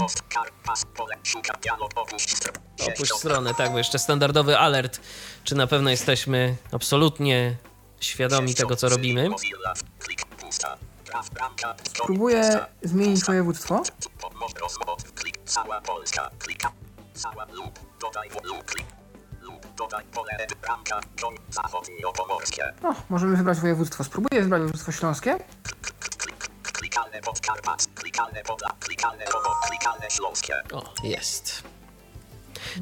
[2.88, 3.54] opuść stronę.
[3.54, 5.00] Tak, bo jeszcze standardowy alert,
[5.44, 7.56] czy na pewno jesteśmy absolutnie
[8.00, 9.30] świadomi tego, co robimy.
[12.06, 13.84] Próbuję zmienić województwo.
[15.46, 16.30] Cała Polska.
[16.40, 16.72] Klika.
[17.14, 17.80] Cała lub.
[18.02, 18.66] Dodaj lub.
[18.66, 18.86] Klik.
[19.78, 20.48] Dodaj pole.
[20.62, 21.00] Bramka.
[21.50, 22.74] Zachodniopomorskie.
[22.84, 24.04] No, możemy wybrać województwo.
[24.04, 25.38] Spróbuję wybrać województwo śląskie.
[26.18, 26.50] Klik.
[26.64, 27.88] Klikalne Podkarpat.
[27.96, 28.70] Klikalne Podla.
[28.80, 29.56] Klikalne Powo.
[29.70, 30.54] Klikalne Śląskie.
[30.74, 31.64] O, jest.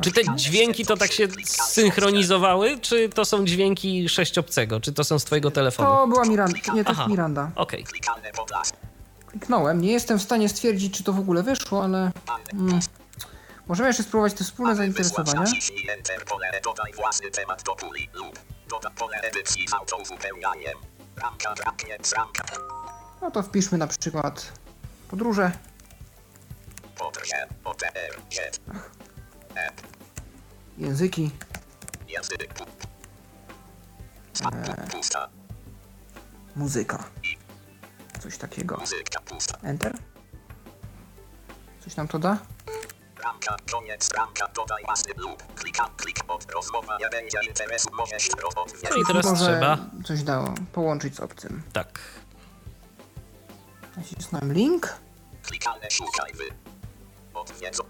[0.02, 5.20] Czy te dźwięki to tak się synchronizowały, czy to są dźwięki sześciobcego, czy to są
[5.20, 5.90] z twojego telefonu?
[5.90, 6.58] To była Miranda.
[6.74, 7.02] Nie, to Aha.
[7.02, 7.52] jest Miranda.
[7.56, 7.86] Okej.
[9.28, 9.82] Kliknąłem.
[9.82, 12.12] Nie jestem w stanie stwierdzić, czy to w ogóle wyszło, ale...
[12.54, 12.80] Mm.
[13.70, 15.44] Możemy jeszcze spróbować te wspólne zainteresowania.
[15.98, 16.62] Enter pole.
[16.64, 18.10] Dodaj własny temat do puli.
[18.14, 18.40] Lub.
[18.70, 20.78] Dodaj pole edycji z autouzupełnianiem.
[21.16, 21.54] Bramka.
[22.14, 22.44] Bramka.
[23.22, 24.52] No to wpiszmy na przykład
[25.10, 25.52] podróże.
[26.98, 27.48] Podrze.
[27.64, 28.20] OTR.
[30.78, 31.32] Języki.
[32.08, 32.54] Język.
[32.54, 32.66] Pu-
[34.92, 35.30] Pusta.
[36.56, 37.04] Muzyka.
[38.20, 38.82] Coś takiego.
[39.64, 39.98] Enter.
[41.80, 42.38] Coś nam to da?
[43.20, 45.44] Bramka, koniec, bramka, dodaj własny lub.
[45.56, 49.78] Klika, klika, od rozmowa nie będzie interesu, możesz robot No i teraz trzeba.
[50.06, 50.54] coś dało.
[50.74, 51.64] Połączyć z obcym.
[51.74, 52.00] Tak.
[53.98, 54.98] Nacisnąłem link.
[55.44, 56.44] Klikalne szukaj wy.
[57.34, 57.84] Odwiedzą.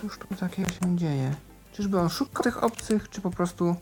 [0.00, 1.34] Cóż tu takiego się dzieje?
[1.72, 3.76] Czyżby on szukał tych obcych, czy po prostu...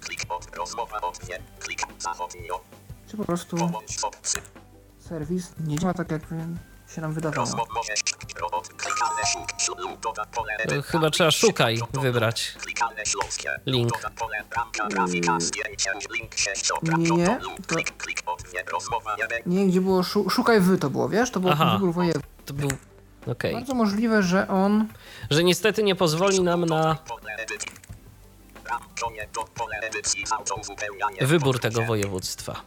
[0.00, 1.38] Klik od rozmowa odwie.
[1.60, 2.60] Klik zachodnio.
[3.08, 4.40] Czy po prostu Połącz z obcy.
[4.98, 6.22] serwis nie działa tak, jak
[6.94, 7.66] się nam wydawało?
[10.58, 10.86] Edyt.
[10.86, 12.54] chyba trzeba szukaj wybrać.
[13.66, 13.92] Link.
[16.98, 17.40] Nie.
[17.66, 17.76] To-
[19.46, 21.30] nie gdzie było szu szukaj wy to było, wiesz?
[21.30, 21.78] To było Aha.
[21.82, 22.28] województw.
[22.46, 22.70] To był.
[23.26, 23.54] Okej.
[23.54, 24.88] Bardzo możliwe, że on...
[25.30, 26.96] Że niestety nie pozwoli nam na
[31.20, 32.60] wybór tego województwa.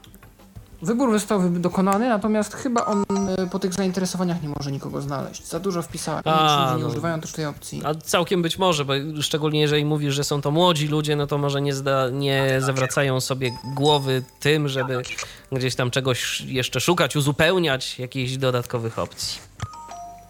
[0.81, 3.03] Wybór został dokonany, natomiast chyba on
[3.37, 5.47] e, po tych zainteresowaniach nie może nikogo znaleźć.
[5.47, 6.21] Za dużo wpisałem.
[6.25, 6.89] A, ludzie nie no.
[6.89, 7.81] używają też tej opcji.
[7.85, 11.37] A całkiem być może, bo szczególnie jeżeli mówisz, że są to młodzi ludzie, no to
[11.37, 15.01] może nie, zda, nie zawracają sobie głowy tym, żeby
[15.51, 19.39] gdzieś tam czegoś jeszcze szukać, uzupełniać jakichś dodatkowych opcji.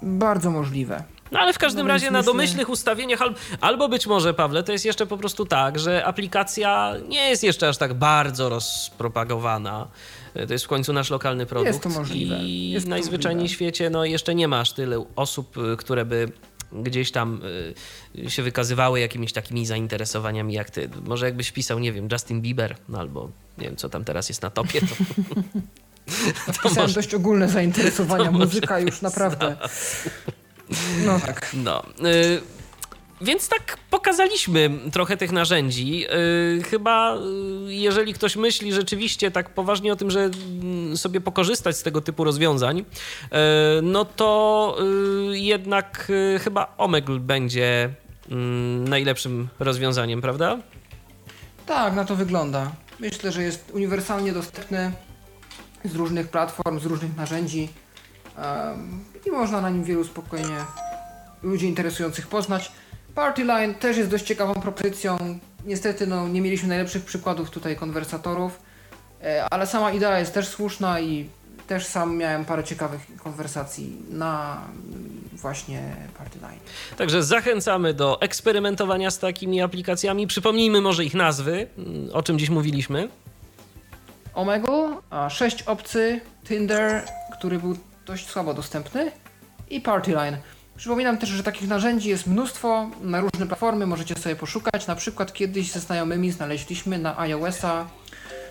[0.02, 1.04] Bardzo możliwe.
[1.32, 4.72] No ale w każdym No razie na domyślnych ustawieniach, al- albo być może, Pawle, to
[4.72, 9.88] jest jeszcze po prostu tak, że aplikacja nie jest jeszcze aż tak bardzo rozpropagowana.
[10.48, 11.68] To jest w końcu nasz lokalny produkt.
[11.68, 12.38] Jest to możliwe.
[12.38, 16.32] I Jest najzwyczajniej w świecie no, jeszcze nie ma aż tyle osób, y, które by
[16.74, 17.42] gdzieś tam
[18.16, 20.90] y, się wykazywały jakimiś takimi zainteresowaniami jak ty.
[21.06, 24.42] Może jakbyś pisał, nie wiem, Justin Bieber, no albo nie wiem, co tam teraz jest
[24.42, 24.88] na topie, to
[26.54, 28.32] Wpisałem może- dość ogólne zainteresowania.
[28.32, 29.56] Muzyka już naprawdę.
[31.06, 31.52] No tak.
[31.54, 31.84] No.
[32.06, 32.42] Y,
[33.22, 36.06] więc tak pokazaliśmy trochę tych narzędzi.
[36.60, 41.78] Y, chyba, y, jeżeli ktoś myśli rzeczywiście tak poważnie o tym, że mm, sobie pokorzystać
[41.78, 42.86] z tego typu rozwiązań, y,
[43.82, 44.78] no to
[45.32, 46.12] jednak
[46.44, 47.90] chyba Omegle będzie
[48.32, 50.58] mm, najlepszym rozwiązaniem, prawda?
[51.66, 52.72] Tak, na to wygląda.
[53.00, 54.92] Myślę, że jest uniwersalnie dostępny
[55.86, 57.70] z różnych platform, z różnych narzędzi
[59.26, 60.58] i można na nim wielu spokojnie
[61.44, 62.72] ludzi interesujących poznać.
[63.16, 65.18] Partyline też jest dość ciekawą propozycją.
[65.66, 68.60] Niestety no, nie mieliśmy najlepszych przykładów tutaj konwersatorów,
[69.24, 71.30] e, ale sama idea jest też słuszna i
[71.68, 76.60] też sam miałem parę ciekawych konwersacji na mm, właśnie Partyline.
[76.98, 80.28] Także zachęcamy do eksperymentowania z takimi aplikacjami.
[80.28, 83.10] Przypomnijmy może ich nazwy, mm, o czym dziś mówiliśmy.
[84.34, 87.06] Omegle, a 6 obcy, Tinder,
[87.38, 89.12] który był dość słabo dostępny
[89.70, 90.38] i Partyline.
[90.78, 94.88] Przypominam też, że takich narzędzi jest mnóstwo na różne platformy, możecie sobie poszukać.
[94.88, 97.86] Na przykład kiedyś ze znajomymi znaleźliśmy na iOS-a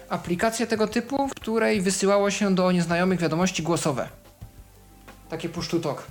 [0.09, 4.09] aplikację tego typu, w której wysyłało się do nieznajomych wiadomości głosowe.
[5.29, 6.07] Takie push to talk.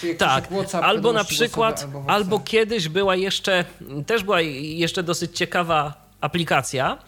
[0.00, 3.64] Czyli Tak, WhatsApp, albo na przykład, głosowe, albo, albo kiedyś była jeszcze,
[4.06, 6.98] też była jeszcze dosyć ciekawa aplikacja,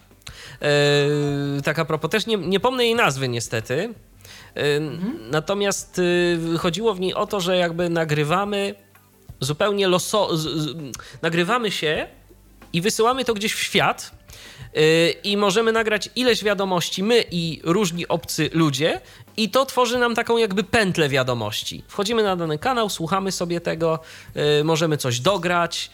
[0.62, 3.94] e, taka propos, też nie, nie pomnę jej nazwy niestety,
[5.30, 8.74] Natomiast y, chodziło w niej o to, że jakby nagrywamy
[9.40, 10.36] zupełnie loso...
[10.36, 10.76] z- z-
[11.22, 12.06] nagrywamy się
[12.72, 14.10] i wysyłamy to gdzieś w świat
[15.24, 19.00] i możemy nagrać ileś wiadomości my i różni obcy ludzie
[19.36, 21.82] i to tworzy nam taką jakby pętlę wiadomości.
[21.88, 23.98] Wchodzimy na dany kanał, słuchamy sobie tego,
[24.60, 25.90] y, możemy coś dograć,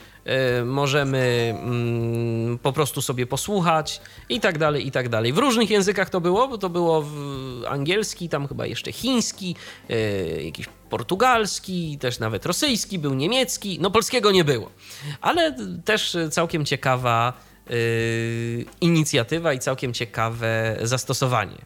[0.60, 5.32] y, możemy mm, po prostu sobie posłuchać i tak dalej, i tak dalej.
[5.32, 7.04] W różnych językach to było, bo to było
[7.68, 9.56] angielski, tam chyba jeszcze chiński,
[9.90, 14.70] y, jakiś portugalski, też nawet rosyjski, był niemiecki, no polskiego nie było.
[15.20, 17.49] Ale też całkiem ciekawa y,
[18.80, 21.56] inicjatywa i całkiem ciekawe zastosowanie.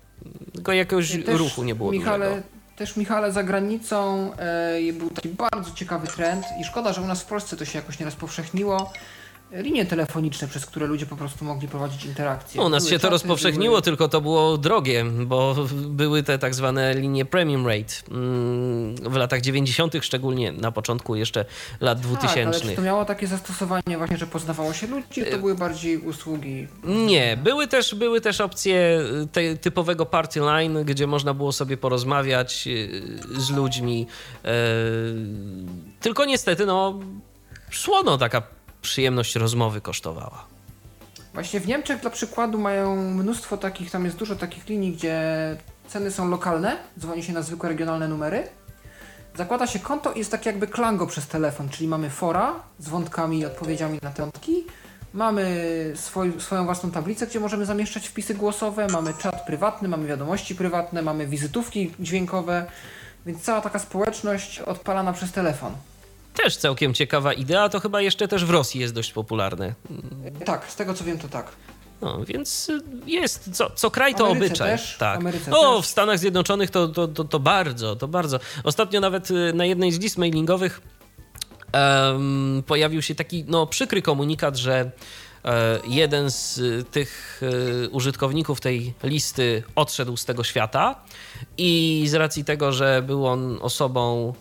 [0.52, 2.46] Tylko jakiegoś Też, ruchu nie było Michale, dużego.
[2.76, 7.22] Też Michale za granicą e, był taki bardzo ciekawy trend i szkoda, że u nas
[7.22, 8.92] w Polsce to się jakoś nie rozpowszechniło.
[9.54, 12.62] Linie telefoniczne, przez które ludzie po prostu mogli prowadzić interakcje.
[12.62, 15.54] U nas Były się to rozpowszechniło, były- tylko to było drogie, bo
[15.86, 21.44] były te tak zwane linie premium rate mm, w latach 90., szczególnie na początku jeszcze
[21.80, 22.60] lat Tak, ale 2000.
[22.60, 26.68] czy to miało takie zastosowanie właśnie, że poznawało się ludzi, Y- to były bardziej usługi.
[26.84, 29.00] Nie, były też, były też opcje
[29.32, 33.02] te, typowego party line, gdzie można było sobie porozmawiać yy,
[33.38, 34.06] z ludźmi.
[34.44, 34.50] Yy,
[36.00, 37.00] tylko niestety, no,
[37.72, 38.42] słono taka
[38.84, 40.44] przyjemność rozmowy kosztowała.
[41.34, 45.16] Właśnie w Niemczech dla przykładu mają mnóstwo takich, tam jest dużo takich linii, gdzie
[45.88, 48.48] ceny są lokalne, dzwoni się na zwykłe regionalne numery.
[49.36, 53.38] Zakłada się konto i jest tak jakby klango przez telefon, czyli mamy fora z wątkami
[53.38, 54.64] i odpowiedziami na te wątki.
[55.14, 60.54] Mamy swoj, swoją własną tablicę, gdzie możemy zamieszczać wpisy głosowe, mamy czat prywatny, mamy wiadomości
[60.54, 62.66] prywatne, mamy wizytówki dźwiękowe,
[63.26, 65.72] więc cała taka społeczność odpalana przez telefon.
[66.34, 69.74] Też całkiem ciekawa idea, to chyba jeszcze też w Rosji jest dość popularne.
[70.44, 71.52] Tak, z tego co wiem to tak.
[72.00, 74.70] No, więc y, jest, co, co kraj to Ameryce obyczaj.
[74.78, 75.16] też, tak.
[75.18, 75.84] Ameryce No, też.
[75.84, 78.38] w Stanach Zjednoczonych to, to, to, to bardzo, to bardzo.
[78.64, 80.80] Ostatnio nawet y, na jednej z list mailingowych
[81.72, 84.90] em, pojawił się taki no, przykry komunikat, że
[85.44, 87.40] e, jeden z y, tych
[87.90, 91.04] użytkowników tej listy odszedł z tego świata
[91.58, 94.34] i z racji tego, że był on osobą,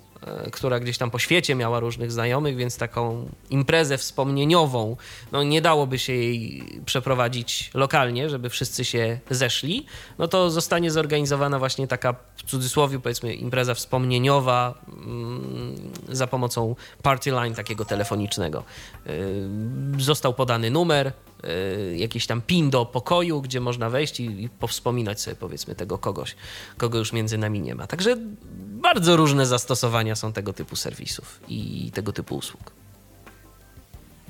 [0.51, 4.97] która gdzieś tam po świecie miała różnych znajomych, więc taką imprezę wspomnieniową,
[5.31, 9.85] no nie dałoby się jej przeprowadzić lokalnie, żeby wszyscy się zeszli,
[10.17, 17.31] no to zostanie zorganizowana właśnie taka w cudzysłowie powiedzmy impreza wspomnieniowa mm, za pomocą party
[17.31, 18.63] line takiego telefonicznego.
[19.07, 19.43] Y,
[19.97, 21.13] Został podany numer,
[21.95, 26.35] jakiś tam pin do pokoju, gdzie można wejść i, i powspominać sobie powiedzmy tego kogoś,
[26.77, 27.87] kogo już między nami nie ma.
[27.87, 28.17] Także
[28.81, 32.71] bardzo różne zastosowania są tego typu serwisów i tego typu usług.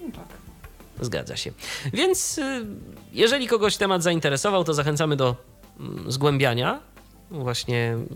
[0.02, 0.28] No tak.
[1.02, 1.52] Zgadza się.
[1.94, 2.66] Więc y,
[3.12, 5.36] jeżeli kogoś temat zainteresował, to zachęcamy do
[5.80, 6.80] mm, zgłębiania
[7.32, 8.08] właśnie mm,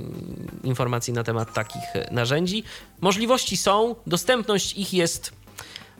[0.64, 2.64] informacji na temat takich e, narzędzi.
[3.02, 5.32] Możliwości są, dostępność ich jest,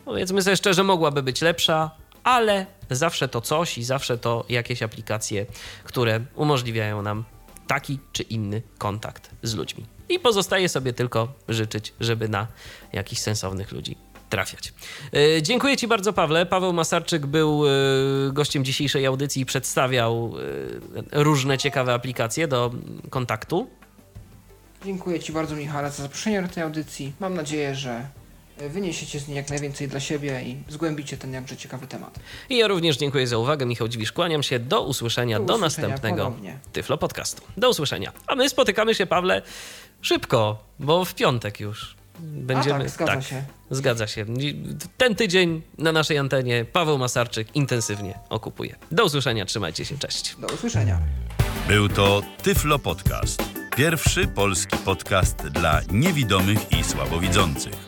[0.04, 1.90] powiedzmy sobie szczerze, mogłaby być lepsza,
[2.28, 5.46] ale zawsze to coś i zawsze to jakieś aplikacje,
[5.84, 7.24] które umożliwiają nam
[7.66, 9.86] taki czy inny kontakt z ludźmi.
[10.08, 12.46] I pozostaje sobie tylko życzyć, żeby na
[12.92, 13.96] jakichś sensownych ludzi
[14.30, 14.72] trafiać.
[15.12, 16.46] E, Dziękuję Ci bardzo, Pawle.
[16.46, 17.70] Paweł Masarczyk był e,
[18.32, 20.34] gościem dzisiejszej audycji i przedstawiał
[21.12, 22.70] e, różne ciekawe aplikacje do
[23.10, 23.70] kontaktu.
[24.84, 27.12] Dziękuję Ci bardzo, Michale, za zaproszenie do tej audycji.
[27.20, 28.08] Mam nadzieję, że
[28.68, 32.18] wyniesiecie z niej jak najwięcej dla siebie i zgłębicie ten jakże ciekawy temat.
[32.48, 33.66] I ja również dziękuję za uwagę.
[33.66, 34.58] Michał Dziwisz, kłaniam się.
[34.58, 36.58] Do usłyszenia, Do do, usłyszenia następnego ponownie.
[36.72, 37.42] Tyflo Podcastu.
[37.56, 38.12] Do usłyszenia.
[38.26, 39.42] A my spotykamy się, Pawle,
[40.02, 41.96] szybko, bo w piątek już.
[42.20, 42.76] Będziemy.
[42.76, 43.42] A tak, zgadza się.
[43.70, 44.26] Zgadza się.
[44.96, 48.76] Ten tydzień na naszej antenie Paweł Masarczyk intensywnie okupuje.
[48.92, 50.36] Do usłyszenia, trzymajcie się, cześć.
[50.38, 51.00] Do usłyszenia.
[51.68, 53.42] Był to Tyflo Podcast.
[53.76, 57.87] Pierwszy polski podcast dla niewidomych i słabowidzących.